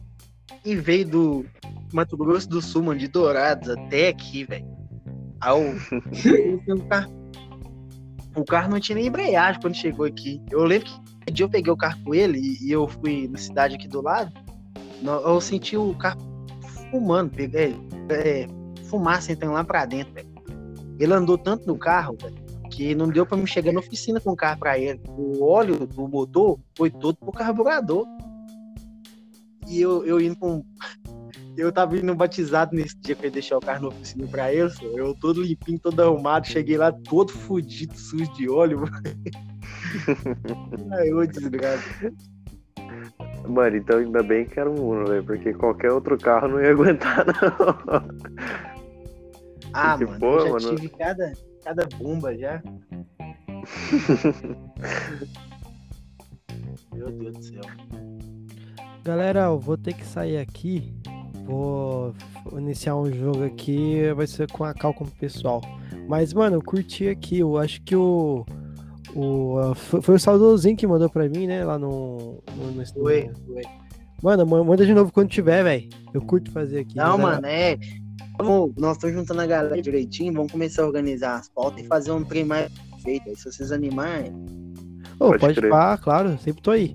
e 0.64 0.76
veio 0.76 1.08
do 1.08 1.46
Mato 1.92 2.16
Grosso 2.16 2.48
do 2.48 2.62
Sul, 2.62 2.84
mano, 2.84 3.00
de 3.00 3.08
Dourados 3.08 3.68
até 3.68 4.06
aqui, 4.06 4.44
velho. 4.44 4.66
Aí 5.40 5.52
o 8.36 8.44
carro 8.44 8.70
não 8.70 8.78
tinha 8.78 8.96
nem 8.96 9.06
embreagem 9.06 9.60
quando 9.60 9.74
chegou 9.74 10.06
aqui. 10.06 10.40
Eu 10.50 10.64
lembro 10.64 10.88
que 10.88 11.30
um 11.30 11.34
dia 11.34 11.44
eu 11.44 11.50
peguei 11.50 11.72
o 11.72 11.76
carro 11.76 11.98
com 12.04 12.14
ele 12.14 12.38
e, 12.60 12.70
eu 12.70 12.86
fui 12.86 13.28
na 13.28 13.38
cidade 13.38 13.74
aqui 13.74 13.88
do 13.88 14.02
lado, 14.02 14.32
eu 15.02 15.40
senti 15.40 15.76
o 15.76 15.94
carro 15.94 16.20
fumando, 16.90 17.30
peguei, 17.30 17.76
é, 18.10 18.46
fumaça 18.84 19.32
entrando 19.32 19.54
lá 19.54 19.64
pra 19.64 19.84
dentro, 19.86 20.12
velho. 20.14 20.28
Ele 20.98 21.12
andou 21.12 21.36
tanto 21.36 21.66
no 21.66 21.76
carro, 21.76 22.16
velho, 22.20 22.36
que 22.70 22.94
não 22.94 23.08
deu 23.08 23.26
pra 23.26 23.36
me 23.36 23.46
chegar 23.46 23.72
na 23.72 23.80
oficina 23.80 24.20
com 24.20 24.30
o 24.30 24.36
carro 24.36 24.58
pra 24.58 24.78
ele. 24.78 25.00
O 25.08 25.44
óleo 25.44 25.86
do 25.86 26.08
motor 26.08 26.58
foi 26.76 26.90
todo 26.90 27.16
pro 27.16 27.32
carburador. 27.32 28.06
E 29.68 29.80
eu, 29.80 30.04
eu 30.04 30.20
indo 30.20 30.36
com. 30.36 30.64
Eu 31.56 31.72
tava 31.72 31.96
indo 31.96 32.14
batizado 32.14 32.74
nesse 32.76 32.96
dia 32.98 33.16
pra 33.16 33.26
ele 33.26 33.34
deixar 33.34 33.56
o 33.56 33.60
carro 33.60 33.82
na 33.82 33.88
oficina 33.88 34.26
pra 34.26 34.52
ele, 34.52 34.70
eu 34.94 35.14
todo 35.14 35.42
limpinho, 35.42 35.78
todo 35.78 36.00
arrumado, 36.02 36.46
cheguei 36.46 36.76
lá 36.76 36.92
todo 36.92 37.32
fudido, 37.32 37.96
sujo 37.98 38.30
de 38.34 38.48
óleo. 38.48 38.84
Ai, 40.92 41.12
ô 41.12 41.24
desgraça. 41.26 42.12
Mano, 43.48 43.76
então 43.76 43.98
ainda 43.98 44.22
bem 44.22 44.44
que 44.44 44.60
era 44.60 44.70
um 44.70 44.74
Uno, 44.74 45.06
velho, 45.06 45.24
porque 45.24 45.54
qualquer 45.54 45.90
outro 45.92 46.18
carro 46.18 46.48
não 46.48 46.60
ia 46.60 46.70
aguentar, 46.72 47.24
não. 47.26 48.06
Ah, 49.72 49.96
Que 49.96 50.04
mano, 50.04 50.24
eu 50.24 50.60
já 50.60 50.66
mano. 50.68 50.76
tive 50.76 50.88
cada, 50.90 51.32
cada 51.64 51.86
bomba 51.96 52.36
já. 52.36 52.62
Meu 56.92 57.10
Deus 57.10 57.36
do 57.36 57.42
céu. 57.42 57.60
Galera, 59.04 59.44
eu 59.44 59.58
vou 59.58 59.76
ter 59.76 59.94
que 59.94 60.04
sair 60.04 60.38
aqui. 60.38 60.92
Vou 61.46 62.14
iniciar 62.58 62.96
um 62.96 63.10
jogo 63.12 63.44
aqui, 63.44 64.12
vai 64.14 64.26
ser 64.26 64.50
com 64.50 64.64
a 64.64 64.74
cal 64.74 64.92
como 64.92 65.10
pessoal. 65.12 65.60
Mas, 66.08 66.32
mano, 66.32 66.56
eu 66.56 66.62
curti 66.62 67.08
aqui. 67.08 67.38
Eu 67.38 67.56
acho 67.58 67.80
que 67.82 67.94
o. 67.96 68.44
o 69.14 69.74
foi, 69.74 70.02
foi 70.02 70.14
o 70.16 70.18
saudosinho 70.18 70.76
que 70.76 70.86
mandou 70.86 71.08
pra 71.08 71.28
mim, 71.28 71.46
né? 71.46 71.64
Lá 71.64 71.78
no. 71.78 72.42
no, 72.56 72.70
no- 72.72 72.86
Foi, 72.86 73.30
foi. 73.46 73.62
Mano, 74.22 74.46
ma- 74.46 74.64
manda 74.64 74.84
de 74.86 74.94
novo 74.94 75.12
quando 75.12 75.28
tiver, 75.28 75.62
velho. 75.62 75.88
Eu 76.14 76.22
curto 76.22 76.50
fazer 76.50 76.80
aqui. 76.80 76.96
Não, 76.96 77.18
mas, 77.18 77.36
mano, 77.36 77.46
é. 77.46 77.76
Vamos, 78.38 78.72
nós 78.76 78.96
estamos 78.96 79.16
juntando 79.16 79.40
a 79.40 79.46
galera 79.46 79.80
direitinho, 79.80 80.32
vamos 80.32 80.52
começar 80.52 80.82
a 80.82 80.86
organizar 80.86 81.36
as 81.36 81.48
pautas 81.48 81.82
e 81.82 81.86
fazer 81.86 82.12
um 82.12 82.22
trem 82.22 82.44
mais 82.44 82.70
feito. 83.02 83.28
Aí, 83.28 83.36
se 83.36 83.50
vocês 83.50 83.72
animarem, 83.72 84.30
Ô, 85.18 85.28
Pode 85.28 85.40
pode 85.40 85.60
falar, 85.62 85.96
claro, 85.98 86.36
sempre 86.38 86.60
tô 86.60 86.70
aí. 86.70 86.94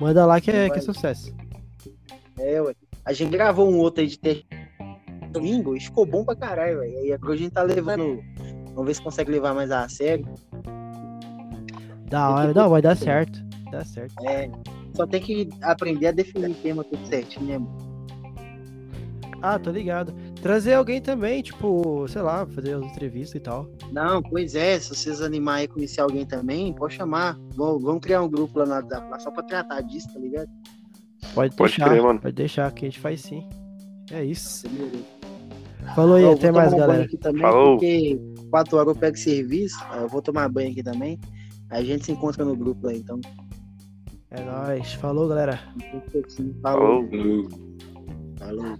Manda 0.00 0.26
lá 0.26 0.40
que 0.40 0.50
é, 0.50 0.68
que 0.68 0.78
é 0.78 0.80
sucesso. 0.82 1.32
é, 2.38 2.60
ué. 2.60 2.74
A 3.04 3.12
gente 3.12 3.30
gravou 3.30 3.70
um 3.70 3.78
outro 3.78 4.00
aí 4.00 4.06
de 4.06 4.18
ter 4.18 4.44
domingo 5.30 5.76
e 5.76 5.80
ficou 5.80 6.06
bom 6.06 6.24
pra 6.24 6.36
caralho, 6.36 6.80
velho. 6.80 7.04
E 7.04 7.12
agora 7.12 7.34
a 7.34 7.36
gente 7.36 7.52
tá 7.52 7.62
levando. 7.62 8.22
Vamos 8.74 8.86
ver 8.86 8.94
se 8.94 9.02
consegue 9.02 9.30
levar 9.30 9.54
mais 9.54 9.70
a 9.70 9.88
sério. 9.88 10.26
Da 12.08 12.30
hora, 12.30 12.52
não, 12.52 12.68
vai 12.68 12.82
dar 12.82 12.96
certo. 12.96 13.42
Dá 13.70 13.84
certo. 13.84 14.14
É. 14.26 14.50
Só 14.94 15.06
tem 15.06 15.20
que 15.20 15.48
aprender 15.62 16.08
a 16.08 16.12
definir 16.12 16.54
tema 16.56 16.84
tudo 16.84 17.06
certinho, 17.06 17.46
né? 17.46 17.58
mano? 17.58 17.92
Ah, 19.40 19.58
tô 19.58 19.70
ligado. 19.70 20.14
Trazer 20.40 20.74
alguém 20.74 21.00
também, 21.00 21.42
tipo, 21.42 22.06
sei 22.06 22.22
lá, 22.22 22.46
fazer 22.46 22.74
as 22.76 22.84
entrevistas 22.84 23.34
e 23.34 23.40
tal. 23.40 23.68
Não, 23.90 24.22
pois 24.22 24.54
é, 24.54 24.78
se 24.78 24.90
vocês 24.90 25.20
animarem 25.20 25.64
a 25.64 25.68
conhecer 25.68 26.00
alguém 26.00 26.24
também, 26.24 26.72
pode 26.72 26.94
chamar. 26.94 27.36
Vamos, 27.56 27.82
vamos 27.82 28.00
criar 28.00 28.22
um 28.22 28.28
grupo 28.28 28.60
lá 28.60 28.66
na 28.66 29.18
só 29.18 29.32
pra 29.32 29.42
tratar 29.42 29.80
disso, 29.80 30.12
tá 30.12 30.20
ligado? 30.20 30.48
Pode, 31.34 31.54
Pode 31.56 31.72
deixar, 31.72 31.88
crer, 31.88 32.02
mano. 32.02 32.20
pode 32.20 32.34
deixar 32.34 32.72
que 32.72 32.84
a 32.84 32.88
gente 32.88 33.00
faz 33.00 33.20
sim. 33.22 33.48
É 34.10 34.22
isso. 34.24 34.66
Falou 35.94 36.16
aí, 36.16 36.22
Eu 36.24 36.32
até 36.32 36.52
mais, 36.52 36.72
galera. 36.74 37.04
aqui 37.04 37.16
também, 37.16 37.40
Falou. 37.42 37.76
porque 37.78 38.20
4 38.50 38.76
horas 38.76 38.94
eu 38.94 39.00
pego 39.00 39.16
serviço, 39.16 39.78
aí 39.90 40.02
eu 40.02 40.08
vou 40.08 40.20
tomar 40.22 40.48
banho 40.48 40.70
aqui 40.70 40.82
também. 40.82 41.18
Aí 41.70 41.82
a 41.82 41.84
gente 41.84 42.04
se 42.04 42.12
encontra 42.12 42.44
no 42.44 42.54
grupo 42.54 42.86
lá, 42.86 42.92
então. 42.92 43.18
É 44.30 44.42
nóis. 44.44 44.92
Falou, 44.94 45.26
galera. 45.28 45.58
Falou. 46.62 47.08
Falou. 47.10 47.48
Falou. 48.38 48.76